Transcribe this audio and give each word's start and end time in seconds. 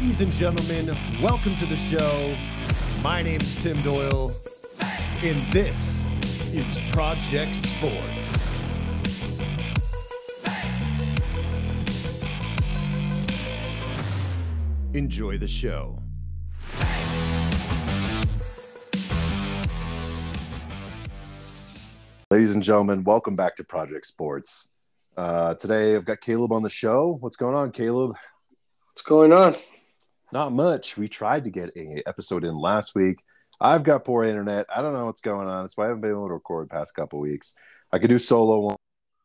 Ladies 0.00 0.22
and 0.22 0.32
gentlemen, 0.32 1.20
welcome 1.20 1.54
to 1.56 1.66
the 1.66 1.76
show. 1.76 2.34
My 3.02 3.20
name 3.20 3.38
is 3.42 3.62
Tim 3.62 3.82
Doyle, 3.82 4.32
and 5.22 5.52
this 5.52 5.76
is 6.54 6.78
Project 6.90 7.54
Sports. 7.54 8.32
Enjoy 14.94 15.36
the 15.36 15.46
show. 15.46 15.98
Ladies 22.30 22.54
and 22.54 22.62
gentlemen, 22.62 23.04
welcome 23.04 23.36
back 23.36 23.54
to 23.56 23.64
Project 23.64 24.06
Sports. 24.06 24.72
Uh, 25.14 25.54
today 25.56 25.94
I've 25.94 26.06
got 26.06 26.22
Caleb 26.22 26.52
on 26.52 26.62
the 26.62 26.70
show. 26.70 27.18
What's 27.20 27.36
going 27.36 27.54
on, 27.54 27.70
Caleb? 27.70 28.16
What's 28.94 29.02
going 29.02 29.34
on? 29.34 29.54
Not 30.32 30.52
much. 30.52 30.96
We 30.96 31.08
tried 31.08 31.44
to 31.44 31.50
get 31.50 31.70
a 31.76 32.02
episode 32.06 32.44
in 32.44 32.56
last 32.56 32.94
week. 32.94 33.22
I've 33.60 33.82
got 33.82 34.04
poor 34.04 34.24
internet. 34.24 34.66
I 34.74 34.80
don't 34.80 34.94
know 34.94 35.06
what's 35.06 35.20
going 35.20 35.48
on. 35.48 35.64
That's 35.64 35.76
why 35.76 35.84
I 35.84 35.88
haven't 35.88 36.02
been 36.02 36.10
able 36.10 36.28
to 36.28 36.34
record 36.34 36.66
the 36.68 36.74
past 36.74 36.94
couple 36.94 37.18
weeks. 37.18 37.54
I 37.92 37.98
could 37.98 38.10
do 38.10 38.18
solo 38.18 38.60
one. 38.60 38.76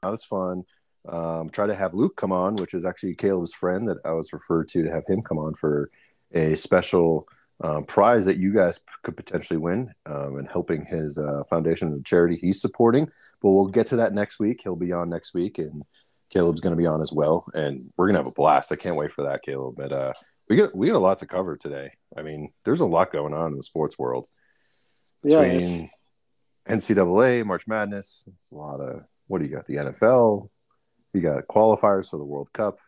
That 0.01 0.09
was 0.09 0.23
fun. 0.23 0.63
Um, 1.07 1.49
try 1.49 1.67
to 1.67 1.75
have 1.75 1.93
Luke 1.93 2.15
come 2.17 2.31
on, 2.31 2.55
which 2.55 2.73
is 2.73 2.83
actually 2.83 3.15
Caleb's 3.15 3.53
friend 3.53 3.87
that 3.87 3.97
I 4.03 4.11
was 4.11 4.33
referred 4.33 4.67
to 4.69 4.83
to 4.83 4.91
have 4.91 5.05
him 5.07 5.21
come 5.21 5.37
on 5.37 5.53
for 5.53 5.91
a 6.33 6.55
special 6.55 7.27
um, 7.63 7.85
prize 7.85 8.25
that 8.25 8.37
you 8.37 8.51
guys 8.53 8.79
p- 8.79 8.85
could 9.03 9.15
potentially 9.15 9.57
win 9.57 9.93
um, 10.07 10.37
and 10.37 10.49
helping 10.49 10.83
his 10.85 11.17
uh, 11.17 11.43
foundation 11.49 11.89
and 11.89 12.05
charity 12.05 12.35
he's 12.35 12.59
supporting. 12.59 13.05
But 13.41 13.51
we'll 13.51 13.67
get 13.67 13.87
to 13.87 13.97
that 13.97 14.13
next 14.13 14.39
week. 14.39 14.61
He'll 14.63 14.75
be 14.75 14.91
on 14.91 15.09
next 15.09 15.33
week, 15.33 15.59
and 15.59 15.83
Caleb's 16.31 16.59
going 16.61 16.75
to 16.75 16.81
be 16.81 16.87
on 16.87 17.01
as 17.01 17.13
well. 17.13 17.45
And 17.53 17.93
we're 17.95 18.07
going 18.07 18.15
to 18.15 18.23
have 18.23 18.31
a 18.31 18.35
blast. 18.35 18.71
I 18.71 18.75
can't 18.75 18.97
wait 18.97 19.11
for 19.11 19.23
that, 19.25 19.43
Caleb. 19.43 19.75
But 19.77 19.93
uh, 19.93 20.13
we 20.49 20.55
got 20.55 20.75
we 20.75 20.87
got 20.87 20.95
a 20.95 20.99
lot 20.99 21.19
to 21.19 21.25
cover 21.25 21.55
today. 21.55 21.91
I 22.17 22.21
mean, 22.21 22.51
there's 22.63 22.81
a 22.81 22.85
lot 22.85 23.11
going 23.11 23.33
on 23.33 23.51
in 23.51 23.57
the 23.57 23.63
sports 23.63 23.97
world 23.97 24.27
between 25.23 25.43
it's- 25.61 25.89
NCAA, 26.67 27.45
March 27.45 27.67
Madness. 27.67 28.27
It's 28.37 28.51
a 28.51 28.55
lot 28.55 28.79
of 28.79 29.03
what 29.27 29.41
do 29.41 29.47
you 29.47 29.55
got? 29.55 29.67
The 29.67 29.75
NFL. 29.75 30.49
You 31.13 31.21
got 31.21 31.47
qualifiers 31.47 32.09
for 32.09 32.17
the 32.17 32.25
World 32.25 32.51
Cup. 32.53 32.79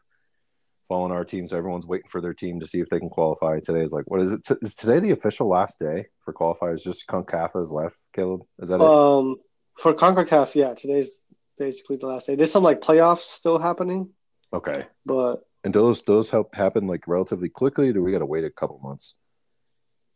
Following 0.90 1.12
our 1.12 1.26
teams, 1.26 1.52
everyone's 1.52 1.86
waiting 1.86 2.08
for 2.08 2.22
their 2.22 2.34
team 2.34 2.60
to 2.62 2.68
see 2.68 2.80
if 2.80 2.88
they 2.90 3.00
can 3.00 3.10
qualify. 3.10 3.60
Today 3.60 3.82
is 3.82 3.92
like, 3.92 4.06
what 4.10 4.22
is 4.22 4.32
it? 4.34 4.44
T- 4.46 4.56
is 4.62 4.74
today 4.74 5.00
the 5.00 5.12
official 5.12 5.50
last 5.50 5.80
day 5.80 6.06
for 6.22 6.34
qualifiers? 6.34 6.82
Just 6.84 7.08
Concacaf 7.08 7.62
is 7.62 7.72
left. 7.72 7.98
Caleb, 8.14 8.42
is 8.60 8.70
that 8.70 8.76
it? 8.76 8.82
um, 8.82 9.36
for 9.78 9.94
Concacaf, 9.94 10.56
yeah, 10.56 10.74
today's 10.74 11.22
basically 11.58 11.98
the 11.98 12.08
last 12.08 12.28
day. 12.28 12.36
There's 12.36 12.52
some 12.52 12.64
like 12.64 12.80
playoffs 12.82 13.20
still 13.24 13.60
happening, 13.60 14.10
Okay. 14.54 14.86
but 15.06 15.42
And 15.68 15.74
do 15.74 15.82
those 15.82 16.02
those 16.04 16.30
help 16.30 16.56
happen 16.56 16.88
like 16.88 17.06
relatively 17.10 17.50
quickly? 17.50 17.90
Or 17.90 17.94
do 17.94 18.02
we 18.02 18.14
got 18.14 18.20
to 18.20 18.26
wait 18.26 18.46
a 18.46 18.50
couple 18.50 18.80
months? 18.82 19.18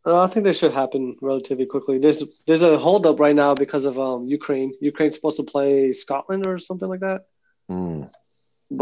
uh, 0.05 0.23
I 0.23 0.27
think 0.27 0.45
they 0.45 0.53
should 0.53 0.71
happen 0.71 1.17
relatively 1.21 1.65
quickly. 1.65 1.99
There's 1.99 2.41
there's 2.47 2.61
a 2.61 2.77
holdup 2.77 3.19
right 3.19 3.35
now 3.35 3.53
because 3.53 3.83
of 3.83 3.99
um 3.99 4.29
Ukraine. 4.29 4.71
Ukraine's 4.79 5.15
supposed 5.15 5.35
to 5.41 5.43
play 5.43 5.91
Scotland 5.91 6.47
or 6.47 6.57
something 6.57 6.87
like 6.87 7.01
that, 7.01 7.23
Mm. 7.69 8.09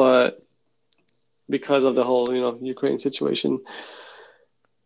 but 0.04 0.46
because 1.50 1.86
of 1.86 1.96
the 1.96 2.04
whole 2.04 2.28
you 2.32 2.40
know 2.40 2.60
Ukraine 2.62 3.00
situation, 3.00 3.52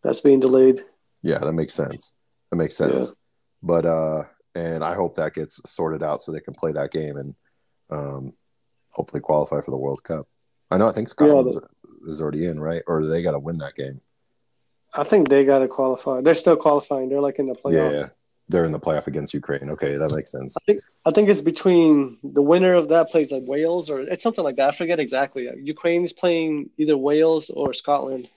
that's 0.04 0.22
being 0.22 0.40
delayed. 0.40 0.86
Yeah, 1.22 1.40
that 1.40 1.52
makes 1.52 1.74
sense. 1.74 2.16
That 2.50 2.60
makes 2.64 2.78
sense. 2.78 3.14
But 3.62 3.86
uh 3.86 4.24
and 4.56 4.86
I 4.86 4.94
hope 4.96 5.16
that 5.16 5.34
gets 5.34 5.56
sorted 5.70 6.02
out 6.02 6.22
so 6.22 6.32
they 6.32 6.40
can 6.48 6.54
play 6.54 6.72
that 6.72 6.92
game 6.92 7.18
and 7.18 7.36
um 7.90 8.34
hopefully 8.94 9.20
qualify 9.20 9.60
for 9.60 9.72
the 9.72 9.84
World 9.86 10.02
Cup. 10.02 10.26
I 10.74 10.78
know 10.78 10.88
I 10.88 10.92
think 10.92 11.08
Scotland 11.10 11.50
is, 11.50 11.58
is 12.08 12.22
already 12.22 12.46
in, 12.48 12.60
right? 12.60 12.82
Or 12.88 13.06
they 13.06 13.22
got 13.22 13.32
to 13.32 13.40
win 13.40 13.60
that 13.60 13.76
game. 13.76 14.02
I 14.94 15.04
think 15.04 15.30
they 15.30 15.46
got 15.46 15.60
to 15.60 15.68
qualify. 15.68 16.22
They're 16.22 16.34
still 16.34 16.56
qualifying. 16.58 17.10
They're 17.10 17.22
like 17.22 17.40
in 17.40 17.48
the 17.48 17.54
playoff. 17.54 17.92
Yeah, 17.94 18.10
they're 18.50 18.66
in 18.66 18.72
the 18.72 18.80
playoff 18.80 19.08
against 19.08 19.34
Ukraine. 19.34 19.70
Okay, 19.70 19.96
that 19.98 20.14
makes 20.16 20.32
sense. 20.32 20.56
I 20.58 20.62
think 20.66 20.82
I 21.06 21.12
think 21.12 21.30
it's 21.30 21.42
between 21.42 22.18
the 22.24 22.42
winner 22.42 22.74
of 22.74 22.90
that 22.90 23.10
plays 23.10 23.32
like 23.32 23.44
Wales 23.46 23.90
or 23.90 24.00
it's 24.00 24.24
something 24.24 24.44
like 24.44 24.56
that. 24.58 24.70
I 24.74 24.76
forget 24.76 25.00
exactly. 25.00 25.48
Ukraine 25.62 26.04
is 26.04 26.14
playing 26.14 26.70
either 26.78 26.98
Wales 26.98 27.50
or 27.52 27.74
Scotland, 27.74 28.30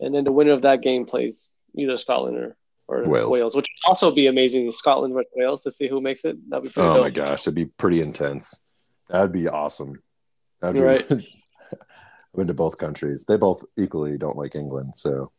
and 0.00 0.14
then 0.14 0.24
the 0.24 0.32
winner 0.32 0.52
of 0.52 0.62
that 0.62 0.80
game 0.80 1.04
plays 1.06 1.54
either 1.76 1.96
Scotland 1.98 2.36
or, 2.38 2.56
or 2.88 3.04
Wales. 3.08 3.30
Wales. 3.32 3.54
which 3.56 3.66
would 3.68 3.88
also 3.88 4.10
be 4.10 4.26
amazing. 4.28 4.70
Scotland 4.72 5.14
versus 5.14 5.30
Wales 5.36 5.62
to 5.64 5.70
see 5.70 5.88
who 5.88 6.00
makes 6.00 6.24
it. 6.24 6.36
That'd 6.50 6.64
be 6.64 6.70
pretty 6.70 6.88
Oh 6.88 6.94
dope. 6.94 7.02
my 7.04 7.10
gosh, 7.10 7.42
that'd 7.42 7.54
be 7.54 7.66
pretty 7.66 8.00
intense. 8.00 8.62
That'd 9.08 9.32
be 9.32 9.48
awesome. 9.48 10.02
That'd 10.60 10.74
be 10.76 10.80
right. 10.80 11.06
I've 12.32 12.38
been 12.38 12.46
to 12.48 12.54
both 12.54 12.78
countries. 12.78 13.24
They 13.26 13.36
both 13.36 13.64
equally 13.76 14.16
don't 14.16 14.36
like 14.36 14.54
England, 14.54 14.96
so 14.96 15.32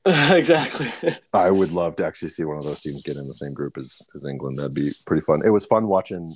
exactly. 0.06 0.90
I 1.34 1.50
would 1.50 1.72
love 1.72 1.96
to 1.96 2.06
actually 2.06 2.30
see 2.30 2.44
one 2.44 2.56
of 2.56 2.64
those 2.64 2.80
teams 2.80 3.02
get 3.02 3.16
in 3.16 3.26
the 3.26 3.34
same 3.34 3.52
group 3.52 3.76
as, 3.76 4.06
as 4.14 4.24
England. 4.24 4.56
That'd 4.56 4.72
be 4.72 4.90
pretty 5.06 5.22
fun. 5.22 5.42
It 5.44 5.50
was 5.50 5.66
fun 5.66 5.88
watching 5.88 6.34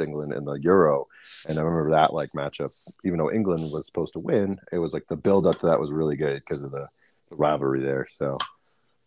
England 0.00 0.32
in 0.32 0.44
the 0.44 0.54
Euro, 0.62 1.06
and 1.48 1.58
I 1.58 1.62
remember 1.62 1.90
that 1.90 2.14
like 2.14 2.30
matchup. 2.36 2.72
Even 3.04 3.18
though 3.18 3.30
England 3.30 3.62
was 3.62 3.84
supposed 3.86 4.14
to 4.14 4.20
win, 4.20 4.58
it 4.72 4.78
was 4.78 4.94
like 4.94 5.06
the 5.08 5.16
build 5.16 5.46
up 5.46 5.58
to 5.58 5.66
that 5.66 5.80
was 5.80 5.92
really 5.92 6.16
good 6.16 6.40
because 6.40 6.62
of 6.62 6.70
the, 6.70 6.86
the 7.28 7.36
rivalry 7.36 7.82
there. 7.82 8.06
So 8.08 8.38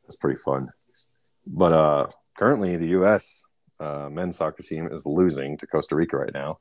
it's 0.05 0.15
pretty 0.15 0.39
fun. 0.39 0.69
But 1.47 1.73
uh, 1.73 2.07
currently, 2.37 2.77
the 2.77 2.89
U.S. 2.89 3.45
Uh, 3.79 4.09
men's 4.11 4.37
soccer 4.37 4.61
team 4.61 4.87
is 4.91 5.05
losing 5.05 5.57
to 5.57 5.67
Costa 5.67 5.95
Rica 5.95 6.17
right 6.17 6.33
now. 6.33 6.59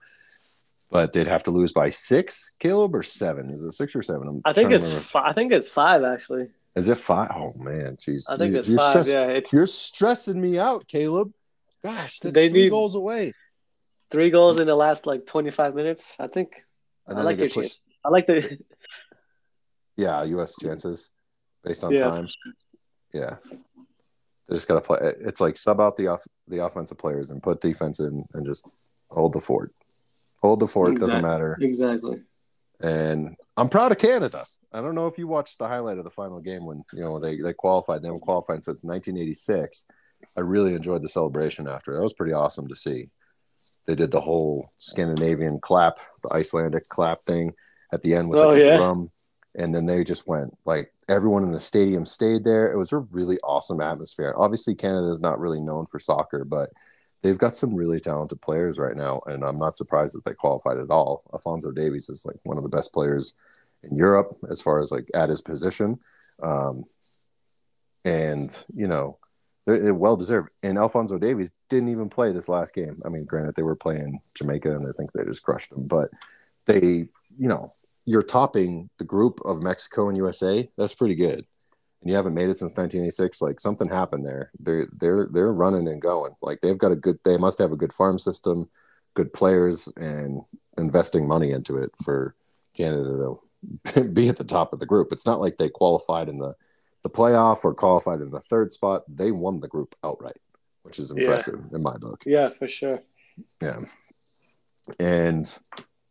But 0.90 1.12
they'd 1.12 1.28
have 1.28 1.44
to 1.44 1.50
lose 1.52 1.72
by 1.72 1.90
six, 1.90 2.56
Caleb, 2.58 2.94
or 2.96 3.02
seven? 3.04 3.50
Is 3.50 3.62
it 3.62 3.72
six 3.72 3.94
or 3.94 4.02
seven? 4.02 4.26
I'm 4.28 4.42
I 4.44 4.52
think 4.52 4.72
it's 4.72 4.84
remember. 4.86 5.04
fi- 5.04 5.28
I 5.28 5.32
think 5.32 5.52
it's 5.52 5.68
five 5.68 6.02
actually. 6.02 6.48
Is 6.74 6.88
it 6.88 6.98
five? 6.98 7.30
Oh 7.34 7.52
man, 7.58 7.96
jeez. 7.96 8.24
I 8.30 8.36
think 8.36 8.52
You- 8.54 8.58
it's 8.58 8.68
you're 8.68 8.78
five. 8.78 8.90
stress- 8.92 9.08
Yeah, 9.12 9.26
it's 9.28 9.52
You're 9.52 9.66
stressing 9.66 10.40
me 10.40 10.58
out, 10.58 10.86
Caleb. 10.88 11.32
Gosh, 11.84 12.18
that's 12.18 12.34
They 12.34 12.48
three 12.48 12.68
goals 12.68 12.94
away. 12.96 13.32
three 14.10 14.30
goals 14.30 14.58
in 14.58 14.66
the 14.66 14.74
last 14.74 15.06
like 15.06 15.26
twenty 15.26 15.50
five 15.52 15.74
minutes. 15.76 16.14
I 16.18 16.26
think 16.26 16.60
I 17.06 17.22
like 17.22 17.38
your 17.38 17.50
pushed. 17.50 17.82
I 18.04 18.08
like 18.08 18.26
the 18.26 18.58
Yeah, 19.96 20.22
U.S. 20.24 20.54
chances 20.60 21.12
based 21.62 21.84
on 21.84 21.92
Yeah. 21.92 21.98
time. 22.10 22.28
Yeah, 23.12 23.36
they 24.48 24.54
just 24.54 24.66
got 24.68 24.74
to 24.74 24.80
play. 24.80 24.98
It's 25.20 25.40
like 25.40 25.56
sub 25.56 25.80
out 25.80 25.96
the 25.96 26.08
off 26.08 26.24
the 26.48 26.64
offensive 26.64 26.98
players 26.98 27.30
and 27.30 27.42
put 27.42 27.60
defense 27.60 28.00
in 28.00 28.24
and 28.34 28.46
just 28.46 28.66
hold 29.10 29.32
the 29.34 29.40
fort. 29.40 29.72
Hold 30.42 30.60
the 30.60 30.66
fort. 30.66 30.98
Doesn't 30.98 31.22
matter. 31.22 31.56
exactly. 31.60 32.20
And 32.80 33.36
I'm 33.56 33.68
proud 33.68 33.92
of 33.92 33.98
Canada. 33.98 34.44
I 34.72 34.80
don't 34.80 34.94
know 34.94 35.06
if 35.06 35.18
you 35.18 35.26
watched 35.26 35.58
the 35.58 35.68
highlight 35.68 35.98
of 35.98 36.04
the 36.04 36.10
final 36.10 36.40
game 36.40 36.64
when 36.64 36.82
you 36.94 37.00
know 37.02 37.18
they 37.18 37.36
they 37.40 37.52
qualified. 37.52 38.02
They 38.02 38.08
haven't 38.08 38.20
qualified 38.22 38.62
since 38.64 38.84
1986. 38.84 39.86
I 40.36 40.40
really 40.40 40.74
enjoyed 40.74 41.02
the 41.02 41.08
celebration 41.08 41.68
after. 41.68 41.94
That 41.94 42.02
was 42.02 42.12
pretty 42.14 42.32
awesome 42.32 42.68
to 42.68 42.76
see. 42.76 43.08
They 43.86 43.94
did 43.94 44.10
the 44.10 44.20
whole 44.20 44.70
Scandinavian 44.78 45.58
clap, 45.60 45.96
the 46.22 46.34
Icelandic 46.34 46.88
clap 46.88 47.18
thing 47.18 47.52
at 47.92 48.02
the 48.02 48.14
end 48.14 48.30
with 48.30 48.38
Oh, 48.38 48.48
like 48.48 48.62
a 48.62 48.66
yeah. 48.66 48.76
drum, 48.76 49.10
and 49.56 49.74
then 49.74 49.84
they 49.86 50.02
just 50.04 50.26
went 50.26 50.56
like 50.64 50.92
everyone 51.08 51.42
in 51.42 51.52
the 51.52 51.60
stadium 51.60 52.06
stayed 52.06 52.44
there. 52.44 52.72
It 52.72 52.78
was 52.78 52.92
a 52.92 52.98
really 52.98 53.36
awesome 53.44 53.80
atmosphere. 53.82 54.32
Obviously, 54.36 54.74
Canada 54.74 55.08
is 55.08 55.20
not 55.20 55.38
really 55.40 55.60
known 55.60 55.84
for 55.86 55.98
soccer, 55.98 56.44
but 56.46 56.70
they've 57.22 57.38
got 57.38 57.54
some 57.54 57.74
really 57.74 58.00
talented 58.00 58.40
players 58.40 58.78
right 58.78 58.96
now, 58.96 59.20
and 59.26 59.44
I'm 59.44 59.56
not 59.56 59.76
surprised 59.76 60.16
that 60.16 60.24
they 60.24 60.34
qualified 60.34 60.78
at 60.78 60.90
all. 60.90 61.22
Alfonso 61.32 61.70
Davies 61.70 62.08
is 62.08 62.24
like 62.24 62.36
one 62.44 62.56
of 62.56 62.62
the 62.62 62.68
best 62.68 62.92
players 62.92 63.34
in 63.82 63.96
Europe 63.96 64.36
as 64.50 64.60
far 64.60 64.80
as 64.80 64.90
like 64.90 65.08
at 65.14 65.28
his 65.28 65.42
position, 65.42 65.98
um, 66.42 66.84
and 68.04 68.64
you 68.74 68.86
know, 68.86 69.18
it, 69.66 69.86
it 69.86 69.92
well 69.92 70.16
deserved. 70.16 70.50
And 70.62 70.78
Alfonso 70.78 71.18
Davies 71.18 71.52
didn't 71.68 71.90
even 71.90 72.08
play 72.08 72.32
this 72.32 72.48
last 72.48 72.74
game. 72.74 73.00
I 73.04 73.08
mean, 73.08 73.24
granted 73.24 73.54
they 73.54 73.62
were 73.62 73.76
playing 73.76 74.20
Jamaica, 74.34 74.74
and 74.74 74.86
I 74.86 74.92
think 74.96 75.12
they 75.12 75.24
just 75.24 75.42
crushed 75.42 75.70
them, 75.70 75.86
but 75.86 76.10
they, 76.66 77.08
you 77.38 77.48
know, 77.48 77.74
you're 78.04 78.22
topping 78.22 78.90
the 78.98 79.04
group 79.04 79.40
of 79.44 79.62
Mexico 79.62 80.08
and 80.08 80.16
USA. 80.16 80.68
That's 80.76 80.94
pretty 80.94 81.14
good. 81.14 81.44
And 82.02 82.10
you 82.10 82.16
haven't 82.16 82.34
made 82.34 82.48
it 82.48 82.58
since 82.58 82.72
1986. 82.76 83.42
Like 83.42 83.60
something 83.60 83.88
happened 83.88 84.24
there. 84.24 84.50
They're 84.58 84.86
they're 84.92 85.28
they're 85.30 85.52
running 85.52 85.86
and 85.88 86.00
going. 86.00 86.32
Like 86.40 86.60
they've 86.62 86.78
got 86.78 86.92
a 86.92 86.96
good. 86.96 87.18
They 87.24 87.36
must 87.36 87.58
have 87.58 87.72
a 87.72 87.76
good 87.76 87.92
farm 87.92 88.18
system, 88.18 88.70
good 89.14 89.32
players, 89.32 89.92
and 89.96 90.40
investing 90.78 91.28
money 91.28 91.50
into 91.50 91.74
it 91.76 91.90
for 92.02 92.34
Canada 92.74 93.34
to 93.92 94.04
be 94.12 94.28
at 94.30 94.36
the 94.36 94.44
top 94.44 94.72
of 94.72 94.78
the 94.78 94.86
group. 94.86 95.12
It's 95.12 95.26
not 95.26 95.40
like 95.40 95.58
they 95.58 95.68
qualified 95.68 96.28
in 96.30 96.38
the 96.38 96.54
the 97.02 97.10
playoff 97.10 97.64
or 97.64 97.74
qualified 97.74 98.20
in 98.20 98.30
the 98.30 98.40
third 98.40 98.72
spot. 98.72 99.02
They 99.08 99.30
won 99.30 99.60
the 99.60 99.68
group 99.68 99.94
outright, 100.02 100.36
which 100.82 100.98
is 100.98 101.12
Yeah. 101.14 101.22
impressive 101.22 101.60
in 101.72 101.82
my 101.82 101.96
book. 101.98 102.22
Yeah, 102.24 102.48
for 102.48 102.68
sure. 102.68 103.02
Yeah. 103.62 103.78
And 104.98 105.58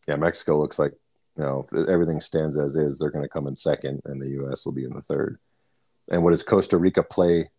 yeah, 0.07 0.15
Mexico 0.15 0.59
looks 0.59 0.79
like, 0.79 0.93
you 1.37 1.43
know, 1.43 1.65
if 1.71 1.87
everything 1.87 2.19
stands 2.21 2.57
as 2.57 2.75
is, 2.75 2.99
they're 2.99 3.11
going 3.11 3.23
to 3.23 3.29
come 3.29 3.47
in 3.47 3.55
second 3.55 4.01
and 4.05 4.21
the 4.21 4.29
U.S. 4.29 4.65
will 4.65 4.73
be 4.73 4.83
in 4.83 4.93
the 4.93 5.01
third. 5.01 5.37
And 6.11 6.23
what 6.23 6.31
does 6.31 6.43
Costa 6.43 6.77
Rica 6.77 7.03
play 7.03 7.49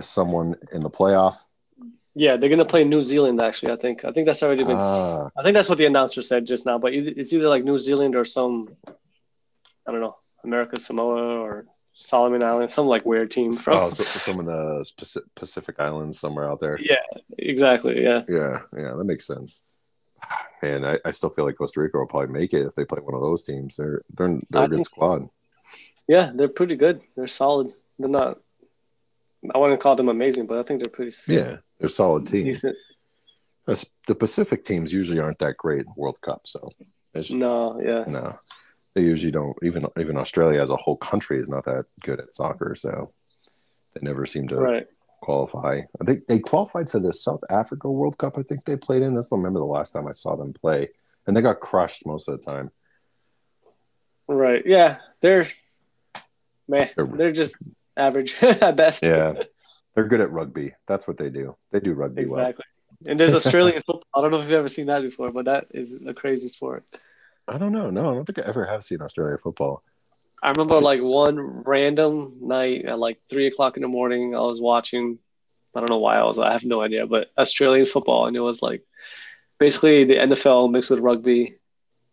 someone 0.00 0.56
in 0.72 0.82
the 0.82 0.90
playoff? 0.90 1.46
Yeah, 2.14 2.36
they're 2.36 2.50
gonna 2.50 2.64
play 2.64 2.84
New 2.84 3.02
Zealand. 3.02 3.40
Actually, 3.40 3.72
I 3.72 3.76
think. 3.76 4.04
I 4.04 4.12
think 4.12 4.26
that's 4.26 4.42
already 4.42 4.64
been. 4.64 4.76
Ah. 4.78 5.30
I 5.36 5.42
think 5.42 5.56
that's 5.56 5.68
what 5.68 5.78
the 5.78 5.86
announcer 5.86 6.20
said 6.20 6.44
just 6.46 6.66
now. 6.66 6.78
But 6.78 6.92
it's 6.92 7.32
either 7.32 7.48
like 7.48 7.64
New 7.64 7.78
Zealand 7.78 8.14
or 8.16 8.24
some. 8.24 8.68
I 8.86 9.92
don't 9.92 10.00
know. 10.00 10.16
America 10.44 10.78
Samoa 10.78 11.40
or 11.40 11.66
Solomon 11.94 12.42
Islands, 12.42 12.74
some 12.74 12.86
like 12.86 13.06
weird 13.06 13.30
team 13.30 13.52
from. 13.52 13.76
Oh, 13.76 13.90
so, 13.90 14.02
some 14.04 14.40
of 14.40 14.46
the 14.46 15.24
Pacific 15.36 15.76
Islands 15.78 16.18
somewhere 16.20 16.50
out 16.50 16.60
there. 16.60 16.78
Yeah, 16.80 16.96
exactly. 17.38 18.02
Yeah. 18.02 18.22
Yeah, 18.28 18.60
yeah, 18.76 18.92
that 18.94 19.04
makes 19.04 19.26
sense. 19.26 19.62
Man, 20.62 20.84
I, 20.84 20.98
I 21.04 21.10
still 21.10 21.30
feel 21.30 21.44
like 21.46 21.56
Costa 21.56 21.80
Rica 21.80 21.98
will 21.98 22.06
probably 22.06 22.32
make 22.32 22.52
it 22.52 22.66
if 22.66 22.74
they 22.74 22.84
play 22.84 23.00
one 23.00 23.14
of 23.14 23.20
those 23.20 23.42
teams. 23.42 23.76
They're 23.76 24.02
they're, 24.16 24.38
they're 24.50 24.62
I 24.62 24.64
a 24.64 24.68
good 24.68 24.76
think- 24.76 24.86
squad. 24.86 25.28
Yeah, 26.08 26.32
they're 26.34 26.48
pretty 26.48 26.76
good. 26.76 27.00
They're 27.16 27.28
solid. 27.28 27.72
They're 27.98 28.08
not. 28.08 28.38
I 29.54 29.58
wouldn't 29.58 29.80
call 29.80 29.96
them 29.96 30.08
amazing, 30.08 30.46
but 30.46 30.58
I 30.58 30.62
think 30.62 30.82
they're 30.82 30.90
pretty. 30.92 31.16
Yeah, 31.26 31.56
they're 31.78 31.88
solid 31.88 32.26
team. 32.26 32.44
Decent. 32.44 32.76
The 34.08 34.14
Pacific 34.14 34.64
teams 34.64 34.92
usually 34.92 35.20
aren't 35.20 35.38
that 35.38 35.56
great 35.56 35.82
in 35.82 35.92
World 35.96 36.20
Cup, 36.20 36.42
so 36.46 36.68
it's, 37.14 37.30
No, 37.30 37.80
yeah. 37.80 38.04
no, 38.08 38.38
they 38.94 39.02
usually 39.02 39.30
don't. 39.32 39.56
Even 39.62 39.86
even 39.98 40.16
Australia 40.16 40.60
as 40.60 40.70
a 40.70 40.76
whole 40.76 40.96
country 40.96 41.38
is 41.38 41.48
not 41.48 41.64
that 41.64 41.86
good 42.02 42.18
at 42.20 42.34
soccer, 42.34 42.74
so 42.74 43.12
they 43.94 44.00
never 44.02 44.26
seem 44.26 44.48
to 44.48 44.56
Right. 44.56 44.86
qualify. 45.20 45.82
I 46.00 46.04
think 46.04 46.26
they 46.26 46.40
qualified 46.40 46.90
for 46.90 46.98
the 46.98 47.14
South 47.14 47.42
Africa 47.50 47.88
World 47.90 48.18
Cup. 48.18 48.36
I 48.36 48.42
think 48.42 48.64
they 48.64 48.76
played 48.76 49.02
in. 49.02 49.12
I 49.16 49.20
don't 49.20 49.38
remember 49.38 49.60
the 49.60 49.64
last 49.66 49.92
time 49.92 50.08
I 50.08 50.12
saw 50.12 50.34
them 50.34 50.52
play, 50.52 50.90
and 51.26 51.36
they 51.36 51.42
got 51.42 51.60
crushed 51.60 52.04
most 52.06 52.28
of 52.28 52.38
the 52.38 52.44
time. 52.44 52.70
Right. 54.28 54.62
Yeah. 54.66 54.98
They're 55.20 55.46
man. 56.68 56.90
They're- 56.96 57.06
They're 57.06 57.32
just 57.32 57.56
average 57.96 58.36
at 58.42 58.76
best. 58.76 59.02
Yeah, 59.02 59.34
they're 59.94 60.06
good 60.08 60.20
at 60.20 60.30
rugby. 60.30 60.74
That's 60.86 61.06
what 61.06 61.16
they 61.16 61.30
do. 61.30 61.56
They 61.70 61.80
do 61.80 61.94
rugby 61.94 62.26
well. 62.26 62.40
Exactly. 62.40 62.64
And 63.06 63.18
there's 63.18 63.34
Australian 63.34 63.82
football. 63.86 64.04
I 64.14 64.20
don't 64.20 64.30
know 64.30 64.38
if 64.38 64.44
you've 64.44 64.52
ever 64.52 64.68
seen 64.68 64.86
that 64.86 65.02
before, 65.02 65.30
but 65.32 65.44
that 65.46 65.66
is 65.72 66.04
a 66.06 66.14
crazy 66.14 66.48
sport. 66.48 66.84
I 67.48 67.58
don't 67.58 67.72
know. 67.72 67.90
No, 67.90 68.10
I 68.10 68.14
don't 68.14 68.24
think 68.24 68.38
I 68.38 68.42
ever 68.48 68.64
have 68.64 68.82
seen 68.84 69.02
Australia 69.02 69.36
football. 69.36 69.82
I 70.42 70.50
remember 70.50 70.80
like 70.80 71.00
one 71.00 71.62
random 71.64 72.32
night 72.40 72.84
at 72.84 72.98
like 72.98 73.18
three 73.30 73.46
o'clock 73.46 73.76
in 73.76 73.82
the 73.82 73.88
morning, 73.88 74.34
I 74.34 74.40
was 74.40 74.60
watching. 74.60 75.18
I 75.74 75.80
don't 75.80 75.88
know 75.90 75.98
why 75.98 76.16
I 76.18 76.24
was. 76.24 76.38
I 76.38 76.52
have 76.52 76.64
no 76.64 76.80
idea, 76.82 77.06
but 77.06 77.28
Australian 77.38 77.86
football, 77.86 78.26
and 78.26 78.36
it 78.36 78.40
was 78.40 78.60
like 78.62 78.82
basically 79.58 80.04
the 80.04 80.16
NFL 80.16 80.70
mixed 80.70 80.90
with 80.90 81.00
rugby, 81.00 81.56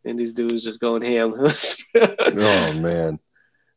and 0.05 0.17
these 0.17 0.33
dudes 0.33 0.63
just 0.63 0.79
going 0.79 1.01
ham. 1.01 1.33
Oh 1.95 2.73
man, 2.73 3.19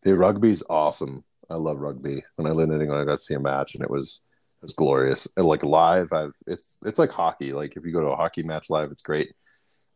dude, 0.04 0.18
rugby's 0.18 0.62
awesome. 0.68 1.24
I 1.50 1.56
love 1.56 1.78
rugby. 1.78 2.22
When 2.36 2.46
I 2.46 2.54
lived 2.54 2.72
in 2.72 2.80
England, 2.80 3.02
I 3.02 3.04
got 3.04 3.18
to 3.18 3.22
see 3.22 3.34
a 3.34 3.40
match, 3.40 3.74
and 3.74 3.84
it 3.84 3.90
was 3.90 4.22
it 4.60 4.64
was 4.64 4.72
glorious. 4.72 5.28
And 5.36 5.46
like 5.46 5.62
live, 5.64 6.12
I've 6.12 6.36
it's 6.46 6.78
it's 6.84 6.98
like 6.98 7.12
hockey. 7.12 7.52
Like 7.52 7.76
if 7.76 7.84
you 7.84 7.92
go 7.92 8.00
to 8.00 8.08
a 8.08 8.16
hockey 8.16 8.42
match 8.42 8.70
live, 8.70 8.90
it's 8.90 9.02
great. 9.02 9.32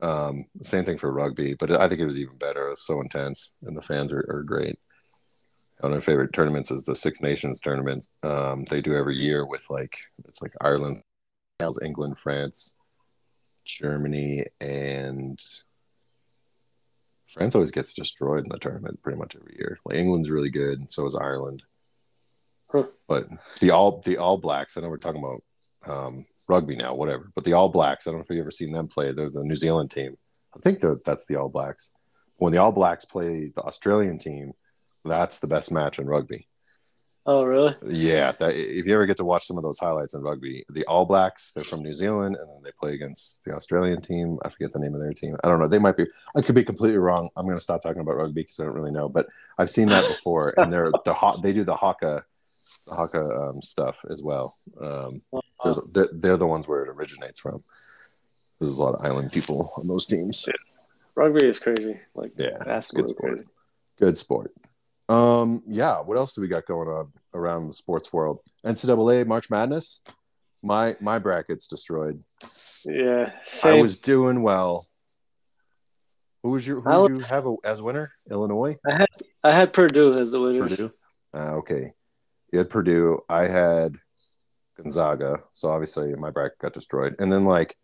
Um, 0.03 0.45
same 0.63 0.85
thing 0.85 0.99
for 0.99 1.11
rugby, 1.11 1.55
but 1.55 1.71
I 1.71 1.89
think 1.89 2.01
it 2.01 2.05
was 2.05 2.21
even 2.21 2.37
better. 2.37 2.67
It 2.67 2.71
was 2.71 2.87
so 2.87 3.01
intense, 3.01 3.53
and 3.63 3.77
the 3.77 3.83
fans 3.83 4.13
are, 4.13 4.27
are 4.29 4.43
great. 4.43 4.79
One 5.81 5.93
of 5.93 5.97
my 5.97 6.01
favorite 6.01 6.33
tournaments 6.33 6.71
is 6.71 6.85
the 6.85 6.95
Six 6.95 7.21
Nations 7.21 7.61
tournament. 7.61 8.09
Um, 8.23 8.65
they 8.65 8.81
do 8.81 8.97
every 8.97 9.17
year 9.17 9.47
with 9.47 9.69
like 9.71 9.99
it's 10.27 10.43
like 10.43 10.53
Ireland, 10.61 11.03
England, 11.83 12.19
France, 12.19 12.75
Germany, 13.65 14.45
and 14.61 15.39
France 17.29 17.55
always 17.55 17.73
gets 17.73 17.95
destroyed 17.95 18.45
in 18.45 18.51
the 18.51 18.59
tournament 18.59 19.03
pretty 19.03 19.19
much 19.19 19.37
every 19.37 19.57
year. 19.59 19.79
Like 19.85 19.97
England's 19.97 20.31
really 20.31 20.51
good, 20.51 20.79
and 20.79 20.91
so 20.91 21.07
is 21.07 21.15
Ireland. 21.15 21.63
Huh. 22.69 22.85
But 23.09 23.29
the 23.61 23.71
all 23.71 24.01
the 24.01 24.19
All 24.19 24.39
Blacks, 24.39 24.77
I 24.77 24.81
know 24.81 24.89
we're 24.89 24.97
talking 24.99 25.23
about 25.23 25.43
um, 25.87 26.27
rugby 26.49 26.77
now, 26.77 26.95
whatever. 26.95 27.31
But 27.35 27.45
the 27.45 27.53
All 27.53 27.69
Blacks, 27.69 28.07
I 28.07 28.11
don't 28.11 28.19
know 28.19 28.25
if 28.25 28.31
you've 28.31 28.41
ever 28.41 28.51
seen 28.51 28.73
them 28.73 28.89
play. 28.89 29.13
They're 29.13 29.31
the 29.31 29.45
New 29.45 29.57
Zealand 29.57 29.91
team. 29.91 30.17
I 30.55 30.61
think 30.61 30.81
that 30.81 31.05
that's 31.05 31.27
the 31.27 31.37
All 31.37 31.49
Blacks. 31.49 31.93
When 32.37 32.53
the 32.53 32.59
All 32.59 32.73
Blacks 32.73 33.05
play 33.05 33.53
the 33.55 33.63
Australian 33.63 34.19
team, 34.19 34.53
that's 35.05 35.39
the 35.39 35.47
best 35.47 35.73
match 35.73 35.99
in 35.99 36.07
rugby. 36.07 36.49
Oh, 37.27 37.45
really? 37.45 37.75
Yeah, 37.87 38.33
that, 38.39 38.55
if 38.55 38.87
you 38.87 38.95
ever 38.95 39.07
get 39.07 39.17
to 39.19 39.25
watch 39.25 39.47
some 39.47 39.57
of 39.59 39.63
those 39.63 39.79
highlights 39.79 40.15
in 40.15 40.23
rugby, 40.23 40.65
the 40.71 40.85
All 40.87 41.05
Blacks, 41.05 41.53
they're 41.53 41.65
from 41.65 41.83
New 41.83 41.93
Zealand, 41.95 42.37
and 42.37 42.49
then 42.49 42.63
they 42.65 42.71
play 42.79 42.95
against 42.95 43.45
the 43.45 43.53
Australian 43.55 44.01
team. 44.01 44.39
I 44.45 44.49
forget 44.49 44.73
the 44.73 44.79
name 44.79 44.95
of 44.95 45.01
their 45.01 45.13
team. 45.13 45.37
I 45.45 45.49
don't 45.49 45.59
know. 45.61 45.69
They 45.69 45.79
might 45.79 45.97
be. 45.97 46.07
I 46.37 46.41
could 46.43 46.55
be 46.55 46.65
completely 46.65 46.99
wrong. 46.99 47.29
I'm 47.37 47.45
going 47.47 47.57
to 47.59 47.63
stop 47.63 47.83
talking 47.83 48.01
about 48.01 48.17
rugby 48.17 48.43
because 48.43 48.59
I 48.61 48.65
don't 48.65 48.75
really 48.75 48.93
know. 48.93 49.09
But 49.09 49.27
I've 49.59 49.71
seen 49.71 49.89
that 49.89 50.07
before, 50.09 50.55
and 50.57 50.73
they're 50.73 50.91
the 51.05 51.15
hot. 51.15 51.43
They 51.43 51.53
do 51.53 51.65
the 51.65 51.77
haka, 51.77 52.25
the 52.87 52.95
haka 52.95 53.21
um, 53.21 53.61
stuff 53.63 53.99
as 54.09 54.23
well. 54.23 54.55
Um, 54.81 55.23
they're, 55.65 55.75
the- 55.75 55.83
they're, 55.93 56.09
they're 56.13 56.37
the 56.37 56.47
ones 56.47 56.67
where 56.69 56.83
it 56.85 56.89
originates 56.89 57.41
from. 57.41 57.63
There's 58.61 58.79
a 58.79 58.83
lot 58.83 58.95
of 58.95 59.05
island 59.05 59.33
people 59.33 59.73
on 59.77 59.87
those 59.87 60.07
teams. 60.07 60.49
Rugby 61.15 61.47
is 61.47 61.59
crazy. 61.61 61.99
Like, 62.15 62.33
Yeah, 62.37 62.59
that's 62.65 62.91
good 62.91 63.09
sport. 63.09 63.33
crazy. 63.35 63.49
Good 63.99 64.19
sport. 64.19 64.53
Um, 65.09 65.63
yeah. 65.67 66.01
What 66.01 66.17
else 66.17 66.35
do 66.35 66.41
we 66.41 66.49
got 66.49 66.67
going 66.67 66.89
on 66.89 67.13
around 67.35 67.69
the 67.69 67.73
sports 67.73 68.13
world? 68.13 68.41
NCAA 68.65 69.27
March 69.27 69.51
Madness. 69.51 70.03
My 70.63 70.97
my 71.01 71.19
bracket's 71.19 71.69
destroyed. 71.69 72.23
Yeah, 72.87 73.33
I 73.63 73.75
was 73.75 73.99
doing 73.99 74.43
well. 74.43 74.87
Who 76.43 76.53
was 76.53 76.67
your 76.67 76.81
who 76.81 76.91
I 76.91 77.09
did 77.09 77.19
you 77.19 77.25
have 77.25 77.47
a, 77.47 77.57
as 77.65 77.83
winner? 77.83 78.11
Illinois, 78.31 78.77
I 78.89 78.97
had 78.97 79.09
I 79.45 79.53
had 79.53 79.73
Purdue 79.73 80.19
as 80.19 80.33
the 80.33 80.41
winner. 80.41 80.67
Purdue. 80.67 80.93
Ah, 81.35 81.53
okay, 81.55 81.93
you 82.53 82.59
had 82.59 82.71
Purdue. 82.71 83.21
I 83.29 83.47
had 83.47 83.99
Gonzaga. 84.77 85.43
So 85.53 85.69
obviously 85.69 86.15
my 86.15 86.31
bracket 86.31 86.59
got 86.59 86.73
destroyed. 86.73 87.17
And 87.19 87.33
then 87.33 87.45
like 87.45 87.77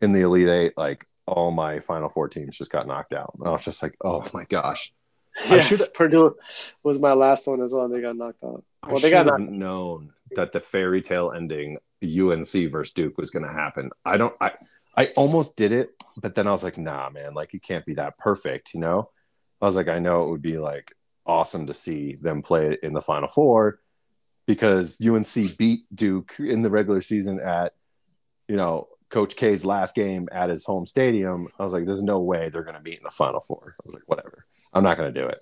in 0.00 0.12
the 0.12 0.22
Elite 0.22 0.48
Eight, 0.48 0.72
like 0.76 1.04
all 1.26 1.50
my 1.50 1.80
Final 1.80 2.08
Four 2.08 2.28
teams 2.28 2.56
just 2.56 2.72
got 2.72 2.86
knocked 2.86 3.12
out. 3.12 3.34
And 3.38 3.46
I 3.46 3.50
was 3.50 3.64
just 3.64 3.82
like, 3.82 3.96
oh 4.02 4.24
my 4.32 4.44
gosh. 4.44 4.92
I 5.46 5.60
should- 5.60 5.82
Purdue 5.94 6.36
was 6.82 6.98
my 6.98 7.12
last 7.12 7.46
one 7.46 7.62
as 7.62 7.72
well. 7.72 7.88
They 7.88 8.00
got 8.00 8.16
knocked 8.16 8.42
out. 8.44 8.64
I 8.82 8.88
Well, 8.88 8.96
should 8.98 9.06
they 9.06 9.10
got 9.10 9.26
knocked. 9.26 9.42
known 9.50 10.12
that 10.36 10.52
the 10.52 10.60
fairy 10.60 11.02
tale 11.02 11.32
ending 11.32 11.78
UNC 12.02 12.66
versus 12.70 12.92
Duke 12.92 13.18
was 13.18 13.30
going 13.30 13.44
to 13.44 13.52
happen. 13.52 13.90
I 14.04 14.16
don't. 14.16 14.34
I 14.40 14.52
I 14.96 15.06
almost 15.16 15.56
did 15.56 15.72
it, 15.72 15.90
but 16.16 16.34
then 16.34 16.46
I 16.46 16.52
was 16.52 16.64
like, 16.64 16.76
nah, 16.78 17.08
man, 17.10 17.34
like 17.34 17.54
it 17.54 17.62
can't 17.62 17.84
be 17.86 17.94
that 17.94 18.18
perfect, 18.18 18.74
you 18.74 18.80
know. 18.80 19.10
I 19.60 19.66
was 19.66 19.76
like, 19.76 19.88
I 19.88 19.98
know 20.00 20.24
it 20.24 20.30
would 20.30 20.42
be 20.42 20.58
like 20.58 20.94
awesome 21.26 21.66
to 21.66 21.74
see 21.74 22.14
them 22.20 22.42
play 22.42 22.72
it 22.72 22.80
in 22.82 22.92
the 22.92 23.00
Final 23.02 23.28
Four 23.28 23.80
because 24.46 24.98
UNC 25.00 25.56
beat 25.58 25.82
Duke 25.94 26.34
in 26.38 26.62
the 26.62 26.70
regular 26.70 27.00
season 27.02 27.38
at, 27.40 27.74
you 28.48 28.56
know, 28.56 28.88
Coach 29.10 29.36
K's 29.36 29.64
last 29.64 29.94
game 29.94 30.28
at 30.32 30.50
his 30.50 30.64
home 30.64 30.86
stadium. 30.86 31.48
I 31.58 31.62
was 31.64 31.72
like, 31.72 31.86
there's 31.86 32.02
no 32.02 32.20
way 32.20 32.48
they're 32.48 32.62
going 32.62 32.76
to 32.76 32.82
meet 32.82 32.98
in 32.98 33.04
the 33.04 33.10
Final 33.10 33.40
Four. 33.40 33.62
I 33.66 33.82
was 33.86 33.94
like, 33.94 34.04
whatever, 34.06 34.44
I'm 34.72 34.82
not 34.84 34.96
going 34.98 35.12
to 35.12 35.20
do 35.20 35.26
it. 35.26 35.38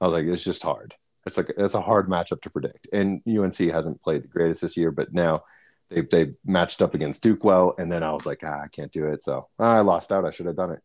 I 0.00 0.04
was 0.04 0.12
like, 0.12 0.26
it's 0.26 0.44
just 0.44 0.62
hard. 0.62 0.94
It's 1.24 1.36
like 1.36 1.50
it's 1.56 1.74
a 1.74 1.80
hard 1.80 2.08
matchup 2.08 2.42
to 2.42 2.50
predict. 2.50 2.88
And 2.92 3.22
UNC 3.26 3.56
hasn't 3.56 4.02
played 4.02 4.22
the 4.22 4.28
greatest 4.28 4.60
this 4.62 4.76
year, 4.76 4.90
but 4.92 5.12
now 5.12 5.44
they 5.90 6.02
they 6.02 6.32
matched 6.44 6.82
up 6.82 6.94
against 6.94 7.22
Duke 7.22 7.42
well. 7.42 7.74
And 7.78 7.90
then 7.90 8.02
I 8.02 8.12
was 8.12 8.26
like, 8.26 8.42
ah, 8.44 8.60
I 8.64 8.68
can't 8.68 8.92
do 8.92 9.06
it. 9.06 9.22
So 9.24 9.48
I 9.58 9.80
lost 9.80 10.12
out. 10.12 10.24
I 10.24 10.30
should 10.30 10.46
have 10.46 10.56
done 10.56 10.70
it. 10.72 10.80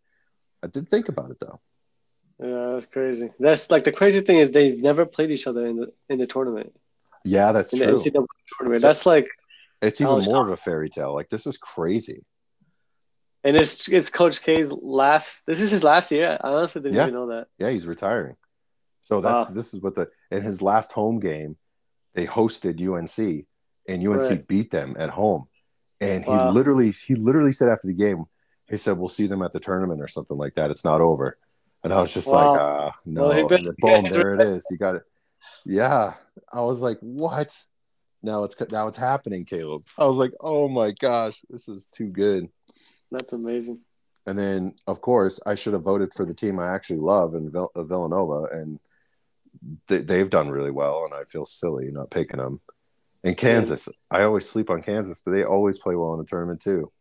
I 0.64 0.68
did 0.68 0.90
think 0.90 1.10
about 1.10 1.30
it 1.32 1.38
though. 1.40 1.60
Yeah, 2.40 2.72
that's 2.74 2.88
crazy. 2.88 3.30
That's 3.40 3.70
like 3.70 3.84
the 3.84 3.92
crazy 3.92 4.22
thing 4.22 4.40
is 4.40 4.52
they've 4.52 4.80
never 4.82 5.06
played 5.06 5.30
each 5.30 5.46
other 5.46 5.66
in 5.68 5.76
the 5.76 5.94
in 6.10 6.18
the 6.18 6.26
tournament 6.26 6.74
Yeah, 7.24 7.52
that's 7.52 7.72
in 7.74 7.80
true. 7.80 7.88
the 7.88 7.94
NCAA 8.12 8.26
tournament. 8.58 8.82
So- 8.82 8.88
that's 8.88 9.06
like, 9.06 9.28
It's 9.84 10.02
even 10.02 10.22
more 10.26 10.44
of 10.44 10.50
a 10.50 10.58
fairy 10.58 10.90
tale. 10.90 11.14
Like 11.14 11.30
this 11.30 11.46
is 11.46 11.58
crazy. 11.60 12.26
And 13.44 13.56
it's 13.58 13.88
it's 13.90 14.10
Coach 14.10 14.42
K's 14.44 14.72
last. 14.72 15.46
This 15.46 15.60
is 15.62 15.72
his 15.72 15.84
last 15.84 16.12
year. 16.12 16.38
I 16.42 16.50
honestly 16.50 16.82
didn't 16.82 16.96
Yeah. 16.96 17.04
even 17.04 17.14
know 17.14 17.28
that. 17.28 17.48
Yeah, 17.58 17.70
he's 17.70 17.88
retiring. 17.88 18.36
So 19.02 19.20
that's 19.22 19.50
Wow. 19.50 19.56
this 19.56 19.74
is 19.74 19.82
what 19.82 19.96
the 19.96 20.08
in 20.30 20.44
his 20.44 20.62
last 20.62 20.92
home 20.92 21.16
game, 21.20 21.58
they 22.14 22.28
hosted 22.28 22.80
UNC 22.80 23.48
and 23.88 24.04
UNC 24.04 24.30
Right. 24.30 24.48
beat 24.48 24.72
them 24.72 24.96
at 25.00 25.12
home. 25.12 25.48
And 26.00 26.24
he 26.24 26.32
Wow. 26.32 26.52
literally 26.52 26.92
he 26.92 27.16
literally 27.16 27.52
said 27.52 27.70
after 27.70 27.88
the 27.88 27.94
game, 27.94 28.26
he 28.70 28.78
said, 28.78 28.98
We'll 28.98 29.10
see 29.10 29.28
them 29.28 29.42
at 29.42 29.54
the 29.54 29.60
tournament 29.60 30.02
or 30.02 30.08
something 30.08 30.38
like 30.38 30.54
that. 30.56 30.72
It's 30.72 30.84
not 30.86 31.02
over. 31.02 31.38
And 31.84 31.92
I 31.94 32.02
was 32.02 32.14
just 32.14 32.28
Wow. 32.28 32.52
like, 32.54 32.62
uh 32.62 32.92
no. 33.06 33.28
Well, 33.30 33.48
then 33.48 33.70
boom, 33.80 34.04
there 34.10 34.36
it 34.36 34.42
is. 34.42 34.68
You 34.70 34.78
got 34.78 34.96
it. 34.96 35.04
Yeah. 35.66 36.14
I 36.54 36.62
was 36.62 36.82
like, 36.82 37.00
What? 37.02 37.56
Now 38.24 38.44
it's 38.44 38.56
now 38.72 38.88
it's 38.88 38.98
happening, 38.98 39.46
Caleb. 39.46 39.88
I 39.98 40.06
was 40.06 40.18
like, 40.18 40.32
Oh 40.40 40.68
my 40.70 40.92
gosh, 40.92 41.42
this 41.50 41.68
is 41.68 41.86
too 41.86 42.08
good. 42.10 42.50
That's 43.12 43.34
amazing. 43.34 43.80
And 44.26 44.38
then, 44.38 44.76
of 44.88 45.02
course, 45.02 45.40
I 45.46 45.56
should 45.56 45.74
have 45.74 45.82
voted 45.82 46.14
for 46.14 46.26
the 46.26 46.34
team 46.34 46.60
I 46.60 46.74
actually 46.74 47.00
love 47.00 47.34
in 47.34 47.50
Vill- 47.50 47.72
uh, 47.76 47.84
Villanova, 47.84 48.44
and 48.56 48.80
they, 49.88 49.98
they've 50.00 50.30
done 50.30 50.50
really 50.50 50.72
well. 50.72 51.06
And 51.06 51.14
I 51.14 51.24
feel 51.24 51.46
silly 51.46 51.90
not 51.92 52.12
picking 52.12 52.38
them. 52.38 52.62
And 53.24 53.36
Kansas, 53.38 53.90
I 54.10 54.24
always 54.24 54.48
sleep 54.50 54.70
on 54.70 54.82
Kansas, 54.82 55.22
but 55.22 55.32
they 55.32 55.44
always 55.44 55.78
play 55.80 55.96
well 55.96 56.14
in 56.14 56.20
the 56.20 56.26
tournament 56.26 56.62
too. 56.62 56.92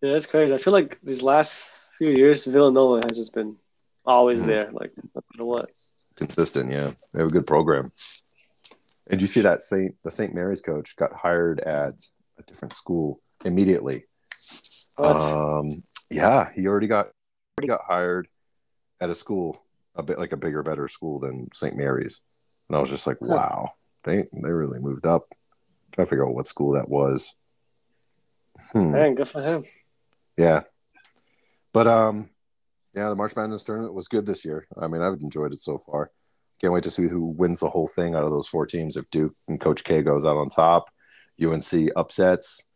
Yeah, 0.00 0.12
that's 0.12 0.26
crazy. 0.26 0.52
I 0.54 0.58
feel 0.58 0.72
like 0.72 0.98
these 1.02 1.22
last 1.22 1.70
few 1.98 2.10
years, 2.10 2.44
Villanova 2.44 3.02
has 3.06 3.16
just 3.16 3.34
been 3.34 3.56
always 4.04 4.42
Mhm. 4.42 4.46
there, 4.46 4.70
like 4.72 4.92
no 5.14 5.22
matter 5.32 5.44
what. 5.46 5.70
Consistent, 6.16 6.70
yeah. 6.72 6.92
They 7.12 7.20
have 7.20 7.28
a 7.28 7.32
good 7.32 7.46
program. 7.46 7.92
And 9.08 9.20
you 9.20 9.26
see 9.28 9.40
that 9.40 9.62
Saint 9.62 9.96
the 10.02 10.10
St. 10.10 10.34
Mary's 10.34 10.60
coach 10.62 10.96
got 10.96 11.12
hired 11.12 11.60
at 11.60 11.94
a 12.38 12.42
different 12.42 12.72
school 12.72 13.20
immediately. 13.44 14.06
Um, 14.98 15.82
yeah, 16.10 16.50
he 16.54 16.66
already 16.66 16.86
got 16.86 17.08
already 17.58 17.68
got 17.68 17.84
hired 17.86 18.28
at 19.00 19.10
a 19.10 19.14
school 19.14 19.62
a 19.94 20.02
bit 20.02 20.18
like 20.18 20.32
a 20.32 20.36
bigger, 20.36 20.62
better 20.62 20.88
school 20.88 21.18
than 21.18 21.48
St. 21.52 21.76
Mary's, 21.76 22.22
and 22.68 22.76
I 22.76 22.80
was 22.80 22.90
just 22.90 23.06
like, 23.06 23.20
wow, 23.20 23.72
they 24.04 24.24
they 24.32 24.52
really 24.52 24.78
moved 24.78 25.06
up. 25.06 25.26
I'm 25.30 25.92
trying 25.92 26.06
to 26.06 26.10
figure 26.10 26.26
out 26.26 26.34
what 26.34 26.48
school 26.48 26.72
that 26.72 26.88
was. 26.88 27.34
Hmm. 28.72 28.92
Man, 28.92 29.14
good 29.14 29.28
for 29.28 29.42
him. 29.42 29.64
Yeah, 30.36 30.62
but 31.72 31.86
um, 31.86 32.30
yeah, 32.94 33.08
the 33.08 33.16
March 33.16 33.34
Madness 33.36 33.64
tournament 33.64 33.94
was 33.94 34.08
good 34.08 34.26
this 34.26 34.44
year. 34.44 34.66
I 34.80 34.86
mean, 34.86 35.02
I've 35.02 35.20
enjoyed 35.20 35.52
it 35.52 35.60
so 35.60 35.78
far. 35.78 36.10
Can't 36.60 36.72
wait 36.72 36.84
to 36.84 36.90
see 36.90 37.08
who 37.08 37.24
wins 37.24 37.60
the 37.60 37.70
whole 37.70 37.88
thing 37.88 38.14
out 38.14 38.24
of 38.24 38.30
those 38.30 38.46
four 38.46 38.66
teams. 38.66 38.96
If 38.96 39.10
Duke 39.10 39.34
and 39.48 39.60
Coach 39.60 39.82
K 39.82 40.02
goes 40.02 40.24
out 40.24 40.36
on 40.36 40.48
top, 40.48 40.90
UNC 41.42 41.90
upsets. 41.96 42.66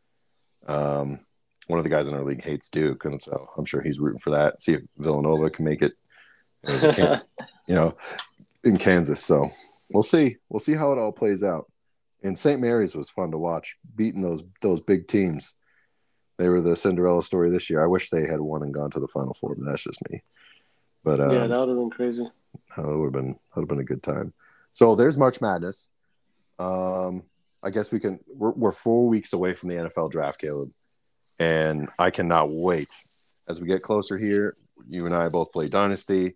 Um, 0.67 1.21
one 1.67 1.79
of 1.79 1.85
the 1.85 1.91
guys 1.91 2.09
in 2.09 2.15
our 2.15 2.25
league 2.25 2.43
hates 2.43 2.71
Duke, 2.71 3.05
and 3.05 3.23
so 3.23 3.51
I'm 3.57 3.65
sure 3.65 3.83
he's 3.83 3.99
rooting 3.99 4.19
for 4.19 4.31
that. 4.31 4.63
See 4.63 4.75
if 4.75 4.83
Villanova 4.99 5.51
can 5.51 5.65
make 5.65 5.83
it, 5.83 5.95
you 7.67 7.75
know, 7.75 7.97
in 8.65 8.79
Kansas. 8.79 9.23
So 9.23 9.47
we'll 9.91 10.03
see. 10.03 10.37
We'll 10.49 10.61
see 10.61 10.75
how 10.75 10.93
it 10.93 10.99
all 10.99 11.13
plays 11.13 11.43
out. 11.43 11.71
And 12.23 12.39
St. 12.39 12.61
Mary's 12.61 12.95
was 12.95 13.11
fun 13.11 13.31
to 13.33 13.39
watch, 13.39 13.77
beating 13.95 14.23
those 14.23 14.45
those 14.63 14.81
big 14.81 15.07
teams. 15.07 15.55
They 16.39 16.49
were 16.49 16.61
the 16.61 16.77
Cinderella 16.77 17.23
story 17.23 17.51
this 17.51 17.71
year. 17.71 17.83
I 17.83 17.87
wish 17.87 18.11
they 18.11 18.27
had 18.27 18.41
won 18.41 18.63
and 18.63 18.75
gone 18.75 18.91
to 18.91 19.01
the 19.01 19.09
Final 19.09 19.35
Four, 19.41 19.55
but 19.55 19.65
that's 19.65 19.85
just 19.85 20.01
me. 20.11 20.23
But 21.03 21.21
um, 21.21 21.31
yeah, 21.31 21.47
that 21.47 21.59
would 21.59 21.69
have 21.69 21.79
been 21.79 21.91
crazy. 21.91 22.29
That 22.77 22.87
would 22.87 23.05
have 23.05 23.13
been 23.13 23.33
that 23.33 23.57
would 23.57 23.63
have 23.63 23.69
been 23.69 23.81
a 23.81 23.85
good 23.85 24.03
time. 24.03 24.33
So 24.73 24.95
there's 24.95 25.17
March 25.17 25.41
Madness. 25.41 25.91
Um, 26.59 27.25
I 27.63 27.71
guess 27.71 27.91
we 27.91 28.01
can. 28.01 28.21
We're, 28.29 28.53
we're 28.53 28.73
four 28.73 29.09
weeks 29.09 29.33
away 29.33 29.55
from 29.55 29.69
the 29.69 29.77
NFL 29.77 30.11
draft, 30.11 30.41
Caleb, 30.41 30.71
and 31.39 31.89
I 31.99 32.11
cannot 32.11 32.49
wait 32.51 32.89
as 33.49 33.61
we 33.61 33.67
get 33.67 33.83
closer 33.83 34.19
here. 34.19 34.57
You 34.89 35.07
and 35.07 35.15
I 35.15 35.29
both 35.29 35.53
play 35.53 35.69
Dynasty. 35.69 36.35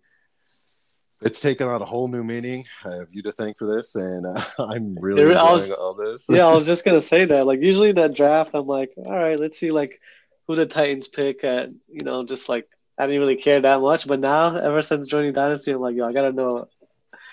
It's 1.23 1.39
taken 1.39 1.67
on 1.67 1.81
a 1.81 1.85
whole 1.85 2.07
new 2.07 2.23
meaning. 2.23 2.65
I 2.83 2.93
have 2.95 3.07
you 3.11 3.21
to 3.23 3.31
thank 3.31 3.59
for 3.59 3.75
this, 3.75 3.95
and 3.95 4.25
uh, 4.25 4.43
I'm 4.59 4.95
really 4.99 5.23
There- 5.23 5.37
I 5.37 5.41
enjoying 5.51 5.51
was- 5.53 5.71
all 5.71 5.93
this. 5.93 6.25
yeah, 6.29 6.47
I 6.47 6.53
was 6.53 6.65
just 6.71 6.83
gonna 6.83 7.01
say 7.01 7.25
that. 7.25 7.45
Like 7.45 7.61
usually 7.61 7.91
that 7.93 8.15
draft, 8.15 8.51
I'm 8.55 8.65
like, 8.67 8.91
all 8.97 9.15
right, 9.17 9.39
let's 9.39 9.57
see 9.59 9.71
like 9.71 10.01
who 10.47 10.55
the 10.55 10.65
Titans 10.65 11.07
pick 11.07 11.43
at. 11.43 11.69
You 11.87 12.03
know, 12.03 12.25
just 12.25 12.49
like 12.49 12.67
I 12.97 13.05
didn't 13.05 13.21
really 13.21 13.35
care 13.35 13.61
that 13.61 13.81
much, 13.81 14.07
but 14.07 14.19
now 14.19 14.55
ever 14.55 14.81
since 14.81 15.05
joining 15.07 15.33
Dynasty, 15.33 15.71
I'm 15.71 15.79
like, 15.81 15.95
yo, 15.95 16.07
I 16.07 16.11
gotta 16.13 16.31
know 16.31 16.67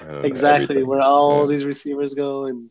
I 0.00 0.04
don't 0.04 0.12
know, 0.14 0.20
exactly 0.20 0.82
where 0.82 1.00
all 1.00 1.42
Yeah. 1.42 1.46
these 1.56 1.64
receivers 1.64 2.14
go, 2.14 2.44
and 2.44 2.70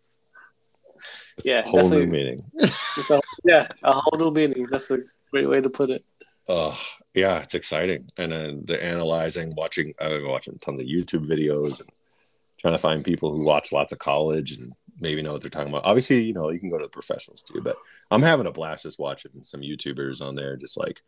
yeah, 1.44 1.64
whole 1.66 1.90
new 1.90 2.06
meaning. 2.06 2.38
it's 2.54 3.10
a- 3.10 3.22
yeah, 3.44 3.68
a 3.84 3.94
whole 3.94 4.18
new 4.18 4.32
meaning. 4.32 4.68
That's 4.70 4.92
a 4.92 5.00
great 5.32 5.50
way 5.50 5.62
to 5.62 5.70
put 5.70 5.90
it. 5.90 6.04
Oh, 6.50 6.80
yeah, 7.14 7.40
it's 7.40 7.56
exciting. 7.56 8.08
And 8.18 8.32
then 8.32 8.64
the 8.66 8.82
analyzing, 8.82 9.54
watching, 9.56 9.94
I've 10.00 10.12
been 10.12 10.28
watching 10.28 10.58
tons 10.60 10.80
of 10.80 10.86
YouTube 10.86 11.28
videos 11.28 11.82
and 11.82 11.90
trying 12.58 12.74
to 12.74 12.78
find 12.78 13.04
people 13.04 13.36
who 13.36 13.44
watch 13.44 13.72
lots 13.72 13.92
of 13.92 14.00
college 14.00 14.54
and 14.58 14.74
maybe 15.00 15.22
know 15.22 15.34
what 15.34 15.42
they're 15.42 15.50
talking 15.50 15.70
about. 15.70 15.86
Obviously, 15.86 16.22
you 16.22 16.34
know, 16.34 16.50
you 16.50 16.60
can 16.60 16.70
go 16.70 16.78
to 16.78 16.84
the 16.84 16.90
professionals 16.90 17.42
too, 17.42 17.62
but 17.62 17.78
I'm 18.10 18.22
having 18.22 18.48
a 18.48 18.52
blast 18.52 18.84
just 18.84 19.00
watching 19.00 19.32
some 19.44 19.62
YouTubers 19.62 20.26
on 20.26 20.36
there, 20.36 20.56
just 20.56 20.78
like 20.78 21.02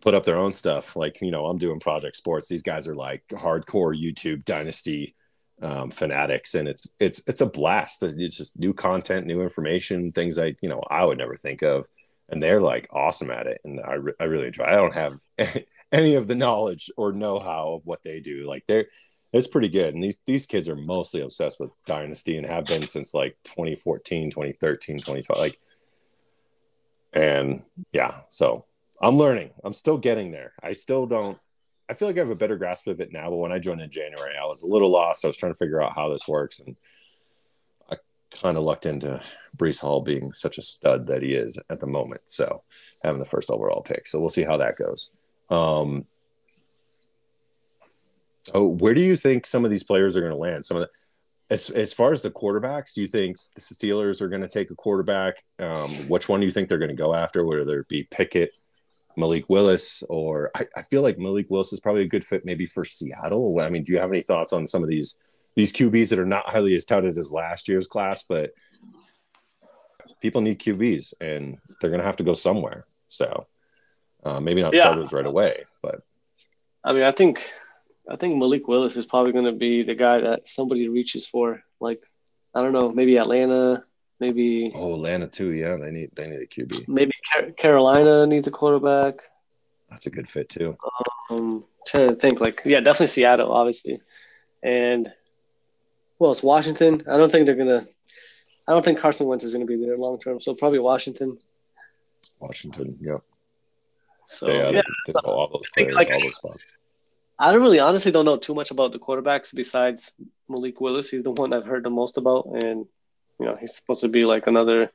put 0.00 0.14
up 0.14 0.24
their 0.24 0.36
own 0.36 0.52
stuff. 0.52 0.94
Like, 0.94 1.20
you 1.20 1.30
know, 1.30 1.46
I'm 1.46 1.58
doing 1.58 1.80
Project 1.80 2.16
Sports. 2.16 2.48
These 2.48 2.62
guys 2.62 2.86
are 2.86 2.94
like 2.94 3.24
hardcore 3.30 4.00
YouTube 4.00 4.44
dynasty 4.44 5.16
um, 5.62 5.90
fanatics, 5.90 6.54
and 6.54 6.68
it's 6.68 6.88
it's 7.00 7.22
it's 7.26 7.40
a 7.40 7.46
blast. 7.46 8.02
It's 8.02 8.36
just 8.36 8.58
new 8.58 8.72
content, 8.72 9.26
new 9.26 9.42
information, 9.42 10.12
things 10.12 10.38
I 10.38 10.54
you 10.60 10.68
know 10.68 10.82
I 10.88 11.04
would 11.04 11.18
never 11.18 11.36
think 11.36 11.62
of. 11.62 11.86
And 12.30 12.42
they're 12.42 12.60
like 12.60 12.88
awesome 12.92 13.30
at 13.30 13.46
it 13.46 13.60
and 13.64 13.80
I, 13.80 13.94
re- 13.94 14.12
I 14.20 14.24
really 14.24 14.48
enjoy 14.48 14.64
it. 14.64 14.68
i 14.68 14.76
don't 14.76 14.94
have 14.94 15.18
any 15.92 16.14
of 16.14 16.26
the 16.28 16.34
knowledge 16.34 16.90
or 16.96 17.12
know-how 17.12 17.72
of 17.72 17.86
what 17.86 18.02
they 18.02 18.20
do. 18.20 18.46
Like 18.46 18.64
they're 18.68 18.86
it's 19.32 19.46
pretty 19.46 19.68
good. 19.68 19.94
And 19.94 20.02
these 20.02 20.18
these 20.26 20.46
kids 20.46 20.68
are 20.68 20.76
mostly 20.76 21.20
obsessed 21.20 21.60
with 21.60 21.72
dynasty 21.86 22.36
and 22.36 22.46
have 22.46 22.66
been 22.66 22.86
since 22.86 23.14
like 23.14 23.36
2014 23.44 24.30
2013 24.30 24.98
2012 24.98 25.40
like 25.40 25.58
and 27.14 27.62
yeah 27.92 28.20
so 28.28 28.64
i'm 29.00 29.16
learning. 29.16 29.50
I'm 29.64 29.74
still 29.74 29.98
getting 29.98 30.30
there. 30.30 30.52
I 30.62 30.74
still 30.74 31.06
don't 31.06 31.38
i 31.88 31.94
feel 31.94 32.08
like 32.08 32.16
i 32.16 32.20
have 32.20 32.30
a 32.30 32.36
better 32.36 32.56
grasp 32.56 32.86
of 32.86 33.00
it 33.00 33.12
now 33.12 33.30
but 33.30 33.36
when 33.36 33.52
i 33.52 33.58
joined 33.58 33.80
in 33.80 33.90
january 33.90 34.34
i 34.40 34.44
was 34.44 34.62
a 34.62 34.66
little 34.66 34.90
lost 34.90 35.24
i 35.24 35.28
was 35.28 35.36
trying 35.36 35.52
to 35.52 35.58
figure 35.58 35.82
out 35.82 35.94
how 35.94 36.12
this 36.12 36.28
works 36.28 36.60
and 36.60 36.76
i 37.90 37.96
kind 38.42 38.56
of 38.56 38.64
lucked 38.64 38.86
into 38.86 39.20
Breece 39.58 39.80
Hall 39.80 40.00
being 40.00 40.32
such 40.32 40.56
a 40.56 40.62
stud 40.62 41.06
that 41.08 41.22
he 41.22 41.34
is 41.34 41.58
at 41.68 41.80
the 41.80 41.86
moment. 41.86 42.22
So 42.26 42.62
having 43.02 43.18
the 43.18 43.26
first 43.26 43.50
overall 43.50 43.82
pick. 43.82 44.06
So 44.06 44.20
we'll 44.20 44.28
see 44.28 44.44
how 44.44 44.56
that 44.58 44.76
goes. 44.76 45.12
Um, 45.50 46.06
oh, 48.54 48.66
where 48.66 48.94
do 48.94 49.00
you 49.00 49.16
think 49.16 49.46
some 49.46 49.64
of 49.64 49.70
these 49.70 49.82
players 49.82 50.16
are 50.16 50.20
going 50.20 50.32
to 50.32 50.38
land? 50.38 50.64
Some 50.64 50.78
of 50.78 50.82
the, 50.84 51.54
as, 51.54 51.70
as 51.70 51.92
far 51.92 52.12
as 52.12 52.22
the 52.22 52.30
quarterbacks, 52.30 52.94
do 52.94 53.00
you 53.00 53.08
think 53.08 53.36
the 53.54 53.60
Steelers 53.60 54.20
are 54.20 54.28
going 54.28 54.42
to 54.42 54.48
take 54.48 54.70
a 54.70 54.74
quarterback? 54.74 55.42
Um, 55.58 55.90
which 56.08 56.28
one 56.28 56.40
do 56.40 56.46
you 56.46 56.52
think 56.52 56.68
they're 56.68 56.78
going 56.78 56.88
to 56.90 56.94
go 56.94 57.14
after? 57.14 57.44
Whether 57.44 57.80
it 57.80 57.88
be 57.88 58.04
Pickett, 58.04 58.52
Malik 59.18 59.50
Willis, 59.50 60.04
or 60.08 60.50
I, 60.54 60.66
I 60.76 60.82
feel 60.82 61.02
like 61.02 61.18
Malik 61.18 61.46
Willis 61.50 61.72
is 61.72 61.80
probably 61.80 62.02
a 62.02 62.08
good 62.08 62.24
fit 62.24 62.44
maybe 62.44 62.66
for 62.66 62.84
Seattle. 62.84 63.58
I 63.60 63.68
mean, 63.68 63.82
do 63.84 63.92
you 63.92 63.98
have 63.98 64.10
any 64.10 64.22
thoughts 64.22 64.52
on 64.52 64.66
some 64.66 64.82
of 64.82 64.88
these 64.88 65.18
these 65.56 65.72
QBs 65.72 66.10
that 66.10 66.20
are 66.20 66.24
not 66.26 66.48
highly 66.48 66.76
as 66.76 66.84
touted 66.84 67.18
as 67.18 67.32
last 67.32 67.66
year's 67.68 67.88
class, 67.88 68.22
but 68.22 68.52
people 70.20 70.40
need 70.40 70.60
QBs 70.60 71.14
and 71.20 71.58
they're 71.80 71.90
going 71.90 72.00
to 72.00 72.06
have 72.06 72.18
to 72.18 72.22
go 72.22 72.34
somewhere. 72.34 72.84
So 73.08 73.46
uh, 74.24 74.38
maybe 74.38 74.62
not 74.62 74.72
Yeah. 74.72 74.82
starters 74.82 75.12
right 75.12 75.26
away, 75.26 75.64
but 75.82 76.00
I 76.84 76.92
mean, 76.92 77.02
I 77.02 77.10
think 77.10 77.44
I 78.08 78.16
think 78.16 78.38
Malik 78.38 78.68
Willis 78.68 78.96
is 78.96 79.04
probably 79.04 79.32
going 79.32 79.46
to 79.46 79.52
be 79.52 79.82
the 79.82 79.96
guy 79.96 80.20
that 80.20 80.48
somebody 80.48 80.88
reaches 80.88 81.26
for. 81.26 81.62
Like, 81.80 82.02
I 82.54 82.62
don't 82.62 82.72
know, 82.72 82.90
maybe 82.90 83.18
Atlanta, 83.18 83.84
maybe 84.20 84.72
oh, 84.74 84.94
Atlanta 84.94 85.26
too. 85.26 85.52
Yeah, 85.52 85.76
they 85.76 85.90
need 85.90 86.10
they 86.14 86.28
need 86.28 86.40
a 86.40 86.46
QB. 86.46 86.88
maybe 86.88 87.12
Car- 87.32 87.50
Carolina 87.52 88.26
needs 88.26 88.46
a 88.46 88.50
quarterback. 88.50 89.20
That's 89.90 90.06
a 90.06 90.10
good 90.10 90.28
fit 90.28 90.48
too. 90.48 90.76
Um, 91.30 91.64
trying 91.86 92.08
to 92.10 92.14
think, 92.14 92.40
like, 92.40 92.62
yeah, 92.64 92.80
definitely 92.80 93.06
Seattle, 93.08 93.52
obviously, 93.52 94.00
and 94.62 95.12
well, 96.18 96.30
it's 96.30 96.42
Washington. 96.42 97.02
I 97.10 97.16
don't 97.16 97.30
think 97.30 97.46
they're 97.46 97.54
gonna. 97.54 97.86
I 98.66 98.72
don't 98.72 98.84
think 98.84 98.98
Carson 98.98 99.26
Wentz 99.26 99.44
is 99.44 99.52
gonna 99.52 99.64
be 99.64 99.76
there 99.76 99.96
long 99.96 100.18
term, 100.20 100.40
so 100.40 100.54
probably 100.54 100.78
Washington. 100.78 101.38
Washington. 102.38 102.98
yeah. 103.00 103.18
So 104.26 104.48
yeah, 104.48 104.70
yeah, 104.70 104.82
that's 105.06 105.24
all 105.24 105.48
those 105.50 105.66
players, 105.74 105.94
like- 105.94 106.10
all 106.12 106.20
those 106.20 106.36
spots. 106.36 106.76
I 107.40 107.52
don't 107.52 107.62
really, 107.62 107.78
honestly, 107.78 108.10
don't 108.10 108.24
know 108.24 108.36
too 108.36 108.52
much 108.52 108.72
about 108.72 108.90
the 108.90 108.98
quarterbacks 108.98 109.54
besides 109.54 110.12
Malik 110.48 110.80
Willis. 110.80 111.08
He's 111.08 111.22
the 111.22 111.30
one 111.30 111.52
I've 111.52 111.64
heard 111.64 111.84
the 111.84 111.90
most 111.90 112.18
about, 112.18 112.46
and 112.64 112.84
you 113.38 113.46
know, 113.46 113.56
he's 113.56 113.74
supposed 113.74 114.00
to 114.02 114.08
be 114.08 114.24
like 114.24 114.46
another. 114.46 114.90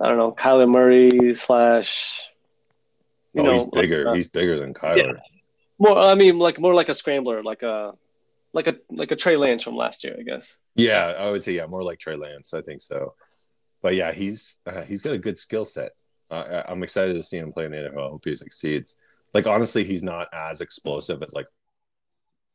I 0.00 0.08
don't 0.08 0.18
know, 0.18 0.32
Kyler 0.32 0.68
Murray 0.68 1.34
slash. 1.34 2.28
You 3.34 3.42
oh, 3.42 3.44
know, 3.44 3.52
he's 3.52 3.64
bigger. 3.82 4.08
uh, 4.08 4.14
he's 4.14 4.28
bigger 4.28 4.58
than 4.58 4.74
Kyler. 4.74 5.18
more. 5.78 5.98
I 5.98 6.14
mean, 6.14 6.38
like 6.38 6.58
more 6.58 6.74
like 6.74 6.88
a 6.88 6.94
scrambler, 6.94 7.42
like 7.42 7.62
a, 7.62 7.94
like 8.52 8.66
a 8.66 8.76
like 8.90 9.10
a 9.10 9.16
Trey 9.16 9.36
Lance 9.36 9.62
from 9.62 9.76
last 9.76 10.04
year, 10.04 10.16
I 10.18 10.22
guess. 10.22 10.60
Yeah, 10.74 11.14
I 11.18 11.30
would 11.30 11.42
say 11.42 11.52
yeah, 11.52 11.66
more 11.66 11.82
like 11.82 11.98
Trey 11.98 12.16
Lance. 12.16 12.54
I 12.54 12.62
think 12.62 12.82
so. 12.82 13.14
But 13.80 13.94
yeah, 13.94 14.12
he's 14.12 14.58
uh, 14.66 14.82
he's 14.82 15.02
got 15.02 15.14
a 15.14 15.18
good 15.18 15.38
skill 15.38 15.64
set. 15.64 15.92
Uh, 16.30 16.62
I- 16.66 16.70
I'm 16.70 16.82
excited 16.82 17.14
to 17.14 17.22
see 17.22 17.38
him 17.38 17.52
play 17.52 17.66
in 17.66 17.72
the 17.72 17.78
NFL. 17.78 18.06
I 18.06 18.10
hope 18.10 18.24
he 18.24 18.34
succeeds. 18.34 18.96
Like 19.34 19.46
honestly, 19.46 19.84
he's 19.84 20.02
not 20.02 20.28
as 20.32 20.60
explosive 20.60 21.22
as 21.22 21.34
like, 21.34 21.46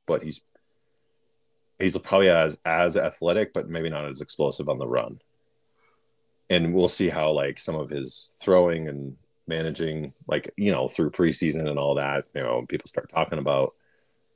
but 0.06 0.24
he's 0.24 0.42
he's 1.80 1.98
probably 1.98 2.30
as 2.30 2.60
as 2.66 2.98
athletic, 2.98 3.54
but 3.54 3.70
maybe 3.70 3.90
not 3.90 4.08
as 4.08 4.22
explosive 4.22 4.70
on 4.70 4.80
the 4.80 4.88
run. 4.88 5.20
And 6.50 6.74
we'll 6.74 6.88
see 6.88 7.10
how 7.10 7.32
like 7.32 7.60
some 7.60 7.76
of 7.76 7.90
his 7.90 8.36
throwing 8.40 8.88
and 8.88 9.18
managing, 9.48 10.14
like 10.28 10.52
you 10.58 10.72
know, 10.72 10.88
through 10.88 11.12
preseason 11.12 11.68
and 11.68 11.80
all 11.80 11.96
that. 11.96 12.26
You 12.34 12.42
know, 12.42 12.66
people 12.68 12.88
start 12.88 13.10
talking 13.10 13.40
about 13.40 13.74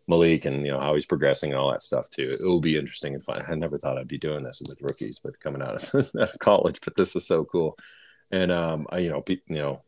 Malik 0.07 0.45
and 0.45 0.65
you 0.65 0.71
know 0.71 0.79
how 0.79 0.93
he's 0.93 1.05
progressing 1.05 1.51
and 1.51 1.59
all 1.59 1.71
that 1.71 1.81
stuff 1.81 2.09
too. 2.09 2.29
It 2.31 2.45
will 2.45 2.59
be 2.59 2.77
interesting 2.77 3.13
and 3.13 3.23
fun. 3.23 3.43
I 3.47 3.55
never 3.55 3.77
thought 3.77 3.97
I'd 3.97 4.07
be 4.07 4.17
doing 4.17 4.43
this 4.43 4.61
with 4.65 4.81
rookies, 4.81 5.21
with 5.23 5.39
coming 5.39 5.61
out 5.61 5.93
of 5.93 6.11
college, 6.39 6.79
but 6.83 6.95
this 6.95 7.15
is 7.15 7.25
so 7.25 7.45
cool. 7.45 7.77
And 8.31 8.51
um, 8.51 8.87
I, 8.89 8.99
you 8.99 9.09
know, 9.09 9.21
pe- 9.21 9.41
you 9.47 9.57
know, 9.57 9.81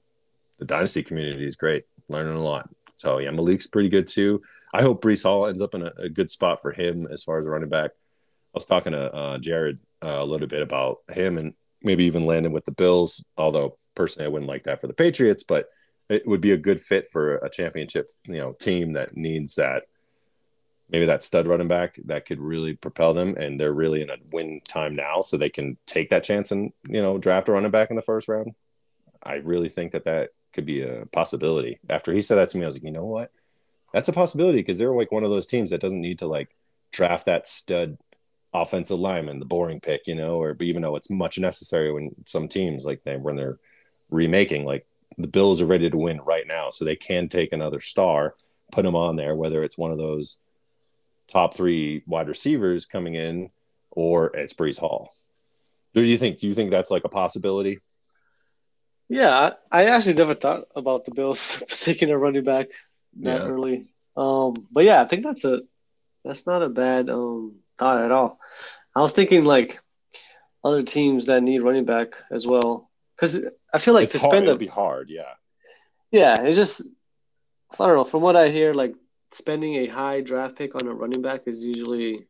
the 0.59 0.65
dynasty 0.65 1.03
community 1.03 1.45
is 1.45 1.55
great, 1.55 1.85
learning 2.09 2.35
a 2.35 2.41
lot. 2.41 2.69
So 2.97 3.19
yeah, 3.19 3.31
Malik's 3.31 3.67
pretty 3.67 3.89
good 3.89 4.07
too. 4.07 4.41
I 4.73 4.81
hope 4.81 5.03
Breece 5.03 5.23
Hall 5.23 5.45
ends 5.45 5.61
up 5.61 5.75
in 5.75 5.83
a, 5.83 5.91
a 5.97 6.09
good 6.09 6.31
spot 6.31 6.61
for 6.61 6.71
him 6.71 7.07
as 7.11 7.23
far 7.23 7.39
as 7.39 7.45
a 7.45 7.49
running 7.49 7.69
back. 7.69 7.91
I 7.91 8.55
was 8.55 8.65
talking 8.65 8.93
to 8.93 9.13
uh, 9.13 9.37
Jared 9.37 9.79
uh, 10.03 10.17
a 10.19 10.25
little 10.25 10.47
bit 10.47 10.61
about 10.61 10.97
him 11.11 11.37
and 11.37 11.53
maybe 11.81 12.05
even 12.05 12.25
landing 12.25 12.51
with 12.51 12.65
the 12.65 12.71
Bills. 12.71 13.23
Although 13.37 13.77
personally, 13.95 14.25
I 14.25 14.29
wouldn't 14.29 14.49
like 14.49 14.63
that 14.63 14.81
for 14.81 14.87
the 14.87 14.93
Patriots, 14.93 15.43
but 15.43 15.67
it 16.09 16.27
would 16.27 16.41
be 16.41 16.51
a 16.51 16.57
good 16.57 16.81
fit 16.81 17.07
for 17.11 17.37
a 17.37 17.49
championship, 17.49 18.09
you 18.25 18.37
know, 18.37 18.53
team 18.53 18.93
that 18.93 19.15
needs 19.15 19.55
that 19.55 19.83
maybe 20.89 21.05
that 21.05 21.23
stud 21.23 21.47
running 21.47 21.67
back 21.67 21.99
that 22.05 22.25
could 22.25 22.39
really 22.39 22.75
propel 22.75 23.13
them 23.13 23.35
and 23.35 23.59
they're 23.59 23.73
really 23.73 24.01
in 24.01 24.09
a 24.09 24.17
win 24.31 24.61
time 24.67 24.95
now 24.95 25.21
so 25.21 25.35
they 25.35 25.49
can 25.49 25.77
take 25.85 26.09
that 26.09 26.23
chance 26.23 26.51
and 26.51 26.71
you 26.87 27.01
know 27.01 27.17
draft 27.17 27.49
a 27.49 27.51
running 27.51 27.71
back 27.71 27.89
in 27.89 27.95
the 27.95 28.01
first 28.01 28.27
round 28.27 28.53
i 29.23 29.35
really 29.35 29.69
think 29.69 29.91
that 29.91 30.03
that 30.03 30.29
could 30.53 30.65
be 30.65 30.81
a 30.81 31.05
possibility 31.07 31.79
after 31.89 32.13
he 32.13 32.21
said 32.21 32.35
that 32.35 32.49
to 32.49 32.57
me 32.57 32.63
i 32.63 32.67
was 32.67 32.75
like 32.75 32.83
you 32.83 32.91
know 32.91 33.05
what 33.05 33.31
that's 33.93 34.09
a 34.09 34.13
possibility 34.13 34.57
because 34.57 34.77
they're 34.77 34.93
like 34.93 35.11
one 35.11 35.23
of 35.23 35.29
those 35.29 35.47
teams 35.47 35.69
that 35.69 35.79
doesn't 35.79 36.01
need 36.01 36.19
to 36.19 36.27
like 36.27 36.49
draft 36.91 37.27
that 37.27 37.47
stud 37.47 37.97
offensive 38.53 38.99
lineman, 38.99 39.39
the 39.39 39.45
boring 39.45 39.79
pick, 39.79 40.07
you 40.07 40.15
know, 40.15 40.41
or 40.41 40.57
even 40.59 40.81
though 40.81 40.95
it's 40.95 41.09
much 41.09 41.39
necessary 41.39 41.91
when 41.91 42.11
some 42.25 42.47
teams 42.47 42.85
like 42.85 43.03
they 43.03 43.15
when 43.15 43.35
they're 43.35 43.59
remaking, 44.09 44.65
like 44.65 44.85
the 45.17 45.27
Bills 45.27 45.61
are 45.61 45.67
ready 45.67 45.89
to 45.89 45.97
win 45.97 46.19
right 46.21 46.47
now, 46.47 46.69
so 46.69 46.83
they 46.83 46.95
can 46.95 47.29
take 47.29 47.53
another 47.53 47.79
star, 47.79 48.35
put 48.71 48.83
them 48.83 48.95
on 48.95 49.15
there, 49.15 49.35
whether 49.35 49.63
it's 49.63 49.77
one 49.77 49.91
of 49.91 49.97
those 49.97 50.39
top 51.27 51.53
three 51.53 52.03
wide 52.07 52.27
receivers 52.27 52.85
coming 52.85 53.15
in 53.15 53.49
or 53.91 54.35
it's 54.35 54.53
Breece 54.53 54.79
Hall. 54.79 55.13
Do 55.93 56.01
you 56.01 56.17
think? 56.17 56.39
Do 56.39 56.47
you 56.47 56.55
think 56.55 56.71
that's 56.71 56.89
like 56.89 57.03
a 57.03 57.09
possibility? 57.09 57.77
Yeah, 59.07 59.51
I 59.71 59.85
actually 59.85 60.15
never 60.15 60.33
thought 60.33 60.65
about 60.75 61.05
the 61.05 61.11
Bills 61.11 61.61
taking 61.69 62.09
a 62.09 62.17
running 62.17 62.43
back 62.43 62.69
that 63.21 63.41
Yeah. 63.41 63.47
early. 63.47 63.85
Um, 64.15 64.53
but 64.71 64.83
yeah, 64.83 65.01
I 65.01 65.05
think 65.05 65.23
that's 65.23 65.43
a 65.45 65.61
that's 66.23 66.45
not 66.47 66.61
a 66.63 66.69
bad 66.69 67.09
um 67.09 67.55
thought 67.77 68.03
at 68.03 68.11
all. 68.11 68.39
I 68.95 69.01
was 69.01 69.13
thinking 69.13 69.43
like 69.43 69.79
other 70.63 70.83
teams 70.83 71.25
that 71.25 71.41
need 71.43 71.59
running 71.59 71.85
back 71.85 72.09
as 72.31 72.45
well, 72.47 72.89
because 73.15 73.45
I 73.73 73.77
feel 73.79 73.93
like 73.93 74.05
it's 74.05 74.13
to 74.13 74.19
hard. 74.19 74.31
spend 74.31 74.47
a 74.49 74.55
be 74.55 74.67
hard. 74.67 75.09
Yeah. 75.09 75.33
yeah, 76.11 76.41
it's 76.41 76.57
just 76.57 76.87
I 77.79 77.87
don't 77.87 77.95
know. 77.97 78.03
From 78.03 78.21
what 78.21 78.35
I 78.35 78.49
hear, 78.49 78.73
like 78.73 78.93
spending 79.31 79.75
a 79.75 79.87
high 79.87 80.21
draft 80.21 80.55
pick 80.55 80.75
on 80.75 80.87
a 80.87 80.93
running 80.93 81.21
back 81.23 81.41
is 81.47 81.63
usually 81.63 82.27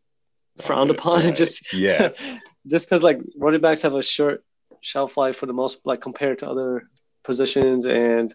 frowned 0.61 0.89
upon. 0.89 1.23
right. 1.25 1.35
Just 1.35 1.73
Yeah. 1.73 2.09
just 2.67 2.87
because 2.89 3.03
like 3.03 3.19
running 3.37 3.59
backs 3.61 3.81
have 3.81 3.93
a 3.93 4.01
short 4.03 4.43
shelf 4.81 5.17
life 5.17 5.35
for 5.37 5.45
the 5.45 5.53
most 5.53 5.81
like 5.85 5.99
compared 6.01 6.39
to 6.39 6.49
other 6.49 6.89
positions 7.23 7.85
and 7.85 8.33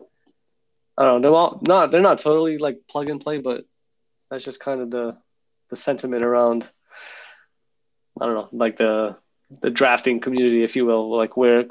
I 0.99 1.05
don't 1.05 1.23
know 1.23 1.29
they're 1.31 1.39
all 1.39 1.61
not 1.63 1.91
they're 1.91 2.01
not 2.01 2.19
totally 2.19 2.59
like 2.59 2.81
plug 2.91 3.09
and 3.09 3.21
play 3.21 3.39
but 3.39 3.65
that's 4.31 4.45
just 4.45 4.61
kind 4.61 4.81
of 4.81 4.91
the 4.91 5.17
the 5.71 5.77
sentiment 5.77 6.25
around 6.25 6.69
I 8.21 8.27
don't 8.27 8.35
know 8.35 8.49
like 8.53 8.77
the 8.77 9.17
the 9.63 9.71
drafting 9.71 10.21
community 10.21 10.63
if 10.63 10.77
you 10.77 10.85
will 10.85 11.17
like 11.17 11.37
where 11.37 11.67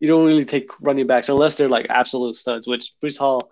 you 0.00 0.08
don't 0.08 0.26
really 0.26 0.44
take 0.44 0.70
running 0.80 1.06
backs 1.06 1.28
unless 1.28 1.56
they're 1.56 1.68
like 1.68 1.86
absolute 1.88 2.36
studs 2.36 2.66
which 2.66 2.92
Bruce 3.00 3.16
Hall 3.16 3.50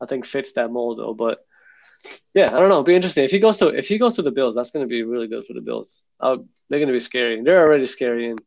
I 0.00 0.06
think 0.06 0.26
fits 0.26 0.52
that 0.52 0.70
mold 0.70 0.98
though 0.98 1.14
but 1.14 1.46
yeah, 2.34 2.48
I 2.48 2.58
don't 2.60 2.68
know. 2.68 2.76
It'll 2.76 2.82
be 2.84 2.94
interesting 2.94 3.24
if 3.24 3.30
he 3.30 3.38
goes 3.38 3.56
to 3.58 3.68
if 3.68 3.88
he 3.88 3.98
goes 3.98 4.16
to 4.16 4.22
the 4.22 4.30
Bills. 4.30 4.54
That's 4.54 4.70
going 4.70 4.84
to 4.84 4.88
be 4.88 5.02
really 5.02 5.28
good 5.28 5.46
for 5.46 5.54
the 5.54 5.60
Bills. 5.60 6.06
Uh, 6.20 6.36
they're 6.68 6.78
going 6.78 6.88
to 6.88 6.92
be 6.92 7.00
scary. 7.00 7.42
They're 7.42 7.62
already 7.62 7.86
scary, 7.86 8.28
and 8.28 8.40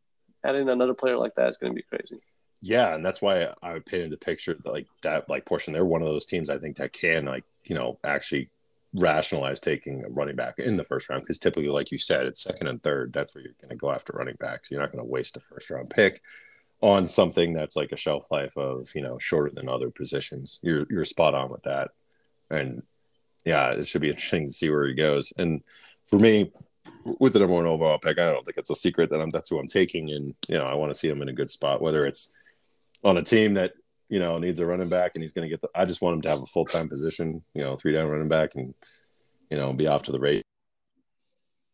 adding 0.44 0.68
another 0.68 0.94
player 0.94 1.16
like 1.16 1.34
that 1.34 1.48
is 1.48 1.56
going 1.56 1.72
to 1.72 1.76
be 1.76 1.82
crazy. 1.82 2.22
Yeah, 2.62 2.94
and 2.94 3.04
that's 3.04 3.22
why 3.22 3.54
I 3.62 3.72
would 3.72 3.86
paint 3.86 4.10
the 4.10 4.16
picture 4.18 4.56
like 4.64 4.86
that 5.02 5.28
like 5.28 5.46
portion. 5.46 5.72
They're 5.72 5.84
one 5.84 6.02
of 6.02 6.08
those 6.08 6.26
teams 6.26 6.50
I 6.50 6.58
think 6.58 6.76
that 6.76 6.92
can 6.92 7.24
like 7.24 7.44
you 7.64 7.74
know 7.74 7.98
actually 8.04 8.50
rationalize 8.94 9.60
taking 9.60 10.04
a 10.04 10.08
running 10.08 10.36
back 10.36 10.58
in 10.58 10.76
the 10.76 10.84
first 10.84 11.08
round 11.08 11.22
because 11.22 11.38
typically, 11.38 11.70
like 11.70 11.90
you 11.90 11.98
said, 11.98 12.26
it's 12.26 12.42
second 12.42 12.66
and 12.66 12.82
third. 12.82 13.12
That's 13.12 13.34
where 13.34 13.42
you're 13.42 13.54
going 13.60 13.70
to 13.70 13.76
go 13.76 13.90
after 13.90 14.12
running 14.12 14.36
backs. 14.38 14.70
You're 14.70 14.80
not 14.80 14.92
going 14.92 15.04
to 15.04 15.10
waste 15.10 15.36
a 15.36 15.40
first 15.40 15.70
round 15.70 15.90
pick 15.90 16.22
on 16.82 17.06
something 17.06 17.52
that's 17.52 17.76
like 17.76 17.92
a 17.92 17.96
shelf 17.96 18.30
life 18.30 18.56
of 18.56 18.94
you 18.94 19.02
know 19.02 19.18
shorter 19.18 19.50
than 19.54 19.68
other 19.68 19.90
positions. 19.90 20.58
You're 20.62 20.86
you're 20.90 21.04
spot 21.04 21.34
on 21.34 21.50
with 21.50 21.62
that, 21.62 21.90
and 22.50 22.82
yeah, 23.44 23.70
it 23.70 23.86
should 23.86 24.02
be 24.02 24.08
interesting 24.08 24.46
to 24.46 24.52
see 24.52 24.70
where 24.70 24.86
he 24.86 24.94
goes. 24.94 25.32
And 25.38 25.62
for 26.06 26.18
me, 26.18 26.52
with 27.18 27.32
the 27.32 27.38
number 27.38 27.54
one 27.54 27.66
overall 27.66 27.98
pick, 27.98 28.18
I 28.18 28.30
don't 28.30 28.44
think 28.44 28.58
it's 28.58 28.70
a 28.70 28.74
secret 28.74 29.10
that 29.10 29.20
I'm 29.20 29.30
that's 29.30 29.50
who 29.50 29.58
I'm 29.58 29.66
taking, 29.66 30.10
and 30.10 30.34
you 30.48 30.58
know 30.58 30.66
I 30.66 30.74
want 30.74 30.90
to 30.90 30.98
see 30.98 31.08
him 31.08 31.22
in 31.22 31.28
a 31.28 31.34
good 31.34 31.50
spot, 31.50 31.82
whether 31.82 32.06
it's 32.06 32.32
on 33.02 33.16
a 33.16 33.22
team 33.22 33.54
that 33.54 33.72
you 34.08 34.18
know 34.18 34.38
needs 34.38 34.60
a 34.60 34.66
running 34.66 34.88
back 34.88 35.12
and 35.14 35.22
he's 35.22 35.32
going 35.32 35.48
to 35.48 35.50
get 35.50 35.60
the. 35.60 35.68
I 35.74 35.84
just 35.84 36.02
want 36.02 36.16
him 36.16 36.22
to 36.22 36.28
have 36.30 36.42
a 36.42 36.46
full 36.46 36.64
time 36.64 36.88
position, 36.88 37.42
you 37.54 37.62
know, 37.62 37.76
three 37.76 37.92
down 37.92 38.08
running 38.08 38.28
back, 38.28 38.54
and 38.54 38.74
you 39.50 39.56
know 39.56 39.72
be 39.72 39.86
off 39.86 40.04
to 40.04 40.12
the 40.12 40.20
race 40.20 40.42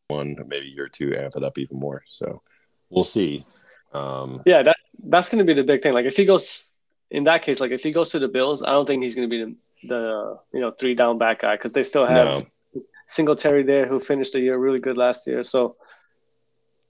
one 0.09 0.37
maybe 0.47 0.67
year 0.67 0.89
two, 0.89 1.17
amp 1.17 1.37
it 1.37 1.45
up 1.45 1.59
even 1.59 1.79
more. 1.79 2.03
So 2.07 2.43
we'll 2.91 3.05
see. 3.05 3.45
Um, 3.93 4.43
Yeah, 4.47 4.63
that 4.63 4.77
that's 5.05 5.29
going 5.29 5.39
to 5.39 5.45
be 5.45 5.55
the 5.55 5.65
big 5.65 5.83
thing. 5.83 5.95
Like 5.95 6.07
if 6.07 6.17
he 6.17 6.25
goes 6.25 6.69
in 7.11 7.25
that 7.25 7.43
case, 7.43 7.61
like 7.61 7.71
if 7.71 7.83
he 7.83 7.93
goes 7.93 8.11
to 8.11 8.19
the 8.19 8.29
Bills, 8.29 8.63
I 8.63 8.71
don't 8.71 8.87
think 8.87 9.03
he's 9.03 9.15
going 9.15 9.29
to 9.29 9.37
be 9.37 9.45
the, 9.45 9.89
the 9.89 10.39
you 10.53 10.61
know 10.61 10.71
three 10.73 10.95
down 10.95 11.19
back 11.19 11.41
guy 11.41 11.57
because 11.57 11.73
they 11.73 11.83
still 11.83 12.07
have 12.07 12.45
no, 12.75 12.83
Singletary 13.07 13.63
there 13.63 13.87
who 13.87 14.01
finished 14.01 14.33
the 14.33 14.41
year 14.41 14.59
really 14.59 14.81
good 14.81 14.97
last 14.97 15.27
year. 15.27 15.45
So, 15.45 15.77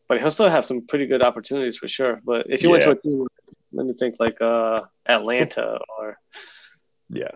but 0.09 0.19
he'll 0.19 0.31
still 0.31 0.49
have 0.49 0.65
some 0.65 0.87
pretty 0.87 1.07
good 1.07 1.23
opportunities 1.23 1.77
for 1.77 1.89
sure. 1.89 2.21
But 2.25 2.47
if 2.49 2.63
you 2.63 2.71
went 2.71 2.85
to 2.85 2.93
a 2.93 2.97
team, 2.97 3.27
let 3.77 3.87
me 3.87 3.93
think 3.93 4.17
like 4.19 4.41
uh, 4.41 4.81
Atlanta 5.07 5.79
or 5.99 6.19
yeah, 7.11 7.31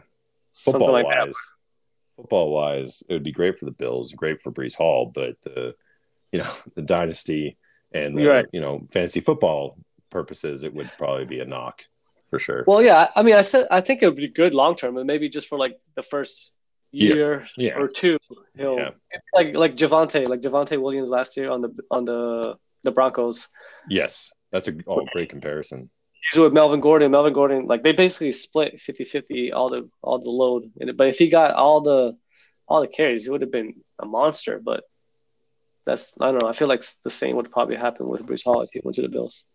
something 0.53 0.81
football 0.81 0.93
like 0.93 1.07
wise, 1.07 1.27
that. 1.29 1.35
football 2.17 2.53
wise, 2.53 3.03
it 3.09 3.13
would 3.13 3.23
be 3.23 3.33
great 3.33 3.57
for 3.59 3.67
the 3.67 3.71
Bills, 3.71 4.13
great 4.15 4.41
for 4.41 4.51
Breece 4.53 4.77
Hall, 4.77 5.11
but 5.15 5.37
the 5.43 5.75
you 6.33 6.41
know 6.41 6.51
the 6.75 6.83
dynasty 6.83 7.57
and 7.93 8.17
the, 8.17 8.27
right. 8.27 8.47
you 8.53 8.61
know 8.61 8.87
fantasy 8.93 9.21
football 9.21 9.77
purposes, 10.11 10.65
it 10.65 10.75
would 10.75 10.91
probably 10.99 11.25
be 11.25 11.41
a 11.41 11.45
knock 11.45 11.83
for 12.29 12.39
sure. 12.39 12.65
Well, 12.67 12.83
yeah, 12.83 13.11
I 13.15 13.23
mean, 13.23 13.35
I 13.35 13.43
said 13.43 13.67
I 13.71 13.81
think 13.81 14.03
it 14.03 14.07
would 14.07 14.17
be 14.17 14.29
good 14.29 14.55
long 14.55 14.77
term, 14.77 14.97
and 14.97 15.07
maybe 15.07 15.29
just 15.29 15.49
for 15.49 15.59
like 15.59 15.79
the 15.97 16.03
first 16.03 16.53
Yeah. 16.93 17.15
year 17.15 17.47
Yeah. 17.57 17.79
or 17.79 17.87
two, 17.89 18.19
he'll 18.57 18.77
Yeah. 18.77 18.91
like 19.35 19.55
like 19.55 19.77
Javonte, 19.77 20.27
like 20.29 20.41
Javonte 20.41 20.81
Williams 20.81 21.11
last 21.11 21.37
year 21.37 21.51
on 21.51 21.61
the 21.63 21.71
on 21.91 22.05
the 22.05 22.57
the 22.83 22.91
Broncos. 22.91 23.49
yes, 23.89 24.31
that's 24.53 24.67
a 24.69 24.73
oh, 24.87 25.05
great 25.13 25.29
comparison. 25.29 25.91
With 26.37 26.53
Melvin 26.53 26.81
Gordon. 26.81 27.11
Melvin 27.11 27.33
Gordon, 27.33 27.67
like 27.67 27.83
they 27.83 27.93
basically 27.93 28.33
split 28.33 28.79
50-50 28.79 29.53
all 29.53 29.71
the 29.71 29.89
all 30.03 30.19
the 30.19 30.29
load. 30.31 30.71
And 30.79 30.97
but 30.97 31.09
if 31.09 31.19
he 31.19 31.29
got 31.29 31.55
all 31.55 31.81
the 31.81 32.17
all 32.69 32.81
the 32.81 32.89
carries, 32.89 33.25
he 33.25 33.31
would 33.31 33.41
have 33.41 33.51
been 33.51 33.75
a 33.99 34.07
monster. 34.07 34.61
But 34.63 34.85
that's 35.87 36.13
I 36.21 36.31
don't 36.31 36.43
know. 36.43 36.49
I 36.49 36.53
feel 36.53 36.69
like 36.69 36.85
the 37.05 37.11
same 37.11 37.37
would 37.37 37.51
probably 37.51 37.77
happen 37.77 38.07
with 38.07 38.27
Bruce 38.27 38.43
Hall 38.43 38.63
if 38.63 38.71
he 38.73 38.81
went 38.85 38.95
to 38.97 39.03
the 39.03 39.09
Bills. 39.09 39.47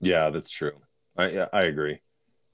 Yeah, 0.00 0.30
that's 0.30 0.50
true. 0.50 0.80
I 1.16 1.28
yeah, 1.28 1.48
I 1.52 1.62
agree. 1.62 2.00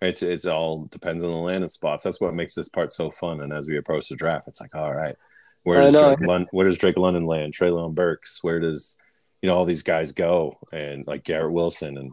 It's 0.01 0.23
it's 0.23 0.47
all 0.47 0.85
depends 0.87 1.25
on 1.25 1.31
the 1.31 1.37
landing 1.37 1.69
spots. 1.69 2.05
That's 2.05 2.21
what 2.21 2.35
makes 2.35 2.55
this 2.55 2.69
part 2.69 2.93
so 2.93 3.11
fun. 3.11 3.41
And 3.41 3.53
as 3.53 3.69
we 3.69 3.77
approach 3.77 4.09
the 4.09 4.17
draft, 4.17 4.49
it's 4.49 4.61
like, 4.61 4.75
all 4.75 4.95
right, 4.95 5.17
where 5.65 5.81
does. 5.81 5.95
Drake 5.95 6.21
London, 6.21 6.49
where 6.53 6.67
does 6.67 6.79
Drake 6.79 6.99
London 6.99 7.27
land? 7.27 7.55
Treylon 7.55 7.95
Burks, 7.95 8.43
where 8.43 8.61
does 8.61 8.97
you 9.43 9.49
know 9.49 9.57
all 9.57 9.65
these 9.65 9.83
guys 9.83 10.13
go? 10.13 10.59
And 10.73 11.07
like 11.07 11.25
Garrett 11.25 11.53
Wilson, 11.53 11.99
and 11.99 12.13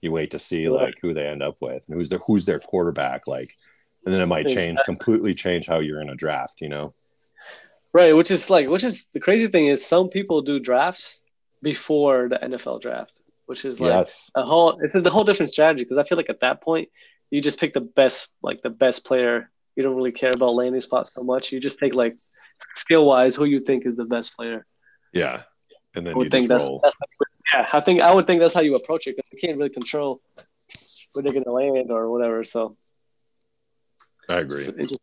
you 0.00 0.12
wait 0.12 0.30
to 0.30 0.38
see 0.38 0.68
like 0.68 0.94
who 1.02 1.12
they 1.12 1.26
end 1.26 1.42
up 1.42 1.56
with 1.60 1.86
and 1.88 1.96
who's 1.96 2.10
their 2.10 2.20
who's 2.20 2.46
their 2.46 2.60
quarterback. 2.60 3.26
Like, 3.26 3.56
and 4.04 4.14
then 4.14 4.20
it 4.20 4.26
might 4.26 4.46
change 4.46 4.78
completely 4.84 5.34
change 5.34 5.66
how 5.66 5.78
you're 5.80 6.00
in 6.00 6.10
a 6.10 6.14
draft. 6.14 6.60
You 6.60 6.68
know? 6.68 6.94
Right, 7.92 8.14
which 8.14 8.30
is 8.30 8.48
like 8.48 8.68
which 8.68 8.84
is 8.84 9.06
the 9.12 9.20
crazy 9.20 9.48
thing 9.48 9.66
is 9.66 9.84
some 9.84 10.08
people 10.08 10.42
do 10.42 10.60
drafts 10.60 11.22
before 11.62 12.28
the 12.28 12.36
NFL 12.36 12.80
draft, 12.80 13.20
which 13.46 13.64
is 13.64 13.80
like 13.80 13.90
yes. 13.90 14.30
a 14.34 14.42
whole 14.42 14.78
it's 14.80 14.94
a 14.94 15.10
whole 15.10 15.24
different 15.24 15.50
strategy 15.50 15.84
because 15.84 15.98
I 15.98 16.04
feel 16.04 16.16
like 16.16 16.30
at 16.30 16.40
that 16.40 16.62
point 16.62 16.88
you 17.30 17.40
just 17.40 17.60
pick 17.60 17.74
the 17.74 17.80
best 17.80 18.34
like 18.42 18.62
the 18.62 18.70
best 18.70 19.04
player. 19.04 19.50
You 19.76 19.82
don't 19.82 19.96
really 19.96 20.12
care 20.12 20.32
about 20.32 20.54
landing 20.54 20.80
spots 20.80 21.14
so 21.14 21.22
much. 21.22 21.52
You 21.52 21.60
just 21.60 21.78
take 21.78 21.94
like 21.94 22.16
skill 22.76 23.06
wise 23.06 23.36
who 23.36 23.44
you 23.44 23.60
think 23.60 23.86
is 23.86 23.96
the 23.96 24.04
best 24.04 24.36
player. 24.36 24.66
Yeah. 25.12 25.42
And 25.94 26.06
then 26.06 26.12
I 26.12 26.14
you 26.14 26.18
would 26.18 26.30
think 26.30 26.48
just 26.48 26.48
that's, 26.48 26.68
roll. 26.68 26.80
that's 26.82 26.96
yeah. 27.54 27.66
I 27.72 27.80
think 27.80 28.00
I 28.00 28.14
would 28.14 28.26
think 28.26 28.40
that's 28.40 28.54
how 28.54 28.60
you 28.60 28.74
approach 28.76 29.06
it 29.06 29.16
because 29.16 29.30
you 29.32 29.38
can't 29.38 29.56
really 29.58 29.70
control 29.70 30.20
where 31.14 31.22
they're 31.22 31.32
gonna 31.32 31.52
land 31.52 31.90
or 31.90 32.10
whatever. 32.10 32.44
So 32.44 32.76
I 34.28 34.38
agree. 34.38 34.62
it's 34.62 34.76
just- 34.76 35.00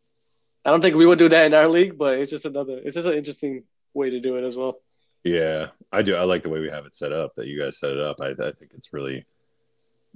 I 0.64 0.70
don't 0.70 0.82
think 0.82 0.96
we 0.96 1.06
would 1.06 1.18
do 1.18 1.30
that 1.30 1.46
in 1.46 1.54
our 1.54 1.68
league, 1.68 1.96
but 1.96 2.18
it's 2.18 2.30
just 2.30 2.44
another. 2.44 2.78
It's 2.84 2.94
just 2.94 3.06
an 3.06 3.14
interesting 3.14 3.64
way 3.94 4.10
to 4.10 4.20
do 4.20 4.36
it 4.36 4.44
as 4.44 4.54
well. 4.54 4.80
Yeah, 5.24 5.68
I 5.90 6.02
do. 6.02 6.14
I 6.14 6.24
like 6.24 6.42
the 6.42 6.50
way 6.50 6.60
we 6.60 6.68
have 6.68 6.84
it 6.84 6.94
set 6.94 7.10
up. 7.12 7.34
That 7.36 7.46
you 7.46 7.58
guys 7.58 7.78
set 7.78 7.92
it 7.92 8.00
up. 8.00 8.20
I, 8.20 8.30
I 8.30 8.52
think 8.52 8.72
it's 8.74 8.92
really. 8.92 9.24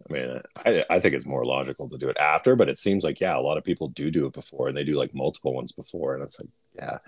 I 0.08 0.12
mean, 0.12 0.40
I, 0.66 0.84
I 0.90 1.00
think 1.00 1.14
it's 1.14 1.26
more 1.26 1.44
logical 1.44 1.88
to 1.88 1.96
do 1.96 2.08
it 2.08 2.18
after, 2.18 2.54
but 2.56 2.68
it 2.68 2.76
seems 2.76 3.02
like 3.02 3.20
yeah, 3.20 3.36
a 3.36 3.40
lot 3.40 3.56
of 3.56 3.64
people 3.64 3.88
do 3.88 4.10
do 4.10 4.26
it 4.26 4.32
before, 4.34 4.68
and 4.68 4.76
they 4.76 4.84
do 4.84 4.94
like 4.94 5.14
multiple 5.14 5.54
ones 5.54 5.72
before, 5.72 6.14
and 6.14 6.22
it's 6.22 6.38
like 6.40 6.50
yeah, 6.76 6.98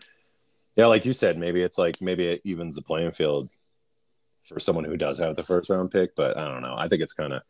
yeah, 0.76 0.86
like 0.86 1.04
you 1.04 1.12
said, 1.12 1.36
maybe 1.36 1.60
it's 1.62 1.76
like 1.76 2.00
maybe 2.00 2.26
it 2.26 2.40
evens 2.44 2.76
the 2.76 2.82
playing 2.82 3.12
field 3.12 3.50
for 4.48 4.60
someone 4.60 4.84
who 4.84 4.96
does 4.96 5.18
have 5.18 5.36
the 5.36 5.42
first 5.42 5.70
round 5.70 5.90
pick, 5.90 6.14
but 6.14 6.36
I 6.36 6.48
don't 6.48 6.62
know. 6.62 6.74
I 6.76 6.88
think 6.88 7.02
it's 7.02 7.12
kind 7.12 7.32
of 7.32 7.42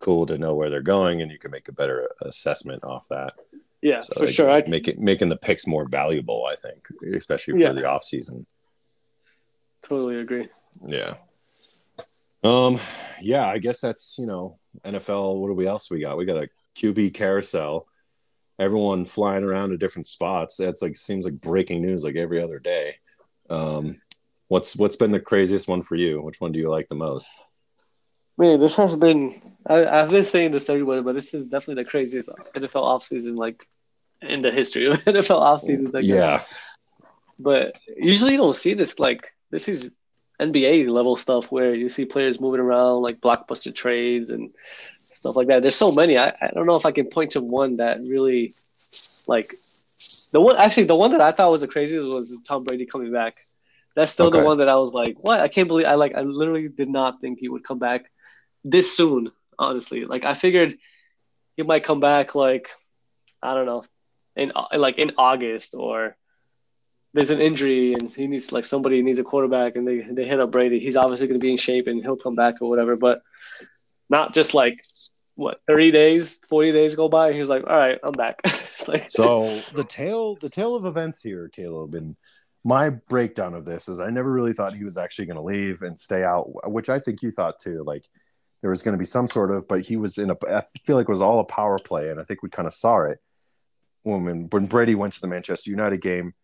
cool 0.00 0.26
to 0.26 0.38
know 0.38 0.54
where 0.54 0.68
they're 0.70 0.82
going, 0.82 1.20
and 1.22 1.30
you 1.30 1.38
can 1.38 1.50
make 1.50 1.68
a 1.68 1.72
better 1.72 2.08
assessment 2.22 2.82
off 2.84 3.06
that. 3.08 3.32
Yeah, 3.80 4.00
So 4.00 4.14
for 4.16 4.26
sure. 4.26 4.50
I, 4.50 4.62
make 4.68 4.86
it 4.88 4.98
making 5.00 5.28
the 5.28 5.36
picks 5.36 5.66
more 5.66 5.86
valuable. 5.88 6.44
I 6.50 6.54
think, 6.56 6.86
especially 7.14 7.54
for 7.54 7.60
Yeah. 7.60 7.72
the 7.72 7.86
off 7.88 8.02
season. 8.04 8.46
totally 9.82 10.20
agree. 10.20 10.48
Yeah. 10.86 11.14
Um. 12.44 12.78
Yeah, 13.20 13.46
I 13.46 13.58
guess 13.58 13.80
that's 13.80 14.16
you 14.18 14.26
know 14.26 14.58
NFL. 14.84 15.36
What 15.40 15.48
do 15.48 15.54
we 15.54 15.66
else 15.66 15.90
we 15.90 16.00
got? 16.00 16.16
We 16.16 16.24
got 16.24 16.42
a 16.42 16.48
QB 16.76 17.14
carousel. 17.14 17.86
Everyone 18.58 19.04
flying 19.04 19.44
around 19.44 19.70
to 19.70 19.78
different 19.78 20.06
spots. 20.06 20.56
That's 20.56 20.82
like 20.82 20.96
seems 20.96 21.24
like 21.24 21.40
breaking 21.40 21.82
news 21.82 22.04
like 22.04 22.16
every 22.16 22.40
other 22.42 22.58
day. 22.58 22.96
Um, 23.48 24.00
what's 24.52 24.76
what's 24.76 24.96
been 24.96 25.12
the 25.12 25.18
craziest 25.18 25.66
one 25.66 25.80
for 25.80 25.96
you? 25.96 26.20
Which 26.20 26.38
one 26.38 26.52
do 26.52 26.58
you 26.58 26.68
like 26.68 26.88
the 26.88 26.94
most? 26.94 27.44
Man, 28.36 28.60
this 28.60 28.76
has 28.76 28.94
been. 28.94 29.34
I, 29.66 29.86
I've 29.86 30.10
been 30.10 30.22
saying 30.22 30.52
this 30.52 30.66
to 30.66 30.72
everybody, 30.72 31.00
but 31.00 31.14
this 31.14 31.32
is 31.32 31.46
definitely 31.46 31.82
the 31.82 31.90
craziest 31.90 32.28
NFL 32.54 32.84
offseason 32.92 33.36
like 33.36 33.66
in 34.20 34.42
the 34.42 34.50
history 34.50 34.86
of 34.86 34.98
NFL 35.06 35.38
off 35.38 35.62
seasons. 35.62 35.94
I 35.94 36.02
guess. 36.02 36.08
Yeah. 36.10 36.42
But 37.38 37.78
usually 37.96 38.32
you 38.32 38.38
don't 38.38 38.54
see 38.54 38.74
this 38.74 38.98
like 38.98 39.32
this 39.50 39.68
is 39.68 39.90
NBA 40.38 40.90
level 40.90 41.16
stuff 41.16 41.50
where 41.50 41.74
you 41.74 41.88
see 41.88 42.04
players 42.04 42.38
moving 42.38 42.60
around 42.60 43.00
like 43.00 43.20
blockbuster 43.20 43.74
trades 43.74 44.28
and 44.28 44.50
stuff 44.98 45.34
like 45.34 45.48
that. 45.48 45.62
There's 45.62 45.76
so 45.76 45.92
many. 45.92 46.18
I, 46.18 46.28
I 46.28 46.50
don't 46.52 46.66
know 46.66 46.76
if 46.76 46.84
I 46.84 46.92
can 46.92 47.06
point 47.06 47.32
to 47.32 47.40
one 47.40 47.78
that 47.78 48.02
really 48.02 48.54
like 49.26 49.50
the 50.32 50.42
one 50.42 50.56
actually 50.58 50.84
the 50.84 50.96
one 50.96 51.12
that 51.12 51.22
I 51.22 51.32
thought 51.32 51.50
was 51.50 51.62
the 51.62 51.68
craziest 51.68 52.06
was 52.06 52.36
Tom 52.44 52.64
Brady 52.64 52.84
coming 52.84 53.10
back. 53.10 53.34
That's 53.94 54.10
still 54.10 54.26
Okay. 54.26 54.38
the 54.38 54.44
one 54.44 54.58
that 54.58 54.68
I 54.68 54.76
was 54.76 54.92
like, 54.92 55.16
what? 55.18 55.40
I 55.40 55.48
can't 55.48 55.68
believe 55.68 55.86
I 55.86 55.94
like 55.94 56.14
I 56.14 56.22
literally 56.22 56.68
did 56.68 56.88
not 56.88 57.20
think 57.20 57.38
he 57.38 57.48
would 57.48 57.64
come 57.64 57.78
back 57.78 58.10
this 58.64 58.96
soon, 58.96 59.30
honestly. 59.58 60.04
Like 60.04 60.24
I 60.24 60.34
figured 60.34 60.76
he 61.56 61.62
might 61.62 61.84
come 61.84 62.00
back 62.00 62.34
like 62.34 62.70
I 63.42 63.54
don't 63.54 63.66
know, 63.66 63.84
in 64.36 64.52
like 64.74 64.98
in 64.98 65.12
August 65.18 65.74
or 65.76 66.16
there's 67.14 67.30
an 67.30 67.40
injury 67.40 67.92
and 67.92 68.10
he 68.10 68.26
needs 68.26 68.52
like 68.52 68.64
somebody 68.64 69.02
needs 69.02 69.18
a 69.18 69.24
quarterback 69.24 69.76
and 69.76 69.86
they 69.86 70.00
they 70.00 70.24
hit 70.26 70.40
up 70.40 70.50
Brady. 70.50 70.80
He's 70.80 70.96
obviously 70.96 71.26
going 71.26 71.38
to 71.38 71.44
be 71.44 71.52
in 71.52 71.58
shape 71.58 71.86
and 71.86 72.00
he'll 72.02 72.16
come 72.16 72.34
back 72.34 72.54
or 72.62 72.70
whatever, 72.70 72.96
but 72.96 73.22
not 74.08 74.32
just 74.34 74.54
like 74.54 74.82
what 75.34 75.58
30 75.66 75.90
days, 75.90 76.38
40 76.48 76.72
days 76.72 76.94
go 76.94 77.08
by 77.08 77.26
and 77.26 77.34
he 77.34 77.40
was 77.40 77.48
like, 77.48 77.64
"All 77.66 77.76
right, 77.76 77.98
I'm 78.02 78.12
back." 78.12 78.40
like 78.88 79.10
So 79.10 79.60
the 79.74 79.84
tail 79.84 80.36
the 80.36 80.48
tail 80.48 80.74
of 80.74 80.86
events 80.86 81.22
here, 81.22 81.48
Caleb, 81.48 81.94
and 81.94 82.16
my 82.64 82.90
breakdown 82.90 83.54
of 83.54 83.64
this 83.64 83.88
is 83.88 84.00
I 84.00 84.10
never 84.10 84.30
really 84.30 84.52
thought 84.52 84.74
he 84.74 84.84
was 84.84 84.96
actually 84.96 85.26
going 85.26 85.36
to 85.36 85.42
leave 85.42 85.82
and 85.82 85.98
stay 85.98 86.22
out, 86.22 86.70
which 86.70 86.88
I 86.88 87.00
think 87.00 87.22
you 87.22 87.30
thought 87.30 87.58
too. 87.58 87.82
Like 87.84 88.06
there 88.60 88.70
was 88.70 88.82
going 88.82 88.92
to 88.92 88.98
be 88.98 89.04
some 89.04 89.26
sort 89.26 89.50
of, 89.50 89.66
but 89.68 89.82
he 89.82 89.96
was 89.96 90.18
in 90.18 90.30
a. 90.30 90.36
I 90.48 90.62
feel 90.84 90.96
like 90.96 91.08
it 91.08 91.12
was 91.12 91.22
all 91.22 91.40
a 91.40 91.44
power 91.44 91.76
play, 91.78 92.10
and 92.10 92.20
I 92.20 92.24
think 92.24 92.42
we 92.42 92.48
kind 92.48 92.68
of 92.68 92.74
saw 92.74 93.02
it 93.02 93.18
when 94.02 94.48
when 94.48 94.66
Brady 94.66 94.94
went 94.94 95.14
to 95.14 95.20
the 95.20 95.26
Manchester 95.28 95.70
United 95.70 96.00
game, 96.00 96.34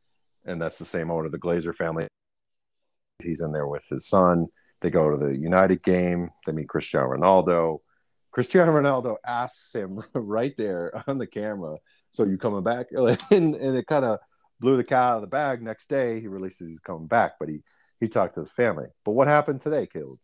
and 0.44 0.61
that's 0.61 0.78
the 0.78 0.85
same 0.85 1.11
owner, 1.11 1.28
the 1.28 1.38
Glazer 1.38 1.74
family. 1.74 2.09
He's 3.22 3.40
in 3.40 3.52
there 3.52 3.66
with 3.66 3.87
his 3.88 4.07
son. 4.07 4.48
They 4.81 4.90
go 4.90 5.11
to 5.11 5.16
the 5.16 5.37
United 5.37 5.83
game. 5.83 6.31
They 6.46 6.52
meet 6.52 6.68
Cristiano 6.68 7.09
Ronaldo. 7.09 7.78
Cristiano 8.31 8.72
Ronaldo 8.72 9.16
asks 9.26 9.74
him 9.74 10.00
right 10.14 10.57
there 10.57 10.92
on 11.07 11.18
the 11.18 11.26
camera, 11.26 11.76
"So 12.11 12.24
you 12.24 12.38
coming 12.38 12.64
back?" 12.64 12.88
And, 13.31 13.54
and 13.54 13.76
it 13.76 13.87
kind 13.87 14.04
of 14.04 14.18
blew 14.61 14.77
the 14.77 14.85
cat 14.85 15.03
out 15.03 15.16
of 15.16 15.21
the 15.23 15.27
bag. 15.29 15.62
Next 15.62 15.88
day, 15.88 16.21
he 16.21 16.29
releases 16.29 16.68
he's 16.68 16.81
coming 16.81 17.07
back, 17.07 17.33
but 17.38 17.49
he 17.49 17.61
he 18.01 18.09
talked 18.09 18.35
to 18.35 18.40
the 18.40 18.47
family. 18.47 18.87
But 19.05 19.12
what 19.12 19.29
happened 19.29 19.61
today, 19.61 19.87
Caleb? 19.87 20.18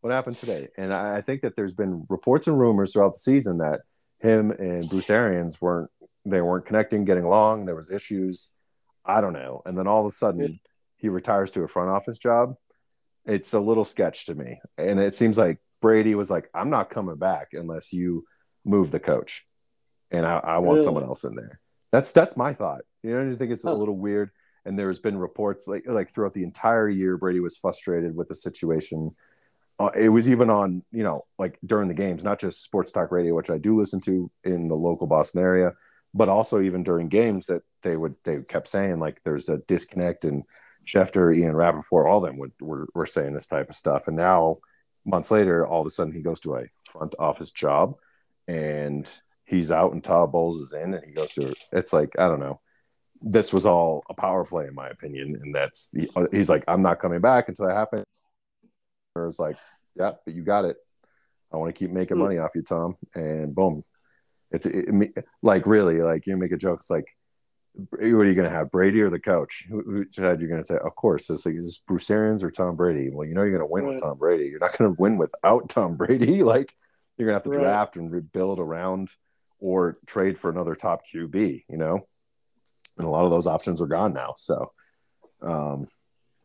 What 0.00 0.12
happened 0.12 0.36
today? 0.36 0.68
And 0.76 0.92
I, 0.92 1.16
I 1.18 1.20
think 1.22 1.42
that 1.42 1.56
there's 1.56 1.74
been 1.74 2.06
reports 2.08 2.46
and 2.46 2.58
rumors 2.58 2.92
throughout 2.92 3.14
the 3.14 3.18
season 3.18 3.58
that 3.58 3.80
him 4.20 4.50
and 4.50 4.88
Bruce 4.88 5.10
Arians 5.10 5.60
weren't 5.60 5.90
they 6.24 6.42
weren't 6.42 6.66
connecting, 6.66 7.04
getting 7.04 7.24
along. 7.24 7.64
There 7.64 7.76
was 7.76 7.90
issues. 7.90 8.50
I 9.04 9.20
don't 9.20 9.32
know. 9.32 9.62
And 9.64 9.78
then 9.78 9.86
all 9.86 10.00
of 10.00 10.12
a 10.12 10.14
sudden, 10.14 10.60
he 10.96 11.08
retires 11.08 11.50
to 11.52 11.62
a 11.62 11.68
front 11.68 11.90
office 11.90 12.18
job. 12.18 12.54
It's 13.24 13.54
a 13.54 13.60
little 13.60 13.84
sketch 13.84 14.26
to 14.26 14.34
me, 14.34 14.60
and 14.76 14.98
it 14.98 15.14
seems 15.14 15.36
like 15.38 15.58
Brady 15.80 16.14
was 16.14 16.30
like, 16.30 16.48
"I'm 16.54 16.70
not 16.70 16.90
coming 16.90 17.16
back 17.16 17.48
unless 17.52 17.92
you 17.92 18.24
move 18.64 18.90
the 18.90 19.00
coach, 19.00 19.44
and 20.10 20.24
I, 20.26 20.38
I 20.38 20.58
want 20.58 20.76
Really? 20.76 20.84
someone 20.84 21.04
else 21.04 21.24
in 21.24 21.34
there." 21.34 21.60
That's 21.92 22.12
that's 22.12 22.36
my 22.36 22.52
thought. 22.52 22.82
You 23.02 23.10
know, 23.12 23.32
I 23.32 23.34
think 23.34 23.50
it's 23.50 23.64
a 23.64 23.72
little 23.72 23.96
weird. 23.96 24.30
And 24.64 24.78
there's 24.78 25.00
been 25.00 25.16
reports 25.16 25.66
like 25.66 25.86
like 25.86 26.10
throughout 26.10 26.34
the 26.34 26.44
entire 26.44 26.88
year, 26.88 27.16
Brady 27.16 27.40
was 27.40 27.56
frustrated 27.56 28.14
with 28.14 28.28
the 28.28 28.34
situation. 28.34 29.14
Uh, 29.78 29.90
it 29.94 30.08
was 30.08 30.28
even 30.28 30.50
on 30.50 30.82
you 30.90 31.02
know 31.02 31.24
like 31.38 31.58
during 31.64 31.88
the 31.88 31.94
games, 31.94 32.24
not 32.24 32.40
just 32.40 32.62
sports 32.62 32.92
talk 32.92 33.10
radio, 33.10 33.34
which 33.34 33.50
I 33.50 33.58
do 33.58 33.74
listen 33.74 34.00
to 34.02 34.30
in 34.44 34.68
the 34.68 34.74
local 34.74 35.06
Boston 35.06 35.40
area, 35.40 35.72
but 36.12 36.28
also 36.28 36.60
even 36.60 36.82
during 36.82 37.08
games 37.08 37.46
that 37.46 37.62
they 37.82 37.96
would 37.96 38.16
they 38.24 38.42
kept 38.42 38.68
saying 38.68 38.98
like 38.98 39.22
there's 39.24 39.48
a 39.48 39.58
disconnect 39.58 40.24
and 40.24 40.44
Schefter, 40.88 41.34
Ian 41.34 41.54
Rapoport, 41.54 42.06
all 42.06 42.18
of 42.18 42.24
them 42.24 42.38
would 42.38 42.52
were, 42.60 42.88
were 42.94 43.06
saying 43.06 43.34
this 43.34 43.46
type 43.46 43.68
of 43.68 43.76
stuff. 43.76 44.08
And 44.08 44.16
now 44.16 44.58
months 45.04 45.30
later, 45.30 45.66
all 45.66 45.82
of 45.82 45.86
a 45.86 45.90
sudden 45.90 46.12
he 46.12 46.22
goes 46.22 46.40
to 46.40 46.56
a 46.56 46.66
front 46.84 47.14
office 47.18 47.52
job 47.52 47.94
and 48.46 49.20
he's 49.48 49.70
out 49.72 49.92
and 49.92 50.04
Todd 50.04 50.30
Bowles 50.30 50.60
is 50.60 50.72
in 50.72 50.92
and 50.94 51.04
he 51.04 51.12
goes 51.12 51.32
to 51.32 51.54
it's 51.72 51.92
like, 51.92 52.10
I 52.18 52.28
don't 52.28 52.40
know. 52.40 52.60
This 53.20 53.52
was 53.52 53.66
all 53.66 54.02
a 54.10 54.14
power 54.14 54.44
play 54.44 54.66
in 54.66 54.74
my 54.74 54.88
opinion. 54.88 55.38
And 55.42 55.54
that's 55.54 55.92
he, 55.96 56.08
he's 56.30 56.50
like, 56.50 56.64
I'm 56.68 56.82
not 56.82 57.00
coming 57.00 57.20
back 57.20 57.48
until 57.48 57.66
that 57.66 57.74
happens. 57.76 58.04
Or 59.14 59.26
it's 59.26 59.38
like, 59.38 59.56
yeah, 59.96 60.12
but 60.24 60.34
you 60.34 60.42
got 60.44 60.64
it. 60.64 60.76
I 61.52 61.56
want 61.56 61.74
to 61.74 61.78
keep 61.78 61.90
making 61.90 62.16
Hmm. 62.18 62.24
money 62.24 62.38
off 62.38 62.54
you, 62.54 62.62
Tom. 62.62 62.96
And 63.14 63.54
boom. 63.54 63.84
It's 64.50 64.66
it, 64.66 64.86
it, 64.88 65.24
like 65.42 65.66
really 65.66 66.00
like 66.00 66.26
you 66.26 66.36
make 66.36 66.52
a 66.52 66.56
joke. 66.56 66.80
It's 66.80 66.90
like, 66.90 67.06
what 67.74 68.00
are 68.02 68.06
you 68.06 68.34
going 68.34 68.48
to 68.48 68.50
have, 68.50 68.70
Brady 68.70 69.00
or 69.02 69.10
the 69.10 69.18
coach? 69.20 69.66
Who, 69.68 69.82
who 69.82 70.04
said 70.10 70.40
you're 70.40 70.48
going 70.50 70.62
to 70.62 70.66
say? 70.66 70.76
Of 70.76 70.94
course, 70.94 71.28
it's 71.30 71.44
like 71.46 71.54
is 71.54 71.64
this 71.66 71.78
Bruce 71.78 72.10
Arians 72.10 72.42
or 72.42 72.50
Tom 72.50 72.76
Brady? 72.76 73.10
Well, 73.12 73.26
you 73.26 73.34
know 73.34 73.42
you're 73.42 73.58
going 73.58 73.68
to 73.68 73.72
win 73.72 73.86
with 73.86 74.00
Tom 74.02 74.18
Brady. 74.18 74.44
You're 74.46 74.58
not 74.60 74.76
going 74.76 74.94
to 74.94 75.00
win 75.00 75.16
without 75.18 75.68
Tom 75.68 75.96
Brady. 75.96 76.42
Like 76.42 76.74
you're 77.16 77.26
going 77.26 77.38
to 77.38 77.42
have 77.42 77.42
to 77.44 77.50
Right. 77.50 77.60
draft 77.60 77.96
and 77.96 78.10
rebuild 78.12 78.58
around 78.60 79.10
or 79.60 79.98
trade 80.06 80.38
for 80.38 80.50
another 80.50 80.74
top 80.74 81.02
QB. 81.06 81.64
You 81.68 81.76
know, 81.76 82.06
and 82.96 83.06
a 83.06 83.10
lot 83.10 83.24
of 83.24 83.30
those 83.30 83.46
options 83.46 83.80
are 83.80 83.86
gone 83.86 84.12
now. 84.12 84.34
So, 84.36 84.72
um, 85.42 85.86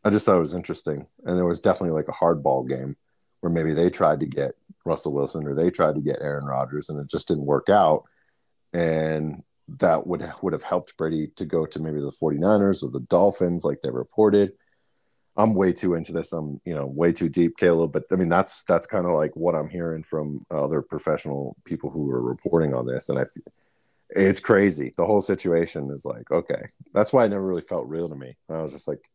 I 0.04 0.10
just 0.10 0.26
thought 0.26 0.36
it 0.36 0.40
was 0.40 0.54
interesting, 0.54 1.06
and 1.24 1.36
there 1.36 1.46
was 1.46 1.60
definitely 1.60 1.94
like 1.94 2.08
a 2.08 2.12
hardball 2.24 2.68
game 2.68 2.96
where 3.40 3.52
maybe 3.52 3.72
they 3.72 3.90
tried 3.90 4.20
to 4.20 4.26
get 4.26 4.54
Russell 4.84 5.12
Wilson 5.12 5.46
or 5.46 5.54
they 5.54 5.70
tried 5.70 5.94
to 5.94 6.00
get 6.00 6.20
Aaron 6.20 6.46
Rodgers, 6.46 6.88
and 6.88 7.00
it 7.00 7.10
just 7.10 7.28
didn't 7.28 7.46
work 7.46 7.68
out. 7.68 8.04
And 8.72 9.42
that 9.68 10.06
would 10.06 10.22
would 10.42 10.52
have 10.52 10.62
helped 10.62 10.96
Brady 10.96 11.28
to 11.36 11.44
go 11.44 11.66
to 11.66 11.80
maybe 11.80 12.00
the 12.00 12.12
49ers 12.12 12.82
or 12.82 12.90
the 12.90 13.00
Dolphins, 13.00 13.64
like 13.64 13.80
they 13.80 13.90
reported. 13.90 14.52
I'm 15.36 15.54
way 15.54 15.72
too 15.72 15.94
into 15.94 16.12
this. 16.12 16.32
I'm, 16.32 16.60
you 16.64 16.74
know, 16.74 16.86
way 16.86 17.12
too 17.12 17.28
deep, 17.28 17.56
Caleb. 17.56 17.92
But 17.92 18.04
I 18.12 18.16
mean, 18.16 18.28
that's 18.28 18.62
that's 18.64 18.86
kind 18.86 19.06
of 19.06 19.12
like 19.12 19.34
what 19.34 19.54
I'm 19.54 19.68
hearing 19.68 20.02
from 20.02 20.46
other 20.50 20.80
professional 20.80 21.56
people 21.64 21.90
who 21.90 22.10
are 22.10 22.22
reporting 22.22 22.72
on 22.72 22.86
this, 22.86 23.08
and 23.08 23.18
I, 23.18 23.24
it's 24.10 24.40
crazy. 24.40 24.92
The 24.96 25.06
whole 25.06 25.20
situation 25.20 25.90
is 25.90 26.04
like, 26.04 26.30
okay, 26.30 26.68
that's 26.92 27.12
why 27.12 27.24
it 27.24 27.30
never 27.30 27.46
really 27.46 27.62
felt 27.62 27.88
real 27.88 28.08
to 28.08 28.14
me. 28.14 28.36
I 28.48 28.62
was 28.62 28.72
just 28.72 28.86
like, 28.86 29.10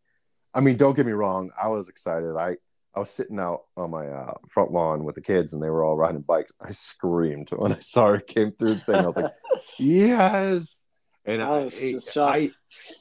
I 0.53 0.59
mean, 0.59 0.75
don't 0.75 0.95
get 0.95 1.05
me 1.05 1.13
wrong, 1.13 1.51
I 1.61 1.69
was 1.69 1.87
excited. 1.87 2.35
I 2.37 2.57
I 2.95 2.99
was 2.99 3.11
sitting 3.11 3.39
out 3.39 3.61
on 3.77 3.91
my 3.91 4.07
uh, 4.07 4.33
front 4.49 4.71
lawn 4.71 5.03
with 5.05 5.15
the 5.15 5.21
kids, 5.21 5.53
and 5.53 5.63
they 5.63 5.69
were 5.69 5.83
all 5.83 5.95
riding 5.95 6.21
bikes. 6.21 6.51
I 6.59 6.71
screamed 6.71 7.49
when 7.51 7.73
I 7.73 7.79
saw 7.79 8.09
her 8.09 8.19
came 8.19 8.51
through 8.51 8.75
the 8.75 8.81
thing. 8.81 8.95
I 8.95 9.05
was 9.05 9.17
like, 9.17 9.31
yes. 9.77 10.83
And 11.23 11.41
I 11.41 11.47
I, 11.47 11.63
was 11.63 11.79
just 11.79 12.13
shocked. 12.13 12.49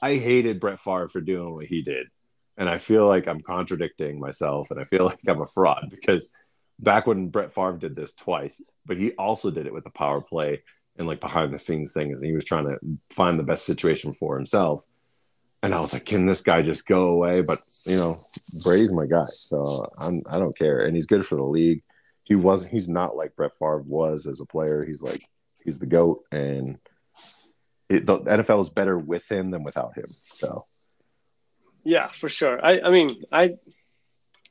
I, 0.01 0.09
I 0.11 0.15
hated 0.15 0.59
Brett 0.59 0.79
Favre 0.79 1.07
for 1.07 1.21
doing 1.21 1.53
what 1.53 1.65
he 1.65 1.81
did. 1.81 2.07
And 2.59 2.69
I 2.69 2.77
feel 2.77 3.07
like 3.07 3.27
I'm 3.27 3.39
contradicting 3.39 4.19
myself 4.19 4.69
and 4.69 4.79
I 4.79 4.83
feel 4.83 5.05
like 5.07 5.19
I'm 5.27 5.41
a 5.41 5.47
fraud 5.47 5.87
because 5.89 6.31
back 6.77 7.07
when 7.07 7.29
Brett 7.29 7.53
Favre 7.53 7.77
did 7.77 7.95
this 7.95 8.13
twice, 8.13 8.61
but 8.85 8.97
he 8.97 9.13
also 9.13 9.49
did 9.49 9.65
it 9.65 9.73
with 9.73 9.85
the 9.85 9.89
power 9.89 10.21
play 10.21 10.61
and 10.97 11.07
like 11.07 11.21
behind 11.21 11.53
the 11.53 11.57
scenes 11.57 11.93
things. 11.93 12.19
And 12.19 12.25
he 12.25 12.33
was 12.33 12.45
trying 12.45 12.65
to 12.65 12.77
find 13.09 13.39
the 13.39 13.43
best 13.43 13.65
situation 13.65 14.13
for 14.13 14.35
himself. 14.35 14.83
And 15.63 15.73
I 15.73 15.81
was 15.81 15.93
like, 15.93 16.05
can 16.05 16.25
this 16.25 16.41
guy 16.41 16.61
just 16.61 16.85
go 16.85 17.07
away? 17.07 17.41
But 17.41 17.59
you 17.85 17.97
know, 17.97 18.25
Brady's 18.63 18.93
my 18.93 19.05
guy, 19.05 19.25
so 19.25 19.91
I'm 19.97 20.23
I 20.25 20.39
don't 20.39 20.57
care, 20.57 20.85
and 20.85 20.95
he's 20.95 21.05
good 21.05 21.25
for 21.27 21.35
the 21.35 21.43
league. 21.43 21.81
He 22.23 22.35
was 22.35 22.65
he's 22.65 22.87
not 22.87 23.17
like 23.17 23.35
Brett 23.35 23.57
Favre 23.59 23.83
was 23.85 24.25
as 24.25 24.39
a 24.39 24.45
player. 24.45 24.85
He's 24.85 25.03
like 25.03 25.21
he's 25.61 25.77
the 25.77 25.85
goat, 25.85 26.23
and 26.31 26.79
it, 27.89 28.05
the 28.05 28.19
NFL 28.19 28.61
is 28.61 28.69
better 28.69 28.97
with 28.97 29.29
him 29.29 29.51
than 29.51 29.63
without 29.63 29.97
him. 29.97 30.07
So 30.07 30.63
Yeah, 31.83 32.09
for 32.11 32.29
sure. 32.29 32.63
I, 32.63 32.81
I 32.81 32.89
mean, 32.89 33.07
I, 33.31 33.55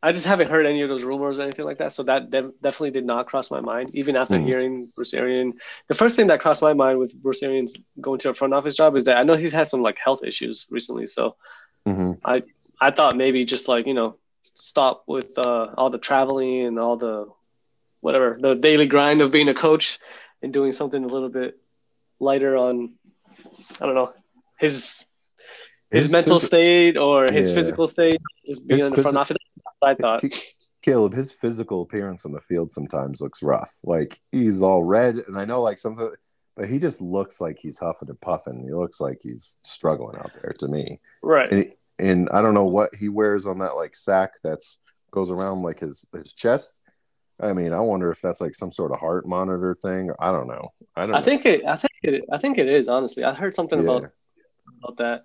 I 0.03 0.13
just 0.13 0.27
haven't 0.27 0.49
heard 0.49 0.65
any 0.67 0.83
of 0.83 0.89
those 0.89 1.05
rumors 1.05 1.39
or 1.39 1.43
anything 1.43 1.65
like 1.65 1.79
that. 1.79 1.93
So 1.93 2.05
that 2.05 2.31
de- 2.31 2.53
definitely 2.63 2.93
did 2.93 3.05
not 3.05 3.27
cross 3.27 3.51
my 3.51 3.61
mind. 3.61 3.91
Even 3.95 4.17
after 4.17 4.37
Mhm. 4.37 4.45
hearing 4.45 4.87
Bruce 4.97 5.13
Arians, 5.15 5.59
the 5.89 5.95
first 5.95 6.17
thing 6.17 6.29
that 6.29 6.41
crossed 6.41 6.63
my 6.63 6.73
mind 6.73 6.99
with 6.99 7.15
Bruce 7.21 7.43
Arians 7.43 7.77
going 8.01 8.19
to 8.21 8.31
a 8.31 8.35
front 8.35 8.55
office 8.55 8.77
job 8.77 8.97
is 8.97 9.05
that 9.05 9.17
I 9.17 9.25
know 9.25 9.35
he's 9.37 9.53
had 9.53 9.67
some 9.69 9.83
like 9.83 9.99
health 9.99 10.23
issues 10.25 10.67
recently. 10.71 11.07
So 11.07 11.37
mhm. 11.87 12.19
I 12.81 12.91
thought 12.93 13.17
maybe 13.17 13.45
just 13.45 13.67
like 13.69 13.87
you 13.87 13.95
know 13.95 14.17
stop 14.43 15.03
with 15.07 15.37
uh, 15.39 15.75
all 15.77 15.91
the 15.91 15.99
traveling 15.99 16.67
and 16.67 16.79
all 16.79 16.97
the 16.97 17.27
whatever 18.01 18.39
the 18.41 18.55
daily 18.55 18.87
grind 18.87 19.21
of 19.21 19.33
being 19.33 19.49
a 19.49 19.55
coach 19.55 19.99
and 20.43 20.53
doing 20.53 20.73
something 20.73 21.03
a 21.05 21.09
little 21.09 21.29
bit 21.29 21.59
lighter 22.21 22.57
on 22.57 22.95
I 23.81 23.87
don't 23.87 23.95
know 23.97 24.13
his 24.59 25.05
his, 25.91 26.13
mental 26.13 26.39
phys- 26.39 26.47
state 26.47 26.97
or 26.97 27.27
his 27.33 27.49
Yeah. 27.51 27.55
physical 27.57 27.87
state 27.87 28.21
just 28.47 28.67
being 28.67 28.79
His 28.79 28.87
in 28.89 28.93
the 28.95 29.03
front 29.03 29.17
physi- 29.17 29.21
office. 29.21 29.37
I 29.83 29.95
thought. 29.95 30.25
Caleb, 30.83 31.13
his 31.15 31.33
physical 31.33 31.83
appearance 31.83 32.25
on 32.25 32.33
the 32.33 32.41
field 32.41 32.73
sometimes 32.73 33.21
looks 33.21 33.43
rough. 33.43 33.79
Like 33.85 34.19
he's 34.33 34.63
all 34.63 34.85
red, 34.85 35.17
and 35.27 35.39
I 35.39 35.45
know 35.45 35.61
like 35.63 35.79
something, 35.79 36.11
but 36.57 36.69
he 36.69 36.79
just 36.79 37.01
looks 37.01 37.41
like 37.41 37.59
he's 37.59 37.79
huffing 37.79 38.09
and 38.09 38.21
puffing. 38.21 38.63
He 38.65 38.73
looks 38.73 39.01
like 39.01 39.19
he's 39.23 39.59
struggling 39.63 40.17
out 40.19 40.33
there 40.35 40.53
to 40.61 40.69
me. 40.69 41.01
Right. 41.23 41.53
And, 41.53 41.73
and 41.99 42.29
I 42.33 42.43
don't 42.43 42.55
know 42.55 42.65
what 42.65 42.91
he 42.95 43.09
wears 43.09 43.47
on 43.47 43.59
that 43.59 43.75
like 43.75 43.95
sack 43.95 44.35
that's 44.43 44.79
goes 45.11 45.31
around 45.31 45.63
like 45.63 45.81
his 45.81 46.07
his 46.13 46.33
chest. 46.33 46.81
I 47.41 47.53
mean, 47.53 47.73
I 47.73 47.81
wonder 47.81 48.11
if 48.11 48.21
that's 48.21 48.41
like 48.41 48.55
some 48.55 48.71
sort 48.73 48.93
of 48.93 48.99
heart 48.99 49.27
monitor 49.27 49.75
thing. 49.75 50.11
I 50.19 50.33
don't 50.33 50.49
know. 50.49 50.73
I 50.97 51.07
don't. 51.07 51.15
I 51.15 51.19
know. 51.19 51.25
think 51.25 51.47
it. 51.47 51.65
I 51.67 51.77
think 51.77 51.93
it. 52.03 52.25
I 52.33 52.39
think 52.39 52.59
it 52.59 52.69
is 52.69 52.89
honestly. 52.89 53.25
I 53.25 53.33
heard 53.35 53.55
something 53.55 53.79
Yeah. 53.81 53.85
about 53.85 54.11
about 54.83 54.97
that. 54.99 55.25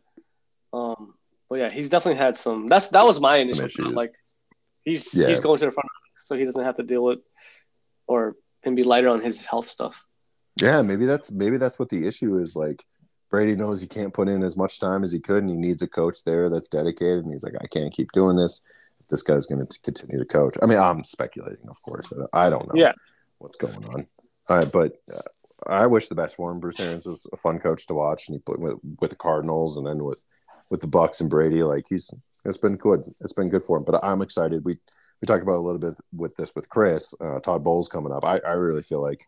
Um, 0.73 1.13
but 1.49 1.59
yeah, 1.59 1.71
he's 1.71 1.89
definitely 1.89 2.17
had 2.19 2.35
some. 2.35 2.67
That's 2.67 2.87
that 2.89 3.05
was 3.05 3.19
my 3.19 3.37
initial 3.37 3.67
thought. 3.67 3.93
Like, 3.93 4.13
he's 4.83 5.13
Yeah. 5.13 5.27
he's 5.27 5.39
going 5.39 5.59
to 5.59 5.65
the 5.67 5.71
front 5.71 5.87
so 6.17 6.37
he 6.37 6.45
doesn't 6.45 6.63
have 6.63 6.77
to 6.77 6.83
deal 6.83 7.03
with 7.03 7.19
or 8.07 8.35
and 8.63 8.75
be 8.75 8.83
lighter 8.83 9.09
on 9.09 9.21
his 9.21 9.45
health 9.45 9.67
stuff. 9.67 10.03
Yeah, 10.59 10.81
maybe 10.81 11.05
that's 11.05 11.31
maybe 11.31 11.57
that's 11.57 11.77
what 11.79 11.89
the 11.89 12.07
issue 12.07 12.37
is. 12.39 12.55
Like 12.55 12.83
Brady 13.29 13.55
knows 13.55 13.81
he 13.81 13.87
can't 13.87 14.13
put 14.13 14.27
in 14.27 14.43
as 14.43 14.55
much 14.55 14.79
time 14.79 15.03
as 15.03 15.11
he 15.11 15.19
could, 15.19 15.43
and 15.43 15.49
he 15.49 15.55
needs 15.55 15.81
a 15.81 15.87
coach 15.87 16.23
there 16.23 16.49
that's 16.49 16.67
dedicated. 16.67 17.25
And 17.25 17.33
he's 17.33 17.43
like, 17.43 17.55
I 17.61 17.67
can't 17.67 17.93
keep 17.93 18.11
doing 18.13 18.35
this. 18.35 18.61
If 18.99 19.07
this 19.07 19.23
guy's 19.23 19.45
going 19.45 19.65
to 19.65 19.79
continue 19.81 20.19
to 20.19 20.25
coach, 20.25 20.55
I 20.61 20.65
mean, 20.65 20.79
I'm 20.79 21.03
speculating, 21.03 21.67
of 21.67 21.81
course. 21.81 22.13
I 22.31 22.49
don't 22.49 22.67
know. 22.67 22.79
Yeah. 22.79 22.93
what's 23.39 23.57
going 23.57 23.83
on. 23.85 24.07
Uh, 24.47 24.65
but 24.65 24.93
uh, 25.13 25.19
I 25.67 25.87
wish 25.87 26.07
the 26.07 26.15
best 26.15 26.35
for 26.35 26.51
him. 26.51 26.59
Bruce 26.59 26.79
Arians 26.79 27.05
was 27.05 27.27
a 27.33 27.37
fun 27.37 27.59
coach 27.59 27.85
to 27.87 27.93
watch, 27.93 28.27
and 28.27 28.35
he 28.35 28.39
put 28.39 28.59
with, 28.59 28.75
with 29.01 29.09
the 29.09 29.15
Cardinals, 29.17 29.77
and 29.77 29.85
then 29.85 30.03
with 30.03 30.23
with 30.69 30.81
the 30.81 30.87
Bucs 30.87 31.21
and 31.21 31.29
Brady. 31.29 31.63
Like 31.63 31.85
he's 31.89 32.11
it's 32.45 32.57
been 32.57 32.75
good. 32.75 33.03
It's 33.21 33.33
been 33.33 33.49
good 33.49 33.63
for 33.63 33.77
him. 33.77 33.83
But 33.83 34.03
I'm 34.03 34.21
excited. 34.21 34.65
We 34.65 34.77
we 35.21 35.25
talked 35.25 35.43
about 35.43 35.57
a 35.57 35.65
little 35.65 35.79
bit 35.79 35.93
with 36.11 36.35
this 36.35 36.53
with 36.55 36.69
Chris 36.69 37.13
uh, 37.21 37.39
Todd 37.39 37.63
Bowles 37.63 37.87
coming 37.87 38.11
up. 38.11 38.25
I, 38.25 38.39
I 38.39 38.53
really 38.53 38.81
feel 38.81 39.01
like 39.01 39.27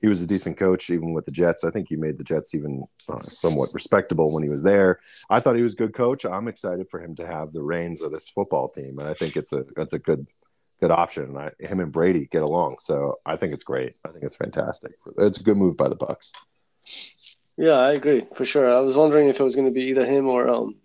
he 0.00 0.08
was 0.08 0.20
a 0.20 0.26
decent 0.26 0.56
coach 0.56 0.90
even 0.90 1.14
with 1.14 1.24
the 1.24 1.30
Jets. 1.30 1.64
I 1.64 1.70
think 1.70 1.88
he 1.88 1.96
made 1.96 2.18
the 2.18 2.24
Jets 2.24 2.54
even 2.54 2.82
uh, 3.08 3.18
somewhat 3.18 3.70
respectable 3.72 4.34
when 4.34 4.42
he 4.42 4.48
was 4.48 4.64
there. 4.64 4.98
I 5.30 5.38
thought 5.38 5.56
he 5.56 5.62
was 5.62 5.74
a 5.74 5.76
good 5.76 5.94
coach. 5.94 6.24
I'm 6.24 6.48
excited 6.48 6.90
for 6.90 7.00
him 7.00 7.14
to 7.16 7.26
have 7.26 7.52
the 7.52 7.62
reins 7.62 8.02
of 8.02 8.10
this 8.10 8.28
football 8.28 8.68
team, 8.68 8.98
and 8.98 9.08
I 9.08 9.14
think 9.14 9.36
it's 9.36 9.52
a 9.52 9.64
it's 9.76 9.92
a 9.92 9.98
good 9.98 10.26
good 10.80 10.90
option. 10.90 11.36
I, 11.36 11.52
him 11.60 11.78
and 11.78 11.92
Brady 11.92 12.26
get 12.26 12.42
along, 12.42 12.76
so 12.80 13.20
I 13.24 13.36
think 13.36 13.52
it's 13.52 13.62
great. 13.62 13.96
I 14.04 14.10
think 14.10 14.24
it's 14.24 14.36
fantastic. 14.36 14.94
It's 15.18 15.40
a 15.40 15.44
good 15.44 15.56
move 15.56 15.76
by 15.76 15.88
the 15.88 15.96
Bucs. 15.96 16.32
Yeah, 17.56 17.72
I 17.72 17.92
agree 17.92 18.24
for 18.34 18.44
sure. 18.44 18.74
I 18.74 18.80
was 18.80 18.96
wondering 18.96 19.28
if 19.28 19.38
it 19.40 19.42
was 19.44 19.54
going 19.56 19.66
to 19.68 19.72
be 19.74 19.82
either 19.84 20.04
him 20.06 20.26
or 20.28 20.48
um. 20.48 20.76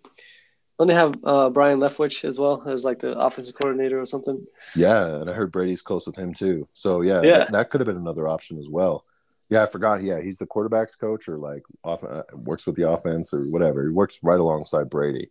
Don't 0.78 0.86
they 0.86 0.94
have 0.94 1.14
uh, 1.24 1.50
Byron 1.50 1.80
Leftwich 1.80 2.24
as 2.24 2.38
well 2.38 2.62
as 2.68 2.84
like 2.84 3.00
the 3.00 3.18
offensive 3.18 3.56
coordinator 3.60 4.00
or 4.00 4.06
something? 4.06 4.46
Yeah, 4.76 5.06
and 5.06 5.28
I 5.28 5.32
heard 5.32 5.50
Brady's 5.50 5.82
close 5.82 6.06
with 6.06 6.14
him 6.14 6.32
too. 6.32 6.68
So 6.72 7.00
yeah, 7.00 7.20
Yeah. 7.22 7.38
That, 7.38 7.52
that 7.52 7.70
could 7.70 7.80
have 7.80 7.88
been 7.88 7.96
another 7.96 8.28
option 8.28 8.58
as 8.60 8.68
well. 8.68 9.04
Yeah, 9.50 9.64
I 9.64 9.66
forgot. 9.66 10.02
Yeah, 10.02 10.20
he's 10.20 10.38
the 10.38 10.46
quarterbacks 10.46 10.96
coach 10.96 11.26
or 11.26 11.36
like 11.36 11.64
off, 11.82 12.04
uh, 12.04 12.22
works 12.32 12.64
with 12.64 12.76
the 12.76 12.88
offense 12.88 13.34
or 13.34 13.42
whatever. 13.46 13.82
He 13.82 13.88
works 13.88 14.20
right 14.22 14.38
alongside 14.38 14.88
Brady. 14.88 15.30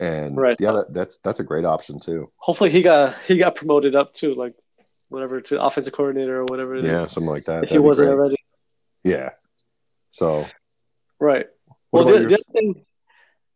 And 0.00 0.36
Right. 0.36 0.56
yeah, 0.58 0.72
that, 0.72 0.92
that's 0.92 1.18
that's 1.18 1.38
a 1.38 1.44
great 1.44 1.64
option 1.66 2.00
too. 2.00 2.32
Hopefully, 2.38 2.70
he 2.70 2.82
got 2.82 3.14
he 3.28 3.36
got 3.36 3.54
promoted 3.54 3.94
up 3.94 4.12
too, 4.14 4.34
like 4.34 4.54
whatever 5.08 5.40
to 5.40 5.62
offensive 5.62 5.92
coordinator 5.92 6.40
or 6.40 6.44
whatever 6.46 6.76
it 6.76 6.84
is. 6.84 6.90
Yeah, 6.90 7.04
something 7.04 7.30
like 7.30 7.44
that. 7.44 7.62
if 7.62 7.68
he 7.70 7.74
That'd 7.76 7.82
wasn't 7.84 8.08
great. 8.08 8.14
already. 8.18 8.36
Yeah. 9.04 9.30
So 10.10 10.46
Right. 11.20 11.46
what 11.90 12.06
well, 12.06 12.18
the, 12.18 12.26
the 12.26 12.34
other 12.34 12.42
thing, 12.52 12.84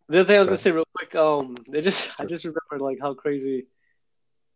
the 0.08 0.20
other 0.20 0.26
thing 0.26 0.36
I 0.36 0.38
was 0.38 0.48
Go 0.48 0.52
gonna 0.52 0.58
say 0.58 0.70
real 0.72 0.84
quick, 0.94 1.14
um, 1.14 1.56
they 1.68 1.80
just 1.80 2.12
I 2.20 2.26
just 2.26 2.44
remembered 2.44 2.80
like 2.80 2.98
how 3.00 3.14
crazy 3.14 3.66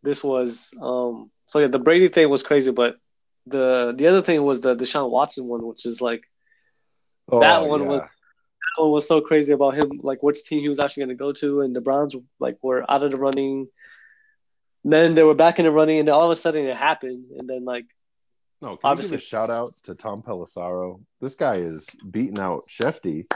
this 0.03 0.23
was. 0.23 0.75
Um, 0.81 1.31
so 1.47 1.59
yeah, 1.59 1.68
the 1.68 1.79
Brady 1.79 2.09
thing 2.09 2.29
was 2.29 2.42
crazy, 2.42 2.71
but 2.71 2.97
the 3.47 3.94
the 3.97 4.07
other 4.07 4.23
thing 4.23 4.42
was 4.44 4.61
the 4.61 4.77
Deshaun 4.77 5.11
Watson 5.11 5.47
one, 5.47 5.66
which 5.66 5.87
is 5.87 6.03
like 6.03 6.23
oh, 7.31 7.40
that 7.40 7.66
one 7.66 7.83
yeah. 7.83 7.88
was- 7.88 8.03
that 8.03 8.83
one 8.83 8.92
was 8.92 9.09
so 9.09 9.21
crazy 9.21 9.53
about 9.53 9.75
him, 9.75 10.01
like 10.03 10.23
which 10.23 10.44
team 10.44 10.61
he 10.61 10.68
was 10.68 10.79
actually 10.79 11.05
gonna 11.05 11.14
go 11.14 11.33
to, 11.33 11.62
and 11.62 11.75
the 11.75 11.81
Browns 11.81 12.14
like 12.38 12.59
were 12.62 12.88
out 12.88 13.03
of 13.03 13.11
the 13.11 13.16
running. 13.16 13.68
Then 14.85 15.14
they 15.14 15.23
were 15.23 15.35
back 15.35 15.59
in 15.59 15.64
the 15.64 15.73
running, 15.73 15.99
and 15.99 16.09
then 16.09 16.14
all 16.14 16.25
of 16.25 16.31
a 16.31 16.37
sudden 16.37 16.66
it 16.66 16.77
happened, 16.77 17.31
and 17.37 17.49
then 17.49 17.64
like 17.64 17.87
No, 18.61 18.68
can 18.68 18.73
you 18.73 18.77
give 18.77 18.85
Obviously- 18.85 19.16
a 19.18 19.21
shout 19.21 19.51
out 19.51 19.77
to 19.85 19.94
Tom 19.94 20.23
Pelissero? 20.23 21.01
This 21.21 21.37
guy 21.37 21.55
is 21.57 21.87
beating 22.11 22.38
out 22.38 22.62
Shefty. 22.68 23.27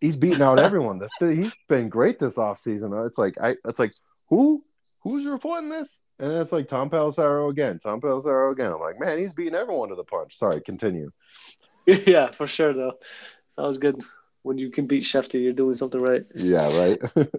He's 0.00 0.16
beating 0.16 0.42
out 0.42 0.58
everyone. 0.58 0.98
This 0.98 1.10
he's 1.20 1.56
been 1.68 1.88
great 1.88 2.18
this 2.18 2.38
offseason. 2.38 3.06
It's 3.06 3.18
like 3.18 3.34
I 3.40 3.56
it's 3.64 3.78
like 3.78 3.92
who 4.28 4.64
who's 5.02 5.26
reporting 5.26 5.70
this? 5.70 6.02
And 6.18 6.32
it's 6.32 6.52
like 6.52 6.68
Tom 6.68 6.90
Pelissero 6.90 7.50
again. 7.50 7.78
Tom 7.78 8.00
Pelissero 8.00 8.52
again. 8.52 8.72
I'm 8.72 8.80
like, 8.80 8.98
man, 9.00 9.18
he's 9.18 9.32
beating 9.34 9.54
everyone 9.54 9.88
to 9.88 9.94
the 9.94 10.04
punch. 10.04 10.36
Sorry, 10.36 10.60
continue. 10.60 11.10
yeah, 11.86 12.30
for 12.32 12.46
sure 12.46 12.72
though. 12.72 12.94
Sounds 13.48 13.78
good 13.78 14.00
when 14.42 14.58
you 14.58 14.70
can 14.70 14.86
beat 14.86 15.04
Shefty, 15.04 15.42
you're 15.42 15.52
doing 15.52 15.74
something 15.74 16.00
right. 16.00 16.24
Yeah, 16.34 16.78
right. 16.78 17.00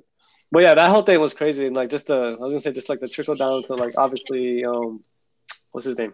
But 0.53 0.63
yeah, 0.63 0.73
that 0.75 0.89
whole 0.89 1.03
thing 1.03 1.17
was 1.21 1.33
crazy, 1.33 1.65
and 1.65 1.75
like 1.75 1.89
just 1.89 2.07
the 2.07 2.15
I 2.15 2.29
was 2.31 2.51
gonna 2.51 2.59
say 2.59 2.73
just 2.73 2.89
like 2.89 2.99
the 2.99 3.07
trickle 3.07 3.35
down 3.37 3.63
to 3.63 3.73
like 3.75 3.93
obviously 3.97 4.65
um, 4.65 5.01
what's 5.71 5.85
his 5.85 5.97
name? 5.97 6.11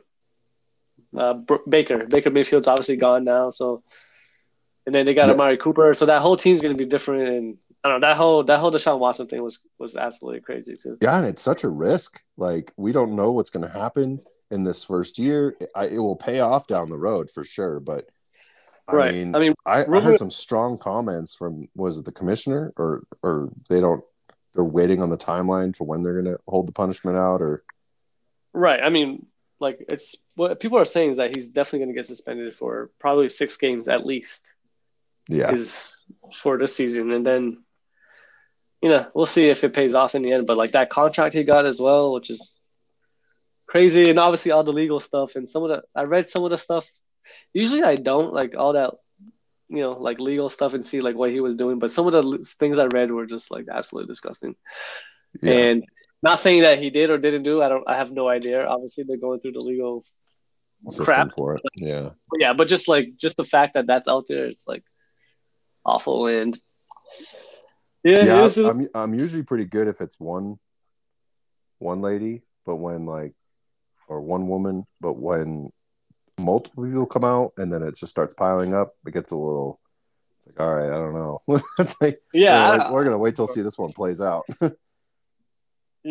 Uh, 1.15 1.36
Baker. 1.67 2.06
Baker 2.06 2.30
Mayfield's 2.30 2.67
obviously 2.67 2.98
gone 2.98 3.24
now, 3.24 3.52
so 3.52 3.84
and 4.86 4.96
then 4.96 5.06
they 5.06 5.13
got 5.13 5.28
Yeah. 5.28 5.34
Amari 5.34 5.58
Cooper, 5.58 5.93
so 5.93 6.06
that 6.06 6.22
whole 6.22 6.38
team's 6.38 6.62
gonna 6.62 6.74
be 6.74 6.86
different, 6.86 7.28
and 7.28 7.58
I 7.84 7.89
don't 7.89 8.02
know 8.02 8.08
that 8.08 8.17
whole 8.17 8.43
that 8.43 8.60
whole 8.60 8.72
Deshaun 8.72 9.00
Watson 9.00 9.28
thing 9.28 9.43
was 9.43 9.60
was 9.78 9.96
absolutely 9.96 10.41
crazy 10.41 10.76
too. 10.76 10.98
yeah, 11.02 11.17
and 11.17 11.26
it's 11.28 11.41
such 11.41 11.63
a 11.63 11.70
risk. 11.70 12.24
Like 12.36 12.74
we 12.78 12.91
don't 12.91 13.15
know 13.15 13.32
what's 13.32 13.50
going 13.50 13.65
to 13.65 13.72
happen 13.72 14.22
in 14.52 14.63
this 14.63 14.84
first 14.84 15.20
year. 15.20 15.56
I, 15.76 15.88
it 15.88 15.98
will 16.00 16.15
pay 16.15 16.39
off 16.39 16.67
down 16.67 16.89
the 16.89 16.98
road 16.98 17.30
for 17.30 17.43
sure, 17.43 17.80
but 17.80 18.10
I 18.88 18.96
right. 18.96 19.13
mean, 19.13 19.36
I 19.36 19.39
mean, 19.39 19.54
I, 19.65 19.84
I 19.84 20.00
heard 20.00 20.17
some 20.17 20.30
strong 20.30 20.78
comments 20.78 21.36
from 21.36 21.67
was 21.76 21.98
it 21.98 22.06
the 22.06 22.12
commissioner 22.12 22.74
or 22.78 23.04
or 23.22 23.50
they 23.70 23.80
don't 23.80 24.04
they're 24.54 24.63
waiting 24.63 25.02
on 25.02 25.10
the 25.10 25.17
timeline 25.17 25.76
for 25.76 25.86
when 25.86 26.04
they're 26.04 26.20
going 26.20 26.36
to 26.36 26.39
hold 26.48 26.67
the 26.67 26.72
punishment 26.74 27.17
out 27.17 27.41
or 27.41 27.63
right. 28.54 28.82
I 28.82 28.89
mean, 28.89 29.26
like 29.60 29.86
it's 29.89 30.15
what 30.36 30.60
people 30.60 30.78
are 30.78 30.86
saying 30.86 31.12
is 31.12 31.17
that 31.17 31.36
he's 31.36 31.50
definitely 31.50 31.80
gonna 31.80 31.93
get 31.93 32.06
suspended 32.06 32.56
for 32.56 32.91
probably 33.00 33.30
six 33.30 33.58
games 33.58 33.88
at 33.88 34.06
least. 34.06 34.52
yeah 35.30 35.52
is 35.52 36.04
for 36.36 36.58
this 36.58 36.76
season, 36.76 37.12
and 37.12 37.26
then 37.26 37.63
you 38.82 38.89
know 38.89 39.08
we'll 39.13 39.26
see 39.26 39.50
if 39.50 39.63
it 39.63 39.74
pays 39.74 39.96
off 39.96 40.15
in 40.15 40.22
the 40.22 40.32
end. 40.32 40.48
But 40.48 40.58
like 40.58 40.72
that 40.74 40.89
contract 40.89 41.34
he 41.34 41.43
got 41.43 41.65
as 41.65 41.80
well, 41.80 42.13
which 42.13 42.30
is 42.30 42.60
crazy, 43.67 44.10
and 44.10 44.20
obviously 44.20 44.52
all 44.52 44.63
the 44.63 44.74
legal 44.74 45.00
stuff 45.00 45.36
and 45.36 45.48
some 45.48 45.63
of 45.63 45.70
the 45.70 45.84
I 45.96 46.04
read 46.04 46.28
some 46.28 46.43
of 46.43 46.52
the 46.52 46.58
stuff. 46.58 46.88
Usually 47.54 47.84
I 47.84 47.96
don't 47.96 48.34
like 48.34 48.56
all 48.58 48.74
that, 48.74 48.93
you 49.70 49.82
know, 49.82 49.93
like 49.93 50.20
legal 50.20 50.50
stuff 50.50 50.74
and 50.74 50.86
see 50.86 51.02
like 51.02 51.15
what 51.15 51.32
he 51.32 51.41
was 51.41 51.56
doing. 51.56 51.80
But 51.80 51.91
some 51.91 52.08
of 52.08 52.13
the 52.13 52.46
things 52.60 52.80
I 52.80 52.86
read 52.86 53.12
were 53.12 53.26
just 53.26 53.52
like 53.52 53.65
absolutely 53.72 54.08
disgusting. 54.08 54.56
yeah 55.41 55.54
And 55.54 55.84
not 56.24 56.40
saying 56.40 56.64
that 56.64 56.80
he 56.80 56.90
did 56.90 57.10
or 57.10 57.18
didn't 57.18 57.44
do. 57.44 57.62
I 57.62 57.70
don't. 57.70 57.84
I 57.88 57.96
have 57.98 58.12
no 58.12 58.28
idea. 58.28 58.66
Obviously 58.66 59.04
they're 59.08 59.18
going 59.18 59.40
through 59.40 59.54
the 59.54 59.60
legal 59.62 60.04
system 60.90 61.06
crap. 61.06 61.32
for 61.32 61.56
it 61.56 61.62
yeah 61.76 62.10
But 62.30 62.40
yeah, 62.40 62.54
but 62.54 62.68
just 62.68 62.88
like 62.88 63.10
just 63.18 63.38
the 63.38 63.44
fact 63.44 63.74
that 63.76 63.88
that's 63.88 64.08
out 64.08 64.26
there, 64.28 64.46
it's 64.46 64.68
like 64.68 64.84
awful. 65.86 66.28
And 66.28 66.58
yeah, 68.04 68.24
yeah 68.26 68.44
is- 68.44 68.58
I'm, 68.58 68.88
I'm 68.94 69.14
usually 69.14 69.44
pretty 69.44 69.66
good 69.66 69.88
if 69.88 70.02
it's 70.02 70.20
one 70.20 70.58
one 71.80 72.02
lady 72.02 72.42
but 72.66 72.76
when 72.78 73.06
like 73.06 73.34
or 74.08 74.20
one 74.22 74.48
woman 74.48 74.86
but 75.00 75.14
when 75.14 75.70
multiple 76.40 76.84
people 76.86 77.06
come 77.06 77.24
out 77.24 77.54
and 77.58 77.72
then 77.72 77.84
it 77.84 77.96
just 77.96 78.10
starts 78.10 78.34
piling 78.34 78.74
up 78.74 78.94
it 79.06 79.14
gets 79.14 79.32
a 79.32 79.36
little 79.38 79.80
it's 80.38 80.48
like 80.48 80.60
all 80.60 80.74
right 80.76 80.88
i 80.88 80.96
don't 80.96 81.14
know 81.14 81.42
it's 81.80 82.00
like 82.02 82.20
yeah, 82.34 82.70
we're, 82.72 82.82
I- 82.82 82.92
we're 82.92 83.04
gonna 83.04 83.18
wait 83.18 83.36
till 83.36 83.46
see 83.48 83.62
this 83.62 83.78
one 83.78 83.92
plays 83.94 84.22
out 84.22 84.46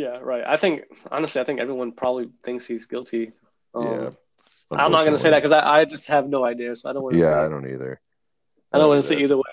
yeah, 0.02 0.18
right. 0.32 0.44
I 0.46 0.56
think 0.56 0.82
honestly, 1.10 1.40
I 1.40 1.44
think 1.44 1.60
everyone 1.60 1.92
probably 1.92 2.28
thinks 2.44 2.66
he's 2.66 2.84
guilty. 2.86 3.32
Um, 3.74 3.84
yeah 3.86 4.10
I'm 4.70 4.90
not 4.92 5.04
gonna 5.04 5.16
say 5.18 5.30
that 5.30 5.38
because 5.38 5.52
I, 5.52 5.60
I 5.80 5.84
just 5.84 6.08
have 6.08 6.28
no 6.28 6.44
idea, 6.44 6.74
so 6.76 6.90
I 6.90 6.92
don't 6.92 7.02
want 7.04 7.14
to. 7.14 7.20
yeah 7.20 7.40
i 7.44 7.48
don't 7.48 7.68
either 7.74 8.00
I 8.72 8.78
don't 8.78 8.88
want 8.88 9.00
to 9.02 9.08
say 9.08 9.16
either 9.22 9.36
way. 9.36 9.52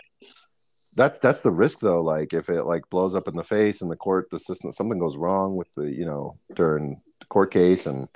that's 0.95 1.19
that's 1.19 1.41
the 1.41 1.51
risk 1.63 1.79
though 1.79 2.01
like 2.01 2.33
if 2.33 2.49
it 2.49 2.63
like 2.63 2.89
blows 2.89 3.13
up 3.15 3.27
in 3.27 3.35
the 3.35 3.43
face 3.43 3.81
and 3.81 3.91
the 3.91 3.95
court 3.95 4.29
the 4.31 4.39
system 4.39 4.71
something 4.71 4.99
goes 4.99 5.15
wrong 5.17 5.55
with 5.55 5.71
the 5.77 5.83
you 5.99 6.05
know 6.05 6.37
during 6.55 7.01
the 7.19 7.25
court 7.27 7.51
case 7.51 7.85
and 7.85 8.07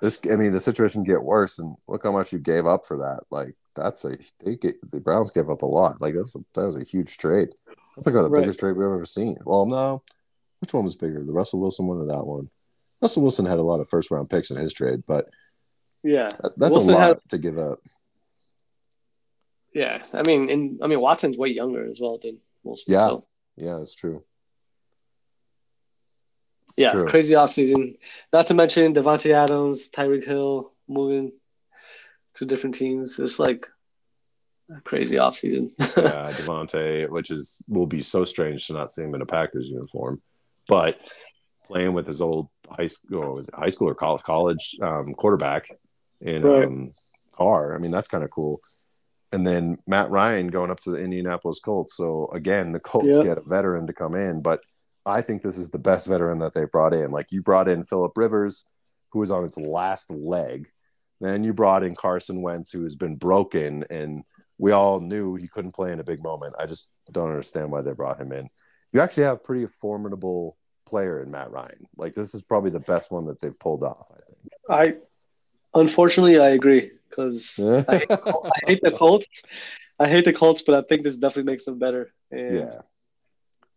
this 0.00 0.18
i 0.32 0.36
mean 0.36 0.52
the 0.52 0.60
situation 0.60 1.04
get 1.04 1.22
worse 1.22 1.58
and 1.60 1.76
look 1.86 2.02
how 2.04 2.12
much 2.12 2.32
you 2.32 2.38
gave 2.38 2.66
up 2.66 2.84
for 2.86 2.96
that 2.98 3.20
like 3.30 3.54
that's 3.76 4.04
a 4.04 4.16
they 4.44 4.56
get 4.56 4.74
the 4.90 5.00
browns 5.00 5.30
gave 5.30 5.48
up 5.50 5.62
a 5.62 5.66
lot 5.66 6.00
like 6.00 6.14
that's 6.14 6.34
a, 6.34 6.40
that 6.54 6.66
was 6.66 6.76
a 6.76 6.84
huge 6.84 7.16
trade 7.18 7.48
i 7.96 8.00
think 8.02 8.16
was 8.16 8.24
the 8.24 8.30
Right. 8.30 8.40
biggest 8.42 8.58
trade 8.60 8.76
we've 8.76 8.86
ever 8.86 9.04
seen 9.04 9.36
well 9.44 9.66
no 9.66 10.02
which 10.60 10.72
one 10.74 10.84
was 10.84 10.96
bigger 10.96 11.22
the 11.24 11.32
russell 11.32 11.60
wilson 11.60 11.86
one 11.86 11.98
or 11.98 12.06
that 12.06 12.26
one 12.26 12.48
russell 13.02 13.22
wilson 13.22 13.46
had 13.46 13.58
a 13.58 13.62
lot 13.62 13.80
of 13.80 13.88
first 13.88 14.10
round 14.10 14.28
picks 14.30 14.50
in 14.50 14.56
his 14.56 14.72
trade 14.72 15.02
but 15.06 15.28
Yeah, 16.02 16.30
that, 16.42 16.52
that's 16.58 16.72
Wilson 16.72 16.94
a 16.94 16.96
lot 16.96 17.08
had- 17.08 17.28
to 17.30 17.38
give 17.38 17.58
up 17.58 17.80
yeah. 19.74 20.02
I 20.14 20.22
mean, 20.22 20.50
and 20.50 20.80
I 20.82 20.86
mean 20.88 21.00
Watson's 21.00 21.36
way 21.38 21.50
younger 21.50 21.88
as 21.88 22.00
well 22.00 22.18
than 22.20 22.38
Wilson. 22.64 22.92
Yeah. 22.92 23.06
So, 23.08 23.26
yeah 23.56 23.76
that's 23.78 23.94
true 23.94 24.24
It's 26.76 26.84
yeah, 26.86 26.92
true. 26.92 27.06
crazy 27.06 27.34
offseason. 27.34 27.98
Not 28.32 28.46
to 28.48 28.54
mention 28.54 28.94
Davante 28.94 29.32
Adams, 29.32 29.90
Tyreek 29.90 30.24
Hill 30.24 30.72
moving 30.88 31.32
to 32.34 32.46
different 32.46 32.74
teams. 32.76 33.18
It's 33.18 33.38
like 33.38 33.66
a 34.76 34.80
crazy 34.80 35.16
offseason. 35.16 35.72
yeah, 35.78 36.32
Davante, 36.32 37.08
which 37.08 37.30
is 37.30 37.62
will 37.68 37.86
be 37.86 38.00
so 38.02 38.24
strange 38.24 38.66
to 38.66 38.72
not 38.72 38.90
see 38.90 39.02
him 39.02 39.14
in 39.14 39.22
a 39.22 39.26
Packers 39.26 39.70
uniform, 39.70 40.20
but 40.68 41.00
playing 41.66 41.92
with 41.92 42.06
his 42.06 42.20
old 42.20 42.48
high 42.70 42.86
school, 42.86 43.22
or 43.24 43.34
was 43.34 43.48
it 43.48 43.54
high 43.54 43.68
school 43.68 43.88
or 43.88 43.94
college, 43.94 44.22
college 44.22 44.76
um, 44.82 45.12
quarterback 45.14 45.68
in 46.20 46.42
Right. 46.42 46.64
um, 46.66 46.92
Carr. 47.36 47.74
I 47.74 47.78
mean, 47.78 47.90
that's 47.90 48.08
kind 48.08 48.24
of 48.24 48.30
cool. 48.30 48.58
and 49.32 49.46
then 49.46 49.76
Matt 49.86 50.10
Ryan 50.10 50.48
going 50.48 50.70
up 50.70 50.80
to 50.80 50.90
the 50.90 50.96
Indianapolis 51.04 51.60
Colts. 51.60 51.94
So 51.96 52.30
again, 52.32 52.72
the 52.72 52.80
Colts 52.80 53.18
Yep. 53.18 53.24
get 53.26 53.38
a 53.38 53.42
veteran 53.42 53.86
to 53.86 53.92
come 53.92 54.14
in, 54.14 54.40
but 54.40 54.62
I 55.04 55.20
think 55.20 55.42
this 55.42 55.58
is 55.58 55.68
the 55.70 55.78
best 55.78 56.06
veteran 56.06 56.38
that 56.38 56.54
they 56.54 56.64
brought 56.64 56.94
in. 56.94 57.10
Like 57.10 57.26
you 57.30 57.42
brought 57.42 57.68
in 57.68 57.84
Philip 57.84 58.12
Rivers, 58.16 58.64
who 59.12 59.18
was 59.18 59.30
on 59.30 59.44
its 59.44 59.58
last 59.58 60.10
leg. 60.10 60.68
Then 61.20 61.44
you 61.44 61.52
brought 61.52 61.82
in 61.82 61.94
Carson 61.94 62.42
Wentz, 62.42 62.70
who 62.70 62.82
has 62.84 62.94
been 62.96 63.16
broken, 63.16 63.84
and 63.90 64.22
we 64.58 64.72
all 64.72 65.00
knew 65.00 65.34
he 65.34 65.48
couldn't 65.48 65.74
play 65.74 65.92
in 65.92 66.00
a 66.00 66.04
big 66.04 66.22
moment. 66.22 66.54
I 66.58 66.66
just 66.66 66.92
don't 67.12 67.28
understand 67.30 67.70
why 67.70 67.82
they 67.82 67.92
brought 67.92 68.20
him 68.20 68.32
in. 68.32 68.48
You 68.92 69.00
actually 69.00 69.24
have 69.24 69.44
pretty 69.44 69.66
formidable 69.66 70.56
player 70.88 71.22
in 71.22 71.30
Matt 71.30 71.50
Ryan. 71.50 71.86
Like 71.96 72.14
this 72.14 72.34
is 72.34 72.42
probably 72.42 72.70
the 72.70 72.80
best 72.80 73.12
one 73.12 73.26
that 73.26 73.40
they've 73.40 73.58
pulled 73.58 73.82
off. 73.82 74.10
I 74.10 74.20
think. 74.22 74.38
I 74.68 75.78
unfortunately 75.78 76.38
I 76.38 76.48
agree 76.48 76.90
because 77.08 77.58
I, 77.88 77.98
hate 77.98 78.08
the 78.08 78.16
Col- 78.16 78.46
I 78.46 78.66
hate 78.66 78.80
the 78.82 78.92
Colts. 78.92 79.44
I 79.98 80.08
hate 80.08 80.24
the 80.24 80.32
Colts, 80.32 80.62
but 80.62 80.74
I 80.74 80.82
think 80.88 81.02
this 81.02 81.18
definitely 81.18 81.50
makes 81.50 81.64
them 81.64 81.78
better. 81.78 82.12
And 82.30 82.56
yeah, 82.56 82.80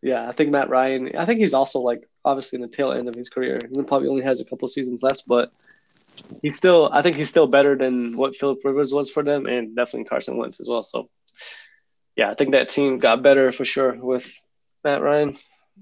yeah, 0.01 0.27
I 0.27 0.31
think 0.31 0.49
Matt 0.49 0.69
Ryan. 0.69 1.15
I 1.17 1.25
think 1.25 1.39
he's 1.39 1.53
also 1.53 1.79
like 1.79 2.07
obviously 2.25 2.57
in 2.57 2.61
the 2.61 2.67
tail 2.67 2.91
end 2.91 3.07
of 3.07 3.15
his 3.15 3.29
career. 3.29 3.59
He 3.73 3.81
probably 3.83 4.07
only 4.07 4.23
has 4.23 4.39
a 4.39 4.45
couple 4.45 4.67
seasons 4.67 5.03
left, 5.03 5.23
but 5.27 5.51
he's 6.41 6.55
still. 6.55 6.89
I 6.91 7.01
think 7.01 7.15
he's 7.15 7.29
still 7.29 7.47
better 7.47 7.75
than 7.75 8.17
what 8.17 8.35
Philip 8.35 8.59
Rivers 8.63 8.93
was 8.93 9.09
for 9.09 9.23
them, 9.23 9.45
and 9.45 9.75
definitely 9.75 10.05
Carson 10.05 10.37
Wentz 10.37 10.59
as 10.59 10.67
well. 10.67 10.83
So, 10.83 11.09
yeah, 12.15 12.29
I 12.29 12.35
think 12.35 12.51
that 12.51 12.69
team 12.69 12.99
got 12.99 13.23
better 13.23 13.51
for 13.51 13.65
sure 13.65 13.95
with 13.95 14.33
Matt 14.83 15.01
Ryan. 15.01 15.35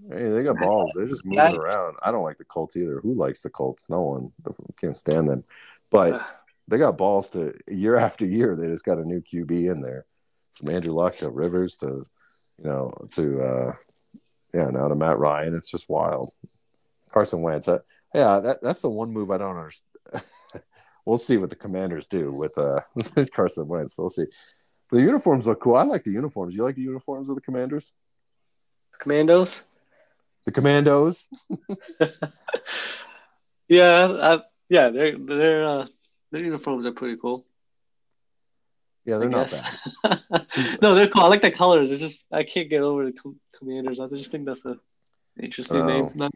Hey, 0.08 0.30
they 0.30 0.44
got 0.44 0.60
balls. 0.60 0.92
They're 0.96 1.06
just 1.06 1.26
moving 1.26 1.58
around. 1.58 1.96
I 2.04 2.12
don't 2.12 2.24
like 2.24 2.38
the 2.38 2.46
Colts 2.46 2.78
either. 2.78 3.00
Who 3.02 3.14
likes 3.14 3.42
the 3.42 3.50
Colts? 3.50 3.90
No 3.90 4.02
one. 4.02 4.32
Can't 4.80 4.98
stand 4.98 5.28
them. 5.28 5.44
But 5.90 6.22
they 6.68 6.78
got 6.78 6.98
balls 6.98 7.30
to 7.32 7.54
year 7.68 7.96
after 7.96 8.26
year. 8.26 8.56
They 8.56 8.68
just 8.68 8.86
got 8.86 9.00
a 9.00 9.06
new 9.06 9.22
QB 9.22 9.72
in 9.72 9.82
there, 9.82 10.06
from 10.56 10.70
Andrew 10.70 10.94
Luck 10.94 11.18
to 11.18 11.30
Rivers 11.30 11.78
to, 11.78 12.06
you 12.58 12.64
know, 12.64 12.94
to 13.12 13.42
uh, 13.42 13.74
yeah, 14.54 14.70
now 14.70 14.88
to 14.88 14.96
Matt 14.96 15.18
Ryan. 15.18 15.56
It's 15.56 15.72
just 15.72 15.90
wild. 15.90 16.32
Carson 17.12 17.42
Wentz. 17.42 17.68
Uh, 17.68 17.80
yeah, 18.14 18.40
that, 18.40 18.62
that's 18.62 18.82
the 18.82 18.90
one 18.90 19.12
move 19.12 19.32
I 19.32 19.38
don't 19.38 19.58
understand. 19.58 20.24
we'll 21.06 21.18
see 21.18 21.38
what 21.38 21.50
the 21.50 21.56
Commanders 21.56 22.08
do 22.08 22.32
with 22.32 22.58
uh 22.58 22.82
Carson 23.36 23.68
Wentz. 23.68 23.98
We'll 23.98 24.10
see. 24.10 24.26
The 24.92 25.02
uniforms 25.02 25.46
look 25.48 25.62
cool. 25.62 25.76
I 25.76 25.84
like 25.84 26.04
the 26.04 26.12
uniforms. 26.12 26.56
You 26.56 26.64
like 26.64 26.76
the 26.76 26.82
uniforms 26.82 27.30
of 27.30 27.36
the 27.36 27.42
Commanders? 27.42 27.94
Commandos. 29.00 29.66
The 30.46 30.52
Commandos. 30.52 31.30
Yeah, 33.72 34.08
I, 34.20 34.40
yeah, 34.68 34.90
their 34.90 35.16
their 35.16 35.64
uh, 35.64 35.86
their 36.32 36.42
uniforms 36.44 36.88
are 36.88 36.92
pretty 36.92 37.18
cool. 37.22 37.46
Yeah, 39.06 39.20
they're 39.20 39.28
I 39.30 39.32
not 39.32 39.50
guess. 39.52 39.88
bad. 40.02 40.22
no, 40.82 40.96
they're 40.96 41.08
cool. 41.08 41.22
I 41.22 41.28
like 41.28 41.44
the 41.44 41.52
colors. 41.52 41.92
It's 41.92 42.02
just 42.02 42.26
I 42.32 42.42
can't 42.44 42.68
get 42.68 42.80
over 42.82 43.06
the 43.06 43.12
com- 43.12 43.40
commanders. 43.56 44.00
I 44.00 44.08
just 44.08 44.32
think 44.32 44.46
that's 44.48 44.66
a 44.66 44.78
interesting 45.40 45.82
Oh. 45.82 45.86
name. 45.86 46.32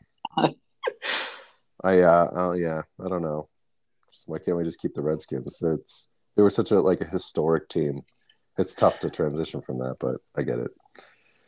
I 1.83 1.99
uh 2.01 2.29
oh 2.33 2.53
yeah, 2.53 2.83
I 3.03 3.09
don't 3.09 3.23
know. 3.23 3.49
Why 4.27 4.37
can't 4.37 4.55
we 4.55 4.63
just 4.63 4.79
keep 4.79 4.93
the 4.93 5.01
Redskins? 5.01 5.59
It's 5.63 6.09
they 6.37 6.43
were 6.43 6.51
such 6.51 6.69
a 6.69 6.79
like 6.81 7.01
a 7.01 7.05
historic 7.07 7.67
team. 7.67 8.03
It's 8.59 8.75
tough 8.75 8.99
to 8.99 9.09
transition 9.09 9.61
from 9.61 9.79
that, 9.79 9.95
but 9.99 10.17
I 10.37 10.43
get 10.43 10.59
it. 10.59 10.69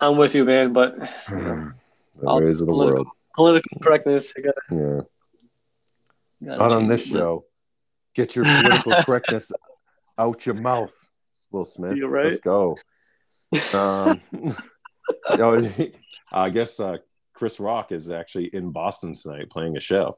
I'm 0.01 0.17
with 0.17 0.33
you, 0.33 0.45
man. 0.45 0.73
But 0.73 0.95
the 2.17 2.27
All 2.27 2.39
ways 2.41 2.61
of 2.61 2.67
the 2.67 2.73
political- 2.73 3.03
world. 3.03 3.07
political 3.35 3.79
correctness. 3.81 4.33
You 4.37 4.43
gotta, 4.43 4.61
Yeah. 4.71 5.01
gotta 6.47 6.57
Not 6.59 6.71
on 6.71 6.87
this 6.87 7.07
it. 7.09 7.17
show. 7.17 7.45
Get 8.13 8.35
your 8.35 8.45
political 8.45 8.93
correctness 9.03 9.51
out 10.17 10.45
your 10.45 10.55
mouth, 10.55 10.93
Will 11.51 11.65
Smith. 11.65 11.97
You're 11.97 12.09
right. 12.09 12.25
Let's 12.25 12.39
go. 12.39 12.77
Um, 13.73 14.21
you 14.31 14.53
know, 15.37 15.61
I 16.31 16.49
guess 16.49 16.79
uh, 16.79 16.97
Chris 17.33 17.59
Rock 17.59 17.91
is 17.91 18.09
actually 18.11 18.45
in 18.47 18.71
Boston 18.71 19.13
tonight 19.13 19.49
playing 19.49 19.75
a 19.77 19.79
show, 19.81 20.17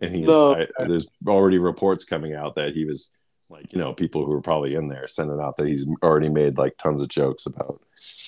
and 0.00 0.14
he's 0.14 0.26
No. 0.26 0.54
I, 0.54 0.66
there's 0.86 1.06
already 1.26 1.58
reports 1.58 2.04
coming 2.04 2.34
out 2.34 2.56
that 2.56 2.74
he 2.74 2.84
was 2.84 3.10
like 3.50 3.72
you 3.72 3.78
know 3.78 3.94
people 3.94 4.24
who 4.26 4.30
were 4.32 4.42
probably 4.42 4.74
in 4.74 4.88
there 4.88 5.08
sending 5.08 5.40
out 5.40 5.56
that 5.56 5.66
he's 5.66 5.86
already 6.02 6.28
made 6.28 6.58
like 6.58 6.76
tons 6.76 7.00
of 7.00 7.08
jokes 7.08 7.46
about 7.46 7.80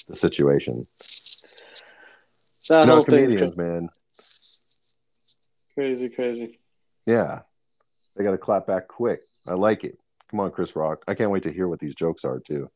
the 0.09 0.15
situation. 0.17 0.87
That 2.71 2.87
know, 2.87 2.95
whole 2.97 3.05
thing 3.05 3.25
is 3.25 3.33
comedians, 3.33 3.57
man. 3.57 3.89
crazy, 5.75 6.09
crazy. 6.09 6.59
Yeah, 7.05 7.41
they 8.17 8.23
got 8.23 8.31
to 8.31 8.39
clap 8.39 8.67
back 8.67 8.87
quick. 8.87 9.23
I 9.49 9.55
like 9.55 9.83
it. 9.83 9.99
Come 10.31 10.39
on, 10.39 10.53
Chris 10.53 10.77
Rock. 10.77 11.03
I 11.09 11.15
can't 11.15 11.33
wait 11.33 11.43
to 11.43 11.53
hear 11.53 11.67
what 11.67 11.81
these 11.81 11.97
jokes 11.97 12.25
are 12.25 12.39
too. 12.39 12.71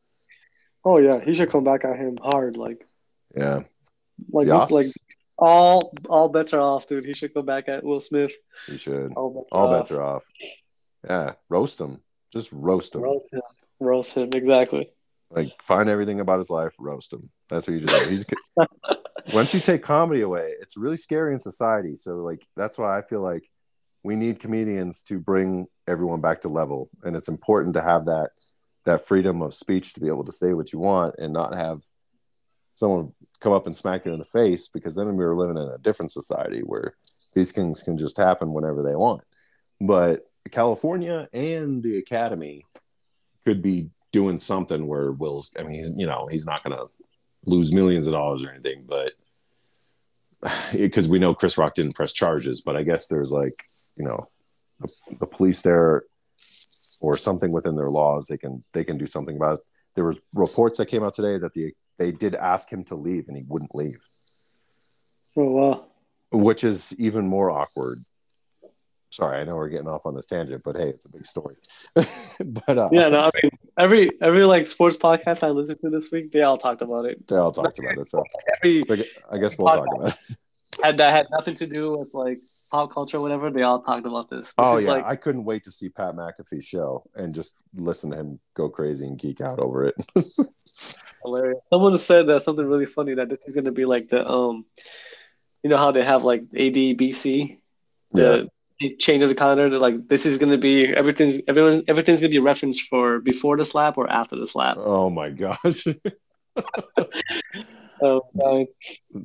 Oh 0.85 0.99
yeah, 0.99 1.25
he 1.25 1.37
should 1.37 1.51
come 1.51 1.63
back 1.63 1.85
at 1.85 1.97
him 1.97 2.19
hard. 2.21 2.57
Like, 2.57 2.85
Yeah, 3.37 3.61
like, 4.31 4.49
like 4.71 4.87
all 5.39 5.95
all 6.09 6.29
bets 6.29 6.53
are 6.55 6.61
off, 6.61 6.89
dude. 6.89 7.05
He 7.05 7.15
should 7.15 7.33
go 7.33 7.43
back 7.43 7.69
at 7.69 7.85
Will 7.85 8.01
Smith. 8.01 8.33
He 8.67 8.77
should. 8.77 9.13
Oh 9.17 9.23
all 9.23 9.33
bets, 9.33 9.49
All 9.53 9.67
are 9.69 9.79
bets 9.79 9.91
are 9.93 10.03
off. 10.03 10.25
Yeah, 11.09 11.33
roast 11.49 11.81
him. 11.81 12.01
Just 12.33 12.51
roast 12.51 12.97
him. 12.97 13.03
Roast 13.03 13.33
him. 13.33 13.43
Roast 13.79 14.17
him. 14.17 14.31
Exactly. 14.35 14.91
Like 15.31 15.53
find 15.63 15.89
everything 15.89 16.19
about 16.19 16.39
his 16.39 16.51
life, 16.51 16.75
roast 16.81 17.13
him. 17.13 17.31
That's 17.49 17.69
what 17.69 17.75
you 17.75 17.87
do. 17.87 18.09
He's 18.09 18.25
once 19.33 19.55
you 19.55 19.61
take 19.61 19.83
comedy 19.83 20.21
away, 20.21 20.53
it's 20.61 20.77
really 20.77 20.97
scary 20.97 21.33
in 21.33 21.39
society. 21.39 21.97
So 21.97 22.17
like 22.17 22.47
that's 22.57 22.79
why 22.79 22.99
I 22.99 23.03
feel 23.03 23.23
like 23.23 23.49
we 24.03 24.17
need 24.17 24.39
comedians 24.39 25.03
to 25.05 25.19
bring 25.19 25.67
everyone 25.89 26.21
back 26.21 26.43
to 26.43 26.49
level, 26.49 26.91
and 27.03 27.17
it's 27.17 27.29
important 27.29 27.75
to 27.75 27.83
have 27.83 28.05
that 28.07 28.31
that 28.85 29.07
freedom 29.07 29.41
of 29.41 29.55
speech 29.55 29.95
to 29.95 30.01
be 30.01 30.09
able 30.09 30.25
to 30.25 30.33
say 30.33 30.53
what 30.53 30.73
you 30.73 30.79
want 30.79 31.15
and 31.19 31.33
not 31.33 31.55
have 31.55 31.81
someone 32.75 33.13
come 33.41 33.53
up 33.53 33.67
and 33.67 33.77
smack 33.77 34.05
you 34.05 34.13
in 34.13 34.19
the 34.19 34.25
face 34.25 34.69
because 34.69 34.95
then 34.95 35.17
we 35.17 35.25
were 35.25 35.37
living 35.37 35.57
in 35.57 35.69
a 35.69 35.79
different 35.79 36.13
society 36.13 36.61
where 36.61 36.95
these 37.35 37.53
things 37.53 37.83
can 37.83 37.97
just 37.97 38.17
happen 38.17 38.53
whenever 38.53 38.83
they 38.83 38.95
want. 38.95 39.23
But 39.81 40.27
California 40.51 41.29
and 41.33 41.83
the 41.83 41.99
academy 41.99 42.67
could 43.45 43.63
be 43.63 43.91
doing 44.13 44.39
something 44.39 44.87
where 44.87 45.13
Will's, 45.13 45.53
I 45.59 45.63
mean, 45.63 45.99
you 45.99 46.07
know, 46.07 46.29
he's 46.31 46.47
not 46.47 46.63
to 46.77 46.87
lose 47.47 47.73
millions 47.73 48.07
of 48.07 48.13
dollars 48.13 48.43
or 48.43 48.51
anything, 48.51 48.85
but 48.87 49.13
because 50.73 51.09
we 51.09 51.19
know 51.19 51.35
Chris 51.35 51.57
Rock 51.57 51.75
didn't 51.75 51.95
press 51.95 52.13
charges, 52.13 52.61
but 52.61 52.77
I 52.77 52.83
guess 52.83 53.07
there's 53.07 53.33
like, 53.33 53.55
you 53.97 54.05
know, 54.05 54.29
the, 54.81 54.93
the 55.21 55.27
police 55.27 55.63
there 55.63 56.05
or 57.01 57.17
something 57.17 57.51
within 57.51 57.77
their 57.77 57.91
laws, 57.91 58.27
they 58.27 58.37
can, 58.37 58.65
they 58.73 58.85
can 58.85 58.99
do 58.99 59.07
something 59.07 59.37
about 59.37 59.61
it. 59.61 59.67
There 59.95 60.05
were 60.05 60.17
reports 60.35 60.79
that 60.79 60.87
came 60.87 61.05
out 61.05 61.15
today 61.15 61.39
that 61.39 61.55
the, 61.55 61.73
they 61.99 62.13
did 62.13 62.35
ask 62.35 62.71
him 62.71 62.85
to 62.85 62.95
leave 62.95 63.29
and 63.29 63.37
he 63.37 63.45
wouldn't 63.47 63.75
leave, 63.75 64.01
Oh 65.37 65.51
wow. 65.51 65.85
which 66.33 66.65
is 66.65 66.95
even 66.99 67.27
more 67.27 67.51
awkward. 67.51 67.99
Sorry, 69.15 69.41
I 69.41 69.45
know 69.45 69.55
we're 69.55 69.69
getting 69.69 69.87
off 69.87 70.07
on 70.07 70.15
this 70.15 70.27
tangent, 70.27 70.63
but 70.65 70.77
hey, 70.77 70.89
it's 70.89 71.05
a 71.05 71.09
big 71.09 71.25
story. 71.25 71.55
but 71.95 72.79
uh, 72.79 72.89
Yeah, 72.91 73.09
no, 73.09 73.21
I 73.21 73.31
mean 73.43 73.51
every 73.79 74.11
every 74.21 74.45
like 74.45 74.67
sports 74.67 74.97
podcast 74.97 75.45
I 75.45 75.51
listened 75.51 75.79
to 75.83 75.91
this 75.91 76.11
week, 76.11 76.33
they 76.33 76.43
all 76.43 76.59
talked 76.59 76.83
about 76.83 77.05
it. 77.05 77.27
they 77.29 77.37
all 77.37 77.53
talked 77.53 77.79
about 77.79 77.97
it. 77.97 78.09
So 78.09 78.25
Every 78.57 78.83
so 78.89 78.97
I 79.31 79.39
guess 79.39 79.57
we'll 79.57 79.69
talk 79.73 79.87
about 79.95 80.09
it. 80.09 80.37
had 80.83 80.97
that 80.97 81.13
had 81.13 81.27
nothing 81.31 81.55
to 81.55 81.67
do 81.69 81.97
with 81.97 82.13
like 82.13 82.41
pop 82.73 82.93
culture 82.93 83.19
or 83.19 83.21
whatever, 83.21 83.51
they 83.51 83.63
all 83.63 83.81
talked 83.81 84.05
about 84.05 84.29
this. 84.31 84.49
this 84.49 84.55
Oh 84.59 84.79
yeah, 84.79 84.91
like 84.91 85.05
I 85.05 85.15
couldn't 85.15 85.45
wait 85.45 85.63
to 85.65 85.71
see 85.71 85.89
Pat 85.89 86.17
McAfee's 86.17 86.65
show 86.65 87.05
and 87.15 87.33
just 87.33 87.55
listen 87.77 88.11
to 88.11 88.17
him 88.17 88.41
go 88.55 88.69
crazy 88.69 89.07
and 89.07 89.17
geek 89.17 89.41
out 89.41 89.61
over 89.61 89.85
it. 89.85 89.95
hilarious. 91.23 91.61
Someone 91.71 91.97
said 91.99 92.27
that 92.27 92.43
something 92.43 92.67
really 92.67 92.87
funny 92.87 93.15
that 93.15 93.29
this 93.29 93.39
is 93.47 93.55
gonna 93.55 93.71
be 93.71 93.85
like 93.85 94.09
the 94.09 94.29
um 94.29 94.65
you 95.63 95.71
know 95.71 95.79
how 95.79 95.93
they 95.93 96.05
have 96.05 96.25
like 96.25 96.43
ADBC, 96.43 97.59
yeah, 98.13 98.43
the 98.81 98.95
chain 98.97 99.23
of 99.23 99.29
the 99.29 99.35
calendar. 99.35 99.69
They're 99.71 99.79
like 99.79 100.09
this 100.09 100.27
is 100.27 100.39
gonna 100.39 100.59
be 100.59 100.87
everything's 100.89 101.41
everyone's 101.49 101.83
everything's 101.89 102.21
gonna 102.21 102.31
be 102.31 102.39
referenced 102.39 102.83
for 102.83 103.21
before 103.21 103.57
the 103.57 103.65
slap 103.65 103.97
or 103.99 104.11
after 104.11 104.37
the 104.37 104.47
slap. 104.47 104.79
Oh 104.81 105.11
my 105.11 105.31
gosh, 105.31 105.85
Oh, 108.03 108.21
my- 108.35 108.45
um, 108.45 108.67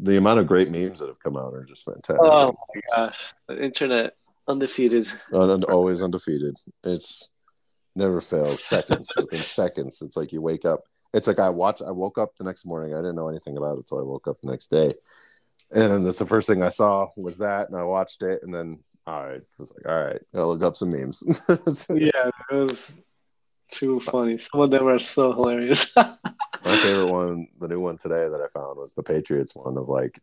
the 0.04 0.18
amount 0.18 0.40
of 0.40 0.48
great 0.48 0.70
memes 0.70 1.00
that 1.00 1.08
have 1.08 1.20
come 1.20 1.36
out 1.36 1.54
are 1.54 1.66
just 1.66 1.84
fantastic. 1.86 2.20
oh 2.22 2.56
my 2.76 2.82
gosh. 2.96 3.34
The 3.48 3.62
internet 3.64 4.14
undefeated. 4.48 5.12
Uh, 5.34 5.42
un- 5.44 5.50
un- 5.50 5.64
always 5.64 6.02
undefeated. 6.02 6.56
It's 6.84 7.28
never 7.96 8.22
fails. 8.22 8.64
Seconds 8.64 9.12
within 9.18 9.40
seconds. 9.44 10.02
It's 10.02 10.16
like 10.16 10.32
you 10.32 10.42
wake 10.42 10.66
up. 10.66 10.82
It's 11.14 11.28
like 11.28 11.40
I 11.40 11.50
watch. 11.50 11.82
I 11.86 11.92
woke 11.92 12.18
up 12.20 12.36
the 12.38 12.44
next 12.44 12.66
morning. 12.66 12.94
I 12.94 12.98
didn't 13.00 13.16
know 13.16 13.28
anything 13.30 13.58
about 13.58 13.74
it 13.74 13.78
until 13.80 14.00
I 14.00 14.04
woke 14.04 14.28
up 14.28 14.38
the 14.40 14.52
next 14.52 14.68
day, 14.68 14.94
and 15.72 16.06
that's 16.06 16.20
the 16.20 16.26
first 16.26 16.48
thing 16.48 16.62
I 16.62 16.70
saw 16.70 17.08
was 17.18 17.40
that, 17.40 17.68
and 17.70 17.78
I 17.78 17.84
watched 17.84 18.22
it, 18.22 18.44
and 18.44 18.54
then 18.54 18.84
I 19.10 19.40
was 19.58 19.74
like, 19.76 19.92
all 19.92 20.04
right, 20.04 20.22
I 20.34 20.44
looked 20.44 20.64
up 20.64 20.76
some 20.76 20.90
memes. 20.90 21.24
Yeah, 21.90 22.30
it 22.52 22.56
was 22.56 23.04
too 23.72 24.00
funny. 24.00 24.38
Some 24.38 24.62
of 24.62 24.72
them 24.72 24.88
are 24.88 25.00
so 25.00 25.34
hilarious. 25.34 25.94
My 25.96 26.78
favorite 26.78 27.12
one, 27.12 27.48
the 27.60 27.68
new 27.68 27.80
one 27.80 27.98
today 27.98 28.28
that 28.28 28.42
I 28.42 28.48
found 28.48 28.78
was 28.78 28.94
the 28.94 29.04
Patriots 29.04 29.56
one 29.56 29.78
of 29.78 29.88
like 29.88 30.20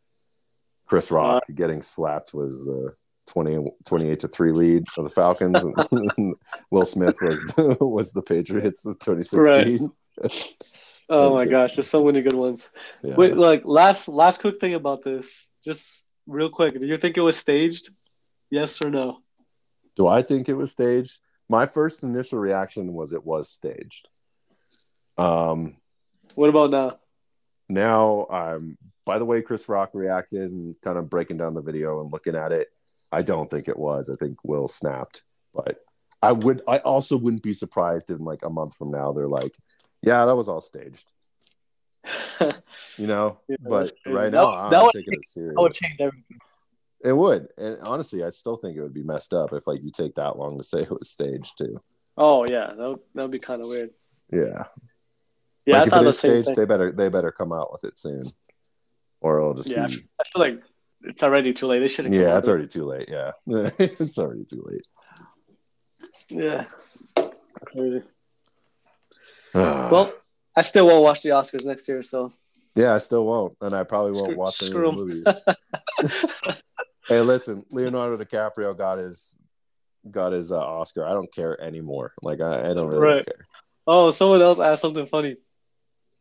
Chris 0.87 1.11
Rock 1.11 1.43
uh, 1.49 1.53
getting 1.55 1.82
slapped 1.82 2.34
was 2.34 2.64
the 2.64 2.95
20, 3.28 3.70
28 3.84 4.20
to 4.20 4.28
3 4.28 4.53
lead 4.53 4.84
of 4.97 5.05
the 5.05 5.11
Falcons 5.11 5.64
and 5.64 6.34
Will 6.70 6.84
Smith 6.84 7.16
was 7.20 7.45
the, 7.57 7.76
was 7.80 8.12
the 8.12 8.22
Patriots 8.22 8.84
in 8.84 8.93
2016. 8.93 9.91
Oh 11.09 11.37
my 11.37 11.45
good. 11.45 11.51
gosh, 11.51 11.76
there's 11.76 11.89
so 11.89 12.05
many 12.05 12.20
good 12.20 12.34
ones. 12.34 12.70
Yeah. 13.03 13.14
Wait, 13.16 13.37
like 13.37 13.62
last 13.64 14.09
last 14.09 14.41
quick 14.41 14.59
thing 14.59 14.74
about 14.74 15.05
this, 15.05 15.51
just 15.64 16.09
real 16.26 16.49
quick. 16.49 16.80
Do 16.80 16.87
you 16.87 16.97
think 16.97 17.16
it 17.16 17.20
was 17.20 17.37
staged? 17.37 17.91
Yes 18.51 18.80
or 18.82 18.90
no? 18.90 19.18
Do 19.97 20.07
I 20.07 20.22
think 20.22 20.49
it 20.49 20.55
was 20.55 20.72
staged? 20.72 21.20
My 21.49 21.66
first 21.66 22.03
initial 22.03 22.38
reaction 22.38 22.92
was 22.92 23.12
it 23.12 23.24
was 23.24 23.49
staged. 23.49 24.09
Um, 25.18 25.76
What 26.34 26.49
about 26.51 26.70
now? 26.70 26.99
now 27.68 28.26
I'm 28.30 28.78
by 29.05 29.18
the 29.18 29.24
way 29.24 29.42
Chris 29.42 29.68
Rock 29.68 29.90
reacted 29.94 30.51
and 30.53 30.80
kind 30.82 30.99
of 30.99 31.09
breaking 31.11 31.38
down 31.38 31.55
the 31.55 31.62
video 31.62 32.01
and 32.01 32.12
looking 32.12 32.34
at 32.36 32.53
it, 32.53 32.68
I 33.12 33.22
don't 33.22 33.51
think 33.51 33.68
it 33.68 33.78
was. 33.78 34.11
I 34.11 34.16
think 34.16 34.36
Will 34.44 34.68
snapped, 34.68 35.22
but 35.55 35.80
I 36.22 36.32
would 36.32 36.62
I 36.68 36.78
also 36.78 37.16
wouldn't 37.16 37.42
be 37.42 37.53
surprised 37.53 38.11
in 38.11 38.18
like 38.24 38.44
a 38.44 38.51
month 38.51 38.74
from 38.76 38.90
now 38.90 39.12
they're 39.12 39.28
like, 39.28 39.57
yeah, 40.03 40.24
that 40.26 40.36
was 40.36 40.49
all 40.49 40.61
staged, 40.61 41.12
you 42.97 43.07
know. 43.07 43.38
Yeah, 43.49 43.57
but 43.61 43.92
right 44.07 44.30
That 44.30 44.32
now 44.32 44.53
I'm 44.53 44.82
would 44.84 44.92
taking 44.92 45.14
it 45.14 45.24
serious. 45.24 45.55
That 45.55 45.62
would 45.62 45.72
change 45.72 45.97
everything. 46.01 46.38
It 47.07 47.16
would, 47.16 47.48
and 47.57 47.78
honestly, 47.82 48.24
I 48.24 48.30
still 48.30 48.57
think 48.57 48.76
it 48.76 48.82
would 48.82 48.92
be 48.94 49.04
messed 49.04 49.32
up 49.32 49.52
if 49.52 49.66
like 49.68 49.80
you 49.82 49.90
take 49.92 50.16
that 50.16 50.36
long 50.36 50.59
to 50.59 50.64
say 50.72 50.80
it 50.80 50.90
was 50.90 51.09
staged 51.09 51.57
too. 51.57 51.80
Oh 52.18 52.44
yeah, 52.44 52.72
that 52.76 52.88
would, 52.88 52.98
that 53.14 53.22
would 53.22 53.30
be 53.30 53.38
kind 53.38 53.62
of 53.62 53.68
weird. 53.68 53.90
Yeah, 54.32 54.64
Yeah, 55.66 55.82
like 55.82 55.92
I 55.92 55.96
if 55.98 56.02
it 56.02 56.07
is 56.09 56.20
the 56.20 56.28
staged, 56.28 56.46
thing. 56.46 56.54
they 56.57 56.64
better 56.64 56.90
they 56.90 57.09
better 57.09 57.30
come 57.30 57.52
out 57.52 57.70
with 57.72 57.84
it 57.84 57.96
soon, 57.96 58.24
or 59.20 59.38
it'll 59.38 59.54
just 59.54 59.68
Yeah, 59.70 59.84
I 59.84 59.86
be 59.86 59.94
I 60.20 60.24
feel 60.32 60.42
like 60.42 60.62
it's 61.02 61.22
already 61.22 61.52
too 61.52 61.66
late. 61.68 61.78
They 61.78 61.88
should 61.88 62.12
yeah, 62.12 62.36
it's 62.38 62.48
already 62.48 62.66
too 62.66 62.84
late. 62.86 63.09
Yeah, 63.09 63.30
it's 63.46 64.18
already 64.18 64.44
too 64.44 64.64
late. 64.66 64.82
Yeah. 66.28 66.64
Crazy. 67.66 68.02
well, 69.54 70.12
I 70.57 70.62
still 70.62 70.86
won't 70.88 71.04
watch 71.04 71.22
the 71.22 71.28
Oscars 71.30 71.64
next 71.64 71.86
year, 71.88 72.02
so 72.02 72.32
yeah, 72.74 72.94
I 72.94 72.98
still 72.98 73.24
won't, 73.24 73.57
and 73.61 73.74
I 73.74 73.84
probably 73.84 74.12
won't 74.12 74.32
Screw- 74.32 74.36
watch 74.36 74.62
any 74.62 74.70
screw 74.70 74.90
the 74.90 74.96
movies. 74.96 76.57
hey, 77.09 77.20
listen, 77.20 77.64
Leonardo 77.70 78.16
DiCaprio 78.22 78.76
got 78.76 78.98
his 78.98 79.38
got 80.11 80.32
his 80.32 80.52
uh, 80.52 80.59
Oscar. 80.64 81.04
I 81.04 81.12
don't 81.12 81.32
care 81.32 81.61
anymore. 81.61 82.12
Like 82.22 82.40
I, 82.40 82.70
I 82.70 82.74
don't 82.74 82.88
really 82.88 83.00
Right. 83.00 83.26
care. 83.26 83.46
Oh, 83.86 84.11
someone 84.11 84.42
else 84.42 84.59
asked 84.59 84.82
something 84.82 85.07
funny. 85.07 85.36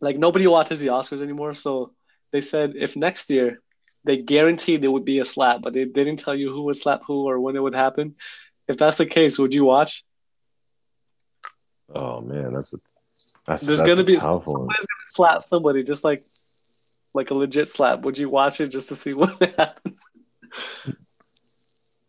Like 0.01 0.17
nobody 0.17 0.47
watches 0.47 0.79
the 0.79 0.87
Oscars 0.89 1.21
anymore, 1.21 1.53
so 1.53 1.93
they 2.31 2.41
said 2.41 2.73
if 2.75 2.95
next 2.95 3.29
year 3.29 3.61
they 4.03 4.17
guaranteed 4.17 4.81
there 4.81 4.91
would 4.91 5.05
be 5.05 5.19
a 5.19 5.25
slap, 5.25 5.61
but 5.61 5.73
they 5.73 5.85
didn't 5.85 6.17
tell 6.17 6.35
you 6.35 6.51
who 6.51 6.63
would 6.63 6.75
slap 6.77 7.01
who 7.07 7.27
or 7.27 7.39
when 7.39 7.55
it 7.55 7.59
would 7.63 7.73
happen. 7.73 8.15
If 8.67 8.77
that's 8.77 8.97
the 8.97 9.05
case, 9.05 9.39
would 9.39 9.53
you 9.53 9.65
watch? 9.65 10.03
Oh 11.93 12.21
man, 12.21 12.53
that's 12.53 12.73
a 12.73 12.77
that's, 13.45 13.65
There's 13.65 13.79
that's 13.79 13.87
gonna 13.89 14.01
a 14.01 14.05
be 14.05 14.17
tough 14.17 14.47
one. 14.47 14.65
gonna 14.67 14.75
slap 15.05 15.43
somebody, 15.43 15.83
just 15.83 16.03
like 16.03 16.23
like 17.13 17.31
a 17.31 17.33
legit 17.33 17.67
slap. 17.69 18.01
Would 18.01 18.17
you 18.17 18.29
watch 18.29 18.59
it 18.59 18.67
just 18.67 18.89
to 18.89 18.95
see 18.95 19.13
what 19.19 19.41
happens? 19.57 20.01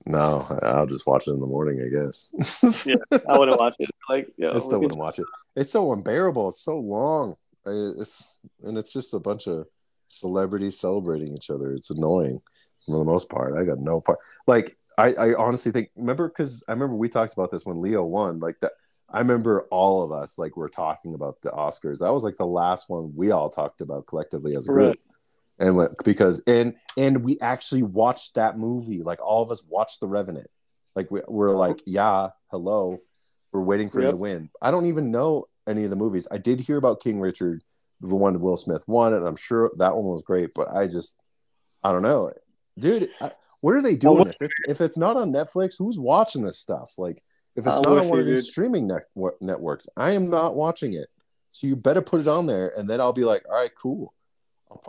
No, 0.09 0.43
I'll 0.63 0.87
just 0.87 1.07
watch 1.07 1.27
it 1.27 1.33
in 1.33 1.41
the 1.41 1.47
morning, 1.47 1.83
I 1.83 1.89
guess. 1.89 2.87
Yeah. 2.87 2.95
I 3.29 3.39
wouldn't 3.39 3.59
watch 3.59 3.75
it. 3.81 3.91
Like, 4.09 4.29
yo, 4.37 4.53
I 4.53 4.59
still 4.59 4.79
wouldn't 4.79 5.01
watch 5.01 5.19
it. 5.19 5.27
It's 5.57 5.73
so 5.73 5.93
unbearable. 5.93 6.51
It's 6.51 6.61
so 6.61 6.79
long. 6.79 7.35
It's 7.67 8.39
and 8.63 8.79
it's 8.79 8.93
just 8.93 9.15
a 9.15 9.19
bunch 9.19 9.49
of 9.49 9.67
celebrities 10.07 10.79
celebrating 10.79 11.35
each 11.35 11.51
other. 11.51 11.73
It's 11.73 11.91
annoying 11.91 12.41
for 12.85 12.99
the 12.99 13.05
most 13.05 13.29
part. 13.29 13.59
I 13.59 13.65
got 13.65 13.81
no 13.81 14.01
part. 14.01 14.21
Like 14.47 14.77
I, 14.97 15.13
I 15.15 15.35
honestly 15.35 15.73
think. 15.73 15.91
Remember, 15.97 16.29
because 16.29 16.63
I 16.69 16.73
remember 16.73 16.95
we 16.95 17.09
talked 17.09 17.33
about 17.33 17.51
this 17.51 17.67
when 17.67 17.81
Leo 17.81 18.05
won. 18.05 18.39
Like 18.39 18.61
that. 18.61 18.73
I 19.09 19.19
remember 19.19 19.67
all 19.71 20.03
of 20.03 20.11
us 20.11 20.37
like 20.39 20.57
were 20.57 20.69
talking 20.69 21.15
about 21.15 21.41
the 21.43 21.51
Oscars. 21.51 22.01
That 22.01 22.13
was 22.13 22.25
like 22.25 22.37
the 22.37 22.47
last 22.47 22.89
one 22.89 23.13
we 23.15 23.31
all 23.31 23.49
talked 23.49 23.81
about 23.81 24.07
collectively 24.07 24.57
as 24.57 24.67
a 24.67 24.73
group. 24.73 24.89
Right. 24.89 25.01
And 25.59 25.75
went, 25.77 25.93
because 26.05 26.43
and 26.47 26.75
and 26.99 27.25
we 27.25 27.41
actually 27.41 27.83
watched 27.83 28.35
that 28.35 28.59
movie. 28.59 29.03
Like 29.03 29.25
all 29.25 29.43
of 29.43 29.51
us 29.51 29.63
watched 29.67 30.01
The 30.01 30.07
Revenant. 30.07 30.49
Like 30.95 31.11
we, 31.11 31.23
we're 31.27 31.55
like, 31.55 31.81
yeah, 31.87 32.31
hello, 32.51 32.99
we're 33.53 33.63
waiting 33.63 33.89
for 33.89 34.03
him 34.03 34.11
to 34.11 34.17
win. 34.17 34.51
I 34.61 34.71
don't 34.71 34.87
even 34.87 35.11
know 35.11 35.47
any 35.67 35.85
of 35.85 35.91
the 35.91 35.97
movies. 35.97 36.29
I 36.31 36.39
did 36.39 36.61
hear 36.61 36.77
about 36.77 37.03
King 37.03 37.21
Richard, 37.21 37.65
the 38.01 38.15
one 38.15 38.39
Will 38.41 38.57
Smith 38.57 38.85
won, 38.87 39.15
and 39.15 39.27
I'm 39.27 39.37
sure 39.37 39.71
that 39.79 39.97
one 39.97 40.07
was 40.07 40.23
great. 40.23 40.51
But 40.55 40.71
I 40.71 40.89
just, 40.89 41.17
I 41.83 41.91
don't 41.93 42.03
know, 42.03 42.33
dude. 42.79 43.09
I, 43.23 43.33
what 43.63 43.75
are 43.75 43.83
they 43.83 43.97
doing? 43.97 44.27
If 44.27 44.37
it's 44.41 44.61
if 44.69 44.81
it's 44.83 44.99
not 44.99 45.17
on 45.17 45.33
Netflix, 45.33 45.77
who's 45.79 45.99
watching 45.99 46.43
this 46.43 46.59
stuff? 46.59 46.93
Like, 46.99 47.23
if 47.57 47.67
it's 47.67 47.69
I'm 47.69 47.83
not 47.83 47.99
on 47.99 48.09
one 48.09 48.21
of 48.21 48.27
these 48.27 48.45
dude. 48.45 48.53
streaming 48.53 48.87
net, 48.87 49.05
networks, 49.41 49.89
I 49.97 50.13
am 50.13 50.29
not 50.29 50.55
watching 50.55 50.93
it. 50.93 51.09
So 51.53 51.67
you 51.67 51.77
better 51.77 52.03
put 52.03 52.21
it 52.21 52.29
on 52.29 52.47
there, 52.47 52.73
and 52.77 52.89
then 52.89 53.01
I'll 53.01 53.15
be 53.15 53.25
like, 53.25 53.47
all 53.49 53.55
right, 53.55 53.71
cool. 53.75 54.13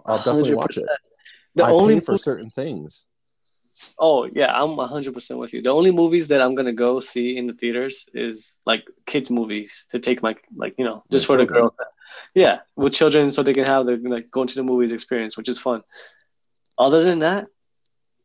I'll, 0.06 0.18
definitely 0.18 0.56
watch 0.56 0.78
it. 0.78 0.86
The 1.56 1.64
I 1.64 1.72
only 1.72 1.96
pay 1.96 2.00
for 2.02 2.18
certain 2.18 2.50
things. 2.50 3.08
Oh 4.00 4.30
yeah, 4.34 4.52
I'm 4.54 4.72
100% 4.72 5.38
with 5.38 5.54
you. 5.54 5.62
The 5.62 5.70
only 5.70 5.92
movies 5.92 6.28
that 6.30 6.42
I'm 6.42 6.56
gonna 6.56 6.74
go 6.74 7.00
see 7.00 7.38
in 7.38 7.48
the 7.48 7.54
theaters 7.54 8.10
is 8.14 8.60
like 8.66 8.86
kids 9.06 9.30
movies 9.30 9.88
to 9.92 10.00
take 10.00 10.22
my 10.22 10.36
like 10.56 10.76
you 10.78 10.86
know 10.86 11.04
just 11.12 11.28
With 11.30 11.38
for 11.40 11.46
the 11.46 11.46
children. 11.46 11.62
girls. 11.62 11.74
Yeah, 12.34 12.60
with 12.76 12.94
children 12.94 13.32
so 13.32 13.44
they 13.44 13.54
can 13.54 13.66
have 13.66 13.86
the 13.86 13.98
like 13.98 14.32
going 14.32 14.48
to 14.48 14.56
the 14.56 14.64
movies 14.64 14.92
experience, 14.92 15.38
which 15.38 15.50
is 15.50 15.60
fun. 15.60 15.84
Other 16.78 17.04
than 17.04 17.20
that, 17.20 17.48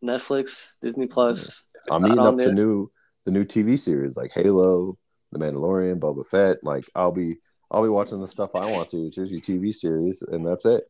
Netflix, 0.02 0.74
Disney 0.82 1.06
Plus. 1.06 1.66
it's 1.74 1.88
I'm 1.90 2.06
eating 2.06 2.18
up 2.20 2.38
the 2.38 2.52
new 2.52 2.90
the 3.24 3.32
new 3.32 3.44
TV 3.44 3.78
series 3.78 4.16
like 4.16 4.32
Halo, 4.34 4.98
The 5.32 5.38
Mandalorian, 5.38 6.00
Boba 6.00 6.26
Fett. 6.26 6.58
Like 6.62 6.84
I'll 6.94 7.12
be 7.12 7.36
I'll 7.70 7.82
be 7.82 7.88
watching 7.88 8.20
the 8.20 8.28
stuff 8.28 8.54
I 8.54 8.66
want 8.70 8.90
to. 8.90 9.06
It's 9.06 9.16
usually 9.16 9.40
TV 9.40 9.72
series, 9.72 10.22
and 10.22 10.46
that's 10.46 10.64
it. 10.66 10.84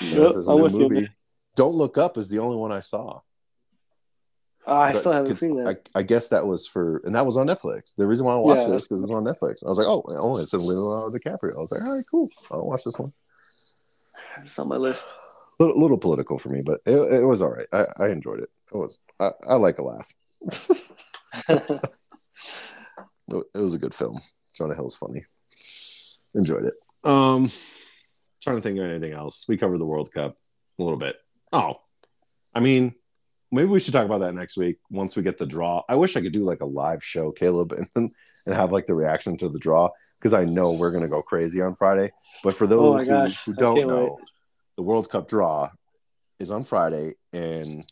And 0.00 0.10
Yep, 0.12 0.18
if 0.28 0.32
there's 0.34 0.48
a 0.48 0.52
I'm 0.52 0.58
new 0.58 0.68
movie, 0.68 0.94
man. 1.02 1.08
Don't 1.54 1.74
Look 1.74 1.96
Up 1.98 2.18
is 2.18 2.28
the 2.28 2.38
only 2.38 2.56
one 2.56 2.72
I 2.72 2.80
saw. 2.80 3.20
Ah, 4.66 4.80
I 4.82 4.92
still 4.92 5.12
haven't 5.12 5.28
'cause 5.28 5.38
seen 5.40 5.54
that. 5.56 5.80
I, 5.94 6.00
I 6.00 6.02
guess 6.02 6.28
that 6.28 6.46
was 6.46 6.66
for, 6.66 7.00
and 7.04 7.14
that 7.14 7.24
was 7.24 7.36
on 7.36 7.46
Netflix. 7.46 7.94
The 7.96 8.06
reason 8.06 8.26
why 8.26 8.34
I 8.34 8.36
watched 8.36 8.66
Yeah, 8.66 8.72
it 8.74 8.76
is 8.76 8.88
because 8.88 8.98
it 8.98 9.08
was 9.08 9.10
on 9.10 9.24
Netflix. 9.24 9.64
I 9.64 9.68
was 9.68 9.78
like, 9.78 9.86
oh, 9.86 10.04
oh, 10.08 10.36
it's 10.38 10.52
a 10.52 10.58
Leonardo 10.58 11.16
DiCaprio. 11.16 11.56
I 11.56 11.60
was 11.60 11.70
like, 11.70 11.82
all 11.82 11.94
right, 11.96 12.04
cool. 12.10 12.30
I'll 12.50 12.66
watch 12.66 12.84
this 12.84 12.98
one. 12.98 13.12
It's 14.42 14.58
on 14.58 14.68
my 14.68 14.76
list. 14.76 15.08
A 15.58 15.62
little, 15.64 15.80
little 15.80 15.98
political 15.98 16.38
for 16.38 16.48
me, 16.50 16.60
but 16.62 16.80
it, 16.84 16.96
it 16.96 17.24
was 17.24 17.40
all 17.40 17.50
right. 17.50 17.66
I, 17.72 17.86
I 17.98 18.08
enjoyed 18.10 18.40
it. 18.40 18.50
It 18.74 18.76
was. 18.76 18.98
I, 19.20 19.30
I 19.48 19.54
like 19.54 19.78
a 19.78 19.82
laugh. 19.84 20.12
It 23.28 23.44
was 23.54 23.74
a 23.74 23.78
good 23.78 23.92
film. 23.94 24.20
Jonah 24.56 24.74
Hill's 24.76 24.96
funny. 24.96 25.24
Enjoyed 26.34 26.64
it. 26.64 26.74
Um, 27.02 27.50
trying 28.46 28.56
to 28.56 28.62
think 28.62 28.78
of 28.78 28.84
anything 28.84 29.12
else. 29.12 29.44
We 29.48 29.56
covered 29.56 29.78
the 29.78 29.86
World 29.86 30.12
Cup 30.12 30.36
a 30.78 30.82
little 30.82 30.98
bit. 30.98 31.16
Oh, 31.52 31.80
I 32.54 32.60
mean, 32.60 32.94
maybe 33.50 33.66
we 33.66 33.80
should 33.80 33.92
talk 33.92 34.06
about 34.06 34.20
that 34.20 34.34
next 34.34 34.56
week 34.56 34.78
once 34.88 35.16
we 35.16 35.24
get 35.24 35.36
the 35.36 35.46
draw. 35.46 35.82
I 35.88 35.96
wish 35.96 36.16
I 36.16 36.20
could 36.20 36.32
do 36.32 36.44
like 36.44 36.60
a 36.60 36.66
live 36.66 37.02
show, 37.02 37.32
Caleb, 37.32 37.72
and 37.96 38.12
and 38.46 38.54
have 38.54 38.70
like 38.70 38.86
the 38.86 38.94
reaction 38.94 39.36
to 39.38 39.48
the 39.48 39.58
draw 39.58 39.90
because 40.18 40.32
I 40.32 40.44
know 40.44 40.72
we're 40.72 40.92
gonna 40.92 41.08
go 41.08 41.22
crazy 41.22 41.60
on 41.60 41.74
Friday. 41.74 42.12
But 42.44 42.54
for 42.54 42.64
Oh 42.64 42.68
those 42.68 43.08
gosh, 43.08 43.44
who, 43.44 43.50
who 43.50 43.56
don't 43.56 43.88
know, 43.88 44.18
the 44.76 44.82
World 44.82 45.10
Cup 45.10 45.28
draw 45.28 45.70
is 46.38 46.52
on 46.52 46.62
Friday, 46.62 47.14
and 47.32 47.84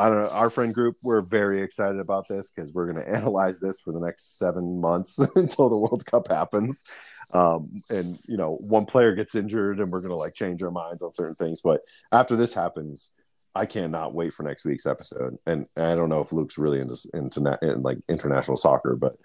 I 0.00 0.08
don't 0.08 0.22
know. 0.22 0.30
Our 0.30 0.50
friend 0.50 0.74
group, 0.74 0.96
we're 1.04 1.20
very 1.20 1.62
excited 1.62 2.00
about 2.00 2.26
this 2.26 2.50
because 2.50 2.72
we're 2.72 2.90
going 2.90 3.04
to 3.04 3.08
analyze 3.08 3.60
this 3.60 3.80
for 3.80 3.92
the 3.92 4.00
next 4.00 4.38
seven 4.38 4.80
months 4.80 5.18
until 5.36 5.68
the 5.68 5.76
World 5.76 6.04
Cup 6.06 6.28
happens. 6.28 6.84
Um, 7.32 7.82
and 7.90 8.06
you 8.28 8.36
know, 8.36 8.56
one 8.56 8.86
player 8.86 9.14
gets 9.14 9.34
injured, 9.34 9.80
and 9.80 9.90
we're 9.90 10.02
to 10.02 10.14
like 10.14 10.34
change 10.34 10.62
our 10.62 10.70
minds 10.70 11.02
on 11.02 11.12
certain 11.12 11.36
things. 11.36 11.60
But 11.62 11.82
after 12.12 12.36
this 12.36 12.52
happens, 12.54 13.12
I 13.54 13.66
cannot 13.66 14.14
wait 14.14 14.32
for 14.32 14.42
next 14.42 14.64
week's 14.64 14.86
episode. 14.86 15.36
And 15.46 15.66
I 15.76 15.94
don't 15.94 16.08
know 16.08 16.20
if 16.20 16.32
Luke's 16.32 16.58
really 16.58 16.80
into 16.80 16.96
into 17.14 17.40
na- 17.40 17.56
in, 17.62 17.82
like 17.82 17.98
international 18.08 18.56
soccer, 18.56 18.96
but 18.96 19.16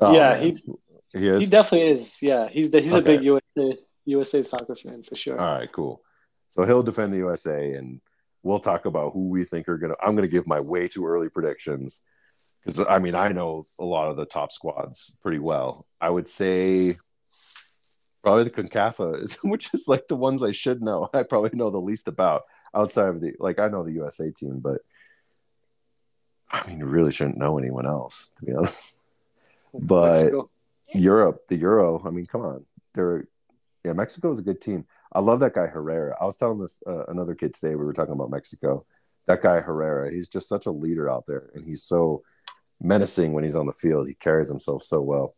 oh, 0.00 0.14
Yeah, 0.14 0.38
he- 0.38 0.62
he 1.14 1.26
is. 1.28 1.42
He 1.42 1.48
definitely 1.48 1.88
is. 1.88 2.22
Yeah, 2.22 2.48
he's 2.48 2.70
the, 2.70 2.80
he's 2.80 2.94
a 2.94 3.02
big 3.02 3.22
USA 3.22 3.78
USA 4.06 4.42
soccer 4.42 4.74
fan 4.74 5.02
for 5.02 5.14
sure. 5.14 5.38
All 5.38 5.58
right, 5.58 5.70
cool. 5.70 6.00
So 6.48 6.64
he'll 6.64 6.82
defend 6.82 7.12
the 7.12 7.18
USA, 7.18 7.74
and 7.74 8.00
we'll 8.42 8.60
talk 8.60 8.86
about 8.86 9.12
who 9.12 9.28
we 9.28 9.44
think 9.44 9.68
are 9.68 9.76
gonna. 9.78 9.94
I'm 10.02 10.16
gonna 10.16 10.26
give 10.28 10.46
my 10.46 10.60
way 10.60 10.88
too 10.88 11.06
early 11.06 11.28
predictions 11.28 12.00
because 12.64 12.80
I 12.88 12.98
mean 12.98 13.14
I 13.14 13.28
know 13.28 13.66
a 13.78 13.84
lot 13.84 14.08
of 14.08 14.16
the 14.16 14.24
top 14.24 14.52
squads 14.52 15.14
pretty 15.22 15.38
well. 15.38 15.86
I 16.00 16.08
would 16.08 16.28
say 16.28 16.96
probably 18.22 18.44
the 18.44 18.50
CONCACAF, 18.50 19.14
is, 19.22 19.36
which 19.36 19.72
is 19.74 19.88
like 19.88 20.08
the 20.08 20.16
ones 20.16 20.42
I 20.42 20.52
should 20.52 20.82
know. 20.82 21.10
I 21.14 21.22
probably 21.22 21.50
know 21.54 21.70
the 21.70 21.78
least 21.78 22.08
about 22.08 22.42
outside 22.74 23.08
of 23.08 23.20
the 23.20 23.34
like 23.38 23.58
I 23.58 23.68
know 23.68 23.84
the 23.84 23.92
USA 23.92 24.30
team, 24.30 24.60
but 24.60 24.80
I 26.50 26.66
mean, 26.66 26.78
you 26.78 26.86
really 26.86 27.12
shouldn't 27.12 27.38
know 27.38 27.58
anyone 27.58 27.86
else 27.86 28.30
to 28.36 28.44
be 28.44 28.52
honest. 28.56 29.10
But 29.74 30.14
Mexico. 30.14 30.50
Europe, 30.94 31.46
the 31.48 31.56
Euro. 31.56 32.02
I 32.04 32.10
mean, 32.10 32.26
come 32.26 32.42
on, 32.42 32.66
they're 32.94 33.26
yeah. 33.84 33.92
Mexico 33.94 34.30
is 34.32 34.38
a 34.38 34.42
good 34.42 34.60
team. 34.60 34.86
I 35.14 35.20
love 35.20 35.40
that 35.40 35.54
guy 35.54 35.66
Herrera. 35.66 36.16
I 36.20 36.24
was 36.24 36.36
telling 36.36 36.58
this 36.58 36.82
uh, 36.86 37.04
another 37.06 37.34
kid 37.34 37.54
today. 37.54 37.74
We 37.74 37.84
were 37.84 37.92
talking 37.92 38.14
about 38.14 38.30
Mexico. 38.30 38.86
That 39.26 39.42
guy 39.42 39.60
Herrera. 39.60 40.10
He's 40.10 40.28
just 40.28 40.48
such 40.48 40.66
a 40.66 40.70
leader 40.70 41.10
out 41.10 41.24
there, 41.26 41.50
and 41.54 41.64
he's 41.64 41.82
so 41.82 42.22
menacing 42.80 43.32
when 43.32 43.44
he's 43.44 43.56
on 43.56 43.66
the 43.66 43.72
field. 43.72 44.08
He 44.08 44.14
carries 44.14 44.48
himself 44.48 44.82
so 44.82 45.00
well. 45.00 45.34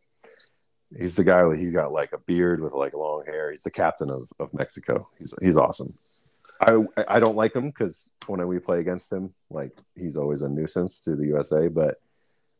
He's 0.97 1.15
the 1.15 1.23
guy 1.23 1.43
with 1.43 1.59
he 1.59 1.71
got 1.71 1.91
like 1.91 2.13
a 2.13 2.17
beard 2.17 2.61
with 2.61 2.73
like 2.73 2.93
long 2.93 3.25
hair. 3.25 3.51
He's 3.51 3.63
the 3.63 3.71
captain 3.71 4.09
of, 4.09 4.21
of 4.39 4.53
Mexico. 4.53 5.09
He's 5.17 5.33
he's 5.41 5.57
awesome. 5.57 5.97
I 6.61 6.83
I 7.07 7.19
don't 7.19 7.35
like 7.35 7.55
him 7.55 7.67
because 7.67 8.13
when 8.27 8.45
we 8.47 8.59
play 8.59 8.79
against 8.79 9.11
him, 9.11 9.33
like 9.49 9.77
he's 9.95 10.15
always 10.15 10.41
a 10.41 10.49
nuisance 10.49 11.01
to 11.01 11.15
the 11.15 11.27
USA. 11.27 11.67
But 11.67 11.99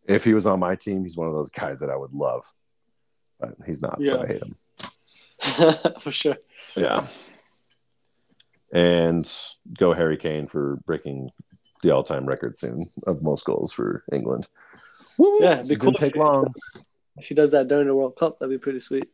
if 0.08 0.24
he 0.24 0.34
was 0.34 0.46
on 0.46 0.60
my 0.60 0.76
team, 0.76 1.04
he's 1.04 1.18
one 1.18 1.28
of 1.28 1.34
those 1.34 1.50
guys 1.50 1.80
that 1.80 1.90
I 1.90 1.96
would 1.96 2.14
love. 2.14 2.44
But 3.40 3.56
he's 3.66 3.82
not, 3.82 4.04
so 4.04 4.22
I 4.22 4.28
hate 4.28 4.44
him. 4.44 4.58
for 6.00 6.12
sure. 6.12 6.38
Yeah. 6.76 7.08
And 8.72 9.30
go 9.78 9.94
Harry 9.94 10.18
Kane 10.18 10.48
for 10.48 10.78
breaking 10.86 11.32
the 11.82 11.94
all-time 11.94 12.26
record 12.26 12.58
soon 12.58 12.86
of 13.06 13.22
most 13.22 13.46
goals 13.46 13.72
for 13.72 14.04
England. 14.12 14.48
Woo! 15.18 15.40
Yeah, 15.42 15.62
be 15.62 15.76
didn't 15.76 15.96
take 15.96 16.16
long. 16.16 16.54
If 17.18 17.28
he 17.28 17.36
does 17.36 17.52
that 17.52 17.68
during 17.68 17.88
the 17.88 17.96
World 17.96 18.16
Cup, 18.18 18.40
that'd 18.40 18.50
be 18.50 18.62
pretty 18.62 18.80
sweet. 18.80 19.08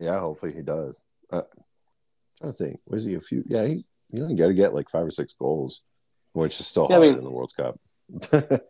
Yeah, 0.00 0.18
hopefully 0.18 0.52
he 0.52 0.62
does. 0.62 1.02
Uh, 1.30 1.42
trying 2.40 2.52
to 2.52 2.58
think, 2.58 2.80
was 2.86 3.04
he 3.04 3.14
a 3.14 3.20
few? 3.20 3.44
Yeah, 3.46 3.64
he 3.66 3.84
you 4.12 4.22
only 4.22 4.34
got 4.34 4.48
to 4.48 4.54
get 4.54 4.74
like 4.74 4.90
five 4.90 5.06
or 5.06 5.10
six 5.10 5.32
goals, 5.38 5.82
which 6.32 6.58
is 6.60 6.66
still 6.66 6.86
Yeah, 6.90 6.96
I 6.96 7.00
mean- 7.00 7.18
in 7.18 7.24
the 7.24 7.30
World 7.30 7.52
Cup. 7.56 7.78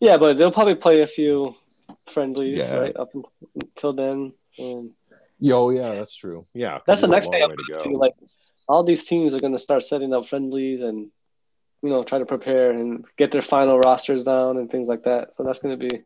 Yeah, 0.00 0.16
but 0.16 0.36
they'll 0.36 0.50
probably 0.50 0.74
play 0.74 1.02
a 1.02 1.06
few 1.06 1.54
friendlies 2.08 2.58
Yeah. 2.58 2.76
right 2.76 2.96
up 2.96 3.10
until 3.54 3.92
then. 3.92 4.32
And 4.58 4.90
Yo, 5.38 5.70
yeah, 5.70 5.94
that's 5.94 6.16
true. 6.16 6.44
Yeah, 6.54 6.80
that's 6.84 7.02
the 7.02 7.06
you 7.06 7.12
next 7.12 7.28
thing 7.30 7.40
I'm 7.40 7.50
to 7.50 7.56
go. 7.84 7.90
Like 7.90 8.14
all 8.68 8.82
these 8.82 9.04
teams 9.04 9.32
are 9.32 9.38
going 9.38 9.52
to 9.52 9.60
start 9.60 9.84
setting 9.84 10.12
up 10.12 10.26
friendlies 10.26 10.82
and 10.82 11.08
you 11.82 11.88
know 11.88 12.02
try 12.02 12.18
to 12.18 12.26
prepare 12.26 12.72
and 12.72 13.04
get 13.16 13.30
their 13.30 13.42
final 13.42 13.78
rosters 13.78 14.24
down 14.24 14.56
and 14.56 14.68
things 14.68 14.88
like 14.88 15.04
that. 15.04 15.36
So 15.36 15.44
that's 15.44 15.60
going 15.60 15.78
to 15.78 15.88
be 15.88 16.02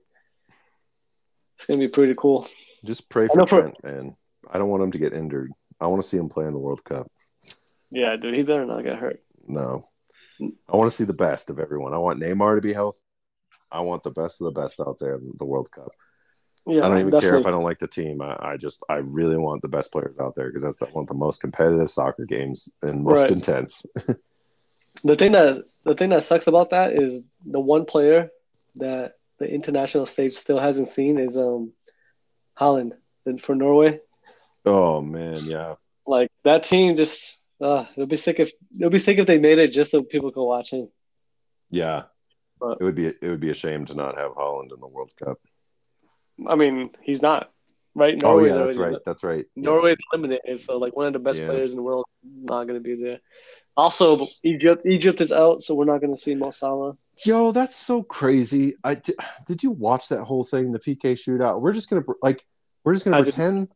it's 1.68 1.80
to 1.80 1.86
be 1.86 1.88
pretty 1.92 2.14
cool. 2.16 2.46
Just 2.84 3.08
pray 3.08 3.26
for 3.28 3.38
know 3.38 3.46
for- 3.46 3.60
Trent, 3.62 3.84
man. 3.84 4.16
I 4.48 4.58
don't 4.58 4.68
want 4.68 4.82
him 4.82 4.92
to 4.92 4.98
get 4.98 5.12
injured. 5.12 5.50
I 5.80 5.88
want 5.88 6.00
to 6.02 6.08
see 6.08 6.16
him 6.16 6.28
play 6.28 6.46
in 6.46 6.52
the 6.52 6.58
World 6.58 6.84
Cup. 6.84 7.10
Yeah, 7.90 8.16
dude, 8.16 8.34
he 8.34 8.42
better 8.42 8.64
not 8.64 8.84
get 8.84 8.98
hurt. 8.98 9.22
No, 9.46 9.88
I 10.40 10.76
want 10.76 10.90
to 10.90 10.96
see 10.96 11.04
the 11.04 11.12
best 11.12 11.50
of 11.50 11.58
everyone. 11.60 11.92
I 11.94 11.98
want 11.98 12.20
Neymar 12.20 12.56
to 12.56 12.60
be 12.60 12.72
healthy. 12.72 13.00
I 13.70 13.80
want 13.80 14.02
the 14.04 14.10
best 14.10 14.40
of 14.40 14.44
the 14.46 14.60
best 14.60 14.80
out 14.80 14.98
there 14.98 15.16
in 15.16 15.32
the 15.38 15.44
World 15.44 15.70
Cup. 15.70 15.90
Yeah, 16.66 16.84
I 16.84 16.88
don't 16.88 16.98
even 17.06 17.20
care 17.20 17.36
if 17.36 17.46
I 17.46 17.50
don't 17.50 17.62
like 17.64 17.78
the 17.78 17.86
team. 17.86 18.20
I, 18.22 18.36
I 18.40 18.56
just 18.56 18.84
I 18.88 18.96
really 18.96 19.36
want 19.36 19.62
the 19.62 19.68
best 19.68 19.92
players 19.92 20.18
out 20.18 20.34
there 20.34 20.46
because 20.48 20.62
that's 20.62 20.78
the, 20.78 20.86
one 20.86 21.02
of 21.02 21.08
the 21.08 21.14
most 21.14 21.40
competitive 21.40 21.90
soccer 21.90 22.24
games 22.24 22.72
and 22.82 23.02
most 23.04 23.22
Right. 23.22 23.30
intense. 23.32 23.84
The 25.04 25.14
thing 25.14 25.32
that 25.32 25.62
the 25.84 25.94
thing 25.94 26.08
that 26.08 26.22
sucks 26.24 26.46
about 26.46 26.70
that 26.70 26.94
is 26.94 27.22
the 27.44 27.60
one 27.60 27.84
player 27.84 28.30
that 28.76 29.12
the 29.38 29.46
international 29.48 30.06
stage 30.06 30.34
still 30.34 30.58
hasn't 30.58 30.88
seen 30.88 31.18
is 31.18 31.36
um 31.36 31.72
Haaland 32.58 32.92
and 33.26 33.42
for 33.42 33.54
Norway. 33.54 34.00
Oh 34.64 35.00
man, 35.00 35.36
yeah, 35.44 35.74
Like 36.06 36.30
that 36.44 36.62
team 36.64 36.96
just 36.96 37.36
uh 37.60 37.84
it'll 37.94 38.06
be 38.06 38.16
sick 38.16 38.40
if 38.40 38.52
it'll 38.74 38.90
be 38.90 38.98
sick 38.98 39.18
if 39.18 39.26
they 39.26 39.38
made 39.38 39.58
it 39.58 39.72
just 39.72 39.90
so 39.90 40.02
people 40.02 40.30
can 40.32 40.42
watch 40.42 40.72
it. 40.72 40.88
yeah. 41.70 42.04
But- 42.58 42.78
it 42.80 42.84
would 42.84 42.94
be 42.94 43.06
it 43.08 43.18
would 43.22 43.40
be 43.40 43.50
a 43.50 43.54
shame 43.54 43.84
to 43.86 43.94
not 43.94 44.16
have 44.18 44.32
Haaland 44.32 44.72
in 44.72 44.80
the 44.80 44.86
World 44.86 45.12
Cup. 45.22 45.38
I 46.46 46.54
mean, 46.54 46.90
he's 47.02 47.20
not 47.22 47.50
right. 47.94 48.18
oh 48.24 48.38
yeah, 48.44 48.54
that's 48.54 48.76
already- 48.78 48.94
right. 48.94 49.04
That's 49.04 49.22
right. 49.24 49.44
Yeah. 49.54 49.62
Norway's 49.64 49.98
eliminated, 50.12 50.60
so 50.60 50.78
like 50.78 50.96
one 50.96 51.06
of 51.06 51.12
the 51.12 51.18
best 51.18 51.40
Yeah. 51.40 51.48
players 51.48 51.72
in 51.72 51.76
the 51.76 51.82
world 51.82 52.06
not 52.24 52.64
going 52.66 52.78
to 52.82 52.82
be 52.82 52.94
there. 52.96 53.20
Also, 53.76 54.26
Egypt 54.42 54.86
Egypt 54.86 55.20
is 55.20 55.32
out, 55.32 55.62
so 55.62 55.74
we're 55.74 55.84
not 55.84 56.00
going 56.00 56.14
to 56.14 56.20
see 56.20 56.34
Mo 56.34 56.50
Salah. 56.50 56.96
Yo, 57.24 57.50
that's 57.50 57.76
so 57.76 58.02
crazy. 58.02 58.76
I 58.84 58.96
did, 58.96 59.16
did 59.46 59.62
you 59.62 59.70
watch 59.70 60.08
that 60.08 60.24
whole 60.24 60.44
thing, 60.44 60.72
the 60.72 60.78
PK 60.78 61.12
shootout? 61.12 61.60
We're 61.60 61.72
just 61.72 61.88
gonna 61.88 62.04
like 62.22 62.44
we're 62.84 62.92
just 62.94 63.04
gonna 63.04 63.18
I 63.18 63.20
didn't. 63.20 63.34
pretend 63.34 63.68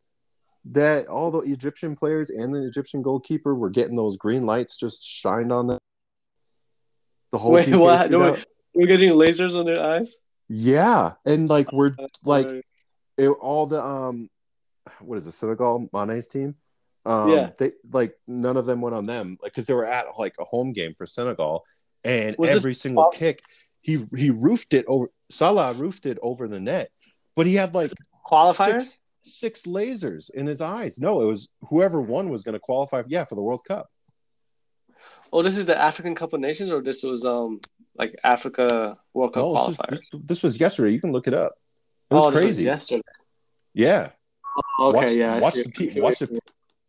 that 0.72 1.06
all 1.06 1.30
the 1.30 1.40
Egyptian 1.40 1.96
players 1.96 2.28
and 2.28 2.52
the 2.52 2.64
Egyptian 2.64 3.02
goalkeeper 3.02 3.54
were 3.54 3.70
getting 3.70 3.96
those 3.96 4.16
green 4.16 4.44
lights 4.44 4.76
just 4.76 5.02
shined 5.02 5.52
on 5.52 5.68
them. 5.68 5.78
The 7.32 7.38
whole 7.38 7.52
Wait, 7.52 7.68
PK 7.68 7.78
what? 7.78 8.10
No, 8.10 8.32
wait. 8.32 8.44
We're 8.74 8.86
getting 8.86 9.10
lasers 9.10 9.58
on 9.58 9.64
their 9.64 9.82
eyes. 9.82 10.16
Yeah, 10.48 11.12
and 11.24 11.48
like 11.48 11.72
we're 11.72 11.94
like 12.24 12.64
it, 13.16 13.28
all 13.28 13.66
the 13.66 13.82
um, 13.82 14.28
what 15.00 15.18
is 15.18 15.26
it, 15.26 15.32
Senegal 15.32 15.88
Mane's 15.92 16.26
team? 16.26 16.56
Um, 17.06 17.30
Yeah. 17.30 17.50
they 17.58 17.72
like 17.92 18.14
none 18.26 18.56
of 18.56 18.66
them 18.66 18.80
went 18.80 18.94
on 18.94 19.06
them, 19.06 19.38
like 19.42 19.52
because 19.52 19.66
they 19.66 19.74
were 19.74 19.86
at 19.86 20.06
like 20.18 20.34
a 20.40 20.44
home 20.44 20.72
game 20.72 20.94
for 20.94 21.06
Senegal, 21.06 21.64
and 22.04 22.36
Was 22.38 22.50
every 22.50 22.74
single 22.74 23.10
kick, 23.10 23.42
he 23.80 24.04
he 24.16 24.30
roofed 24.30 24.74
it 24.74 24.84
over. 24.86 25.10
Salah 25.30 25.72
roofed 25.74 26.06
it 26.06 26.18
over 26.22 26.48
the 26.48 26.60
net, 26.60 26.90
but 27.36 27.46
he 27.46 27.54
had 27.54 27.74
like 27.74 27.92
qualifier. 28.26 28.80
six 28.80 28.98
six 29.22 29.62
lasers 29.62 30.30
in 30.30 30.46
his 30.46 30.60
eyes. 30.60 30.98
No, 30.98 31.20
it 31.22 31.26
was 31.26 31.50
whoever 31.68 32.00
won 32.00 32.30
was 32.30 32.42
going 32.42 32.54
to 32.54 32.60
qualify. 32.60 33.02
Yeah, 33.06 33.24
for 33.24 33.34
the 33.34 33.42
World 33.42 33.62
Cup. 33.66 33.88
Oh, 35.32 35.42
this 35.42 35.56
is 35.56 35.66
the 35.66 35.80
African 35.80 36.14
Cup 36.14 36.32
of 36.32 36.40
Nations, 36.40 36.70
or 36.70 36.82
this 36.82 37.02
was 37.02 37.24
um 37.24 37.60
like 37.96 38.18
Africa 38.24 38.98
World 39.14 39.34
Cup 39.34 39.42
No, 39.42 39.54
this 39.54 39.66
was, 39.68 39.76
qualifiers. 39.76 39.90
this, 39.90 40.10
this 40.24 40.42
was 40.42 40.60
yesterday. 40.60 40.92
You 40.92 41.00
can 41.00 41.12
look 41.12 41.28
it 41.28 41.34
up. 41.34 41.52
It 42.10 42.14
was 42.14 42.26
oh, 42.26 42.30
this 42.30 42.40
crazy. 42.40 42.64
yesterday. 42.64 43.02
yeah. 43.72 44.10
Okay, 44.80 44.96
watch, 44.96 45.12
yeah. 45.12 45.38
Watch 45.38 45.54
the 45.54 45.60
I 45.68 45.72
P, 45.76 45.88
see 45.88 46.00
what 46.00 46.08
watch 46.08 46.18
the. 46.18 46.40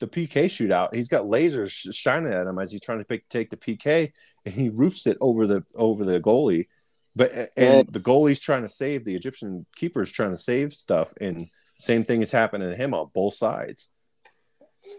The 0.02 0.08
PK 0.08 0.46
shootout. 0.46 0.94
He's 0.94 1.08
got 1.08 1.26
lasers 1.26 1.94
shining 1.96 2.34
at 2.34 2.48
him 2.48 2.60
as 2.60 2.72
he's 2.72 2.82
trying 2.82 2.98
to 2.98 3.06
pick, 3.06 3.30
take 3.30 3.50
the 3.50 3.56
PK, 3.58 4.12
and 4.46 4.54
he 4.54 4.70
roofs 4.70 5.08
it 5.08 5.18
over 5.22 5.48
the 5.48 5.64
over 5.76 6.04
the 6.04 6.20
goalie. 6.20 6.68
But 7.16 7.32
and 7.34 7.50
Yeah. 7.58 7.84
the 7.90 8.00
goalie's 8.02 8.40
trying 8.40 8.64
to 8.64 8.68
save 8.68 9.06
the 9.06 9.16
Egyptian 9.16 9.66
keeper's 9.76 10.12
trying 10.12 10.32
to 10.32 10.38
save 10.38 10.74
stuff, 10.74 11.14
and 11.22 11.48
same 11.78 12.04
thing 12.04 12.22
is 12.22 12.32
happening 12.32 12.70
to 12.70 12.76
him 12.76 12.94
on 12.94 13.10
both 13.14 13.36
sides. 13.36 13.92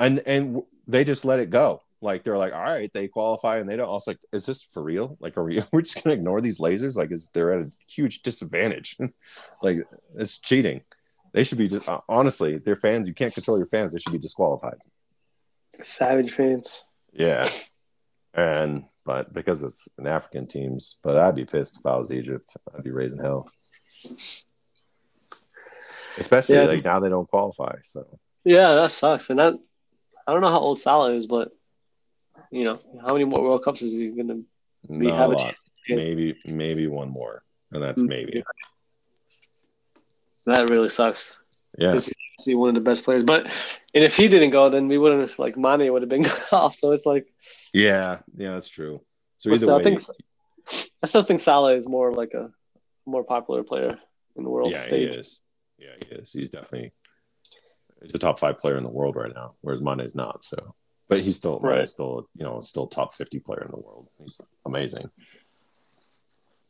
And 0.00 0.22
and 0.26 0.62
they 0.86 1.05
just 1.05 1.24
let 1.24 1.40
it 1.40 1.50
go. 1.50 1.82
Like 2.00 2.24
they're 2.24 2.38
like, 2.38 2.53
all 2.53 2.62
right, 2.62 2.92
they 2.92 3.09
qualify, 3.09 3.59
and 3.59 3.68
they 3.68 3.76
don't. 3.76 3.88
I 3.88 3.92
was 3.92 4.07
like, 4.07 4.18
is 4.32 4.46
this 4.46 4.62
for 4.62 4.82
real? 4.82 5.16
Like, 5.20 5.36
are 5.36 5.44
we? 5.44 5.62
We're 5.72 5.82
just 5.82 6.03
gonna 6.03 6.14
ignore 6.14 6.40
these 6.40 6.59
lasers? 6.59 6.96
Like, 6.96 7.12
is 7.12 7.28
they're 7.28 7.53
at 7.53 7.66
a 7.66 7.70
huge 7.88 8.22
disadvantage? 8.22 8.96
like, 9.62 9.78
it's 10.16 10.38
cheating. 10.38 10.82
They 11.32 11.44
should 11.44 11.59
be 11.59 11.68
just 11.68 11.88
uh, 11.88 12.00
honestly, 12.09 12.59
they're 12.59 12.76
fans. 12.76 13.09
You 13.09 13.14
can't 13.14 13.32
control 13.32 13.57
your 13.57 13.66
fans. 13.66 13.92
They 13.92 14.00
should 14.00 14.12
be 14.12 14.18
disqualified. 14.18 14.78
Savage 15.80 16.32
fans. 16.32 16.92
Yeah, 17.12 17.48
and 18.34 18.84
but 19.04 19.32
because 19.32 19.62
it's 19.62 19.88
an 19.98 20.06
African 20.06 20.46
teams, 20.46 20.98
but 21.02 21.16
I'd 21.16 21.34
be 21.34 21.44
pissed 21.44 21.78
if 21.78 21.86
I 21.86 21.96
was 21.96 22.12
Egypt. 22.12 22.56
I'd 22.74 22.84
be 22.84 22.90
raising 22.90 23.20
hell. 23.22 23.50
Especially 26.18 26.56
Yeah. 26.56 26.64
like 26.64 26.84
now 26.84 27.00
they 27.00 27.08
don't 27.08 27.28
qualify. 27.28 27.76
So 27.82 28.18
Yeah, 28.44 28.74
that 28.74 28.92
sucks. 28.92 29.30
And 29.30 29.38
that 29.38 29.54
I 30.26 30.32
don't 30.32 30.40
know 30.40 30.50
how 30.50 30.60
old 30.60 30.78
Salah 30.78 31.12
is, 31.14 31.26
but 31.26 31.52
you 32.50 32.64
know, 32.64 32.80
how 33.04 33.12
many 33.12 33.24
more 33.24 33.42
World 33.42 33.64
Cups 33.64 33.82
is 33.82 33.98
he 33.98 34.08
gonna 34.10 34.36
be 34.88 35.06
not 35.06 35.16
have 35.16 35.30
a 35.30 35.34
a 35.34 35.38
chance? 35.38 35.64
Maybe 35.88 36.38
maybe 36.46 36.86
one 36.86 37.08
more, 37.08 37.42
and 37.72 37.82
that's 37.82 38.02
Mm, 38.02 38.08
maybe. 38.08 38.44
That 40.46 40.70
really 40.70 40.88
sucks. 40.88 41.41
Yeah, 41.78 41.98
He's 42.44 42.56
one 42.56 42.70
of 42.70 42.74
the 42.74 42.80
best 42.80 43.04
players. 43.04 43.24
But 43.24 43.46
and 43.94 44.04
if 44.04 44.16
he 44.16 44.28
didn't 44.28 44.50
go, 44.50 44.68
then 44.68 44.88
we 44.88 44.98
wouldn't 44.98 45.22
have 45.22 45.38
like 45.38 45.56
Mane 45.56 45.92
would 45.92 46.02
have 46.02 46.08
been 46.08 46.26
off. 46.52 46.74
So 46.74 46.92
it's 46.92 47.06
like 47.06 47.26
yeah, 47.72 48.18
yeah. 48.36 48.52
That's 48.52 48.68
true. 48.68 49.00
So 49.38 49.50
either 49.50 49.58
still, 49.58 49.76
way, 49.76 49.80
I 49.80 49.84
think 49.84 50.02
I 51.02 51.06
still 51.06 51.22
think 51.22 51.40
Salah 51.40 51.74
is 51.74 51.88
more 51.88 52.12
like 52.12 52.34
a 52.34 52.50
more 53.06 53.24
popular 53.24 53.62
player 53.62 53.98
in 54.36 54.44
the 54.44 54.50
world 54.50 54.70
yeah, 54.70 54.84
he 54.84 55.04
is. 55.04 55.40
Yeah, 55.78 55.90
he 55.98 56.14
is. 56.14 56.32
He's 56.32 56.50
definitely 56.50 56.92
he's 58.00 58.14
a 58.14 58.18
top 58.18 58.38
five 58.38 58.58
player 58.58 58.76
in 58.76 58.84
the 58.84 58.90
world 58.90 59.16
right 59.16 59.34
now, 59.34 59.54
whereas 59.60 59.80
Mane's 59.80 60.14
not. 60.14 60.44
So, 60.44 60.74
but 61.08 61.20
he's 61.20 61.36
still 61.36 61.58
Right. 61.58 61.78
Mane's 61.78 61.90
still 61.90 62.28
you 62.36 62.44
know 62.44 62.60
still 62.60 62.86
top 62.86 63.14
fifty 63.14 63.40
player 63.40 63.62
in 63.62 63.70
the 63.70 63.80
world. 63.80 64.08
He's 64.22 64.40
amazing. 64.64 65.04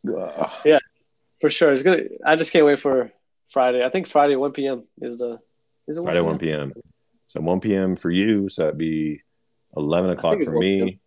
Ugh. 0.08 0.50
For 1.40 1.50
sure. 1.50 1.72
It's 1.72 1.82
gonna 1.82 2.04
I 2.24 2.36
just 2.36 2.52
can't 2.52 2.64
wait 2.64 2.80
for 2.80 3.12
Friday. 3.52 3.84
I 3.84 3.88
think 3.88 4.08
Friday 4.08 4.36
one 4.36 4.52
PM 4.52 4.82
is 5.00 5.18
the 5.18 5.38
is 5.86 5.98
it 5.98 6.04
Friday 6.04 6.20
one 6.20 6.38
p.m. 6.38 6.72
So 7.26 7.40
one 7.40 7.60
p.m. 7.60 7.96
for 7.96 8.10
you, 8.10 8.48
so 8.48 8.64
that'd 8.64 8.78
be 8.78 9.22
eleven 9.76 10.10
o'clock 10.10 10.42
for 10.42 10.52
me. 10.52 11.00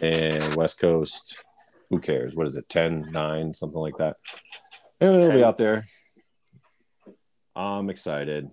And 0.00 0.54
West 0.56 0.80
Coast, 0.80 1.44
who 1.90 2.00
cares? 2.00 2.34
What 2.34 2.46
is 2.46 2.56
it? 2.56 2.68
10, 2.68 3.12
9, 3.12 3.54
something 3.54 3.78
like 3.78 3.96
that. 3.98 4.16
And 5.00 5.14
it'll 5.14 5.36
be 5.36 5.44
out 5.44 5.58
there. 5.58 5.84
I'm 7.54 7.88
excited. 7.88 8.50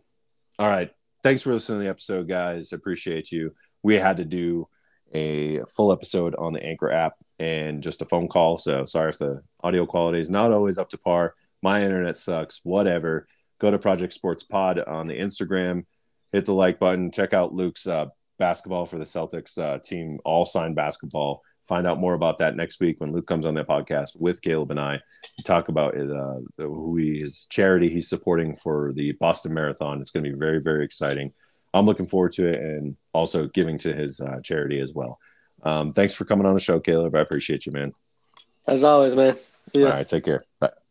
All 0.60 0.70
right. 0.70 0.92
Thanks 1.24 1.42
for 1.42 1.52
listening 1.52 1.80
to 1.80 1.84
the 1.86 1.90
episode, 1.90 2.28
guys. 2.28 2.72
Appreciate 2.72 3.32
you. 3.32 3.56
We 3.82 3.96
had 3.96 4.18
to 4.18 4.26
do 4.26 4.68
a 5.14 5.62
full 5.76 5.92
episode 5.92 6.36
on 6.36 6.54
the 6.54 6.64
Anchor 6.64 6.92
app 6.92 7.14
and 7.40 7.82
just 7.82 8.02
a 8.02 8.06
phone 8.06 8.28
call. 8.28 8.58
So 8.58 8.86
sorry 8.86 9.10
if 9.10 9.18
the 9.18 9.42
audio 9.64 9.86
quality 9.86 10.20
is 10.20 10.30
not 10.30 10.52
always 10.52 10.78
up 10.78 10.90
to 10.90 10.98
par. 10.98 11.36
My 11.64 11.82
internet 11.82 12.18
sucks. 12.18 12.60
Whatever. 12.64 13.28
Go 13.60 13.72
to 13.72 13.80
Project 13.80 14.14
Sports 14.14 14.44
Pod 14.44 14.80
on 14.80 15.08
the 15.08 15.18
Instagram. 15.18 15.86
Hit 16.34 16.46
the 16.46 16.54
like 16.54 16.78
button. 16.78 17.12
Check 17.12 17.34
out 17.34 17.54
Luke's 17.54 17.88
uh, 17.88 18.08
basketball 18.38 18.86
for 18.86 18.98
the 18.98 19.06
Celtics 19.06 19.58
uh, 19.58 19.80
team, 19.80 20.20
all 20.26 20.44
signed 20.46 20.76
basketball. 20.76 21.42
find 21.68 21.88
out 21.88 22.00
more 22.00 22.14
about 22.14 22.40
that 22.40 22.58
next 22.58 22.82
week 22.82 23.00
when 23.00 23.14
Luke 23.14 23.26
comes 23.26 23.46
on 23.46 23.56
the 23.56 23.64
podcast 23.64 24.20
with 24.20 24.42
Caleb 24.42 24.72
and 24.72 24.80
I 24.80 25.00
talk 25.46 25.70
about 25.70 25.98
uh, 25.98 26.40
who 26.58 26.98
he, 26.98 27.22
his 27.22 27.46
charity 27.50 27.90
he's 27.90 28.10
supporting 28.10 28.56
for 28.56 28.92
the 28.94 29.14
Boston 29.14 29.54
Marathon. 29.54 30.02
It's 30.02 30.12
going 30.12 30.26
to 30.26 30.32
be 30.32 30.38
very, 30.38 30.62
very 30.62 30.84
exciting. 30.84 31.32
I'm 31.74 31.86
looking 31.86 32.06
forward 32.06 32.34
to 32.34 32.48
it 32.48 32.60
and 32.60 32.98
also 33.14 33.48
giving 33.48 33.78
to 33.80 33.94
his 33.94 34.20
uh, 34.20 34.42
charity 34.42 34.80
as 34.80 34.94
well. 34.94 35.20
Um, 35.64 35.94
thanks 35.94 36.14
for 36.14 36.26
coming 36.26 36.46
on 36.46 36.54
the 36.54 36.60
show, 36.60 36.80
Caleb. 36.82 37.16
I 37.16 37.22
appreciate 37.22 37.66
you, 37.66 37.72
man. 37.72 37.94
As 38.68 38.84
always, 38.84 39.16
man. 39.16 39.38
See 39.68 39.82
ya. 39.82 39.88
All 39.88 39.94
right, 39.94 40.08
take 40.08 40.26
care. 40.26 40.44
Bye. 40.60 40.83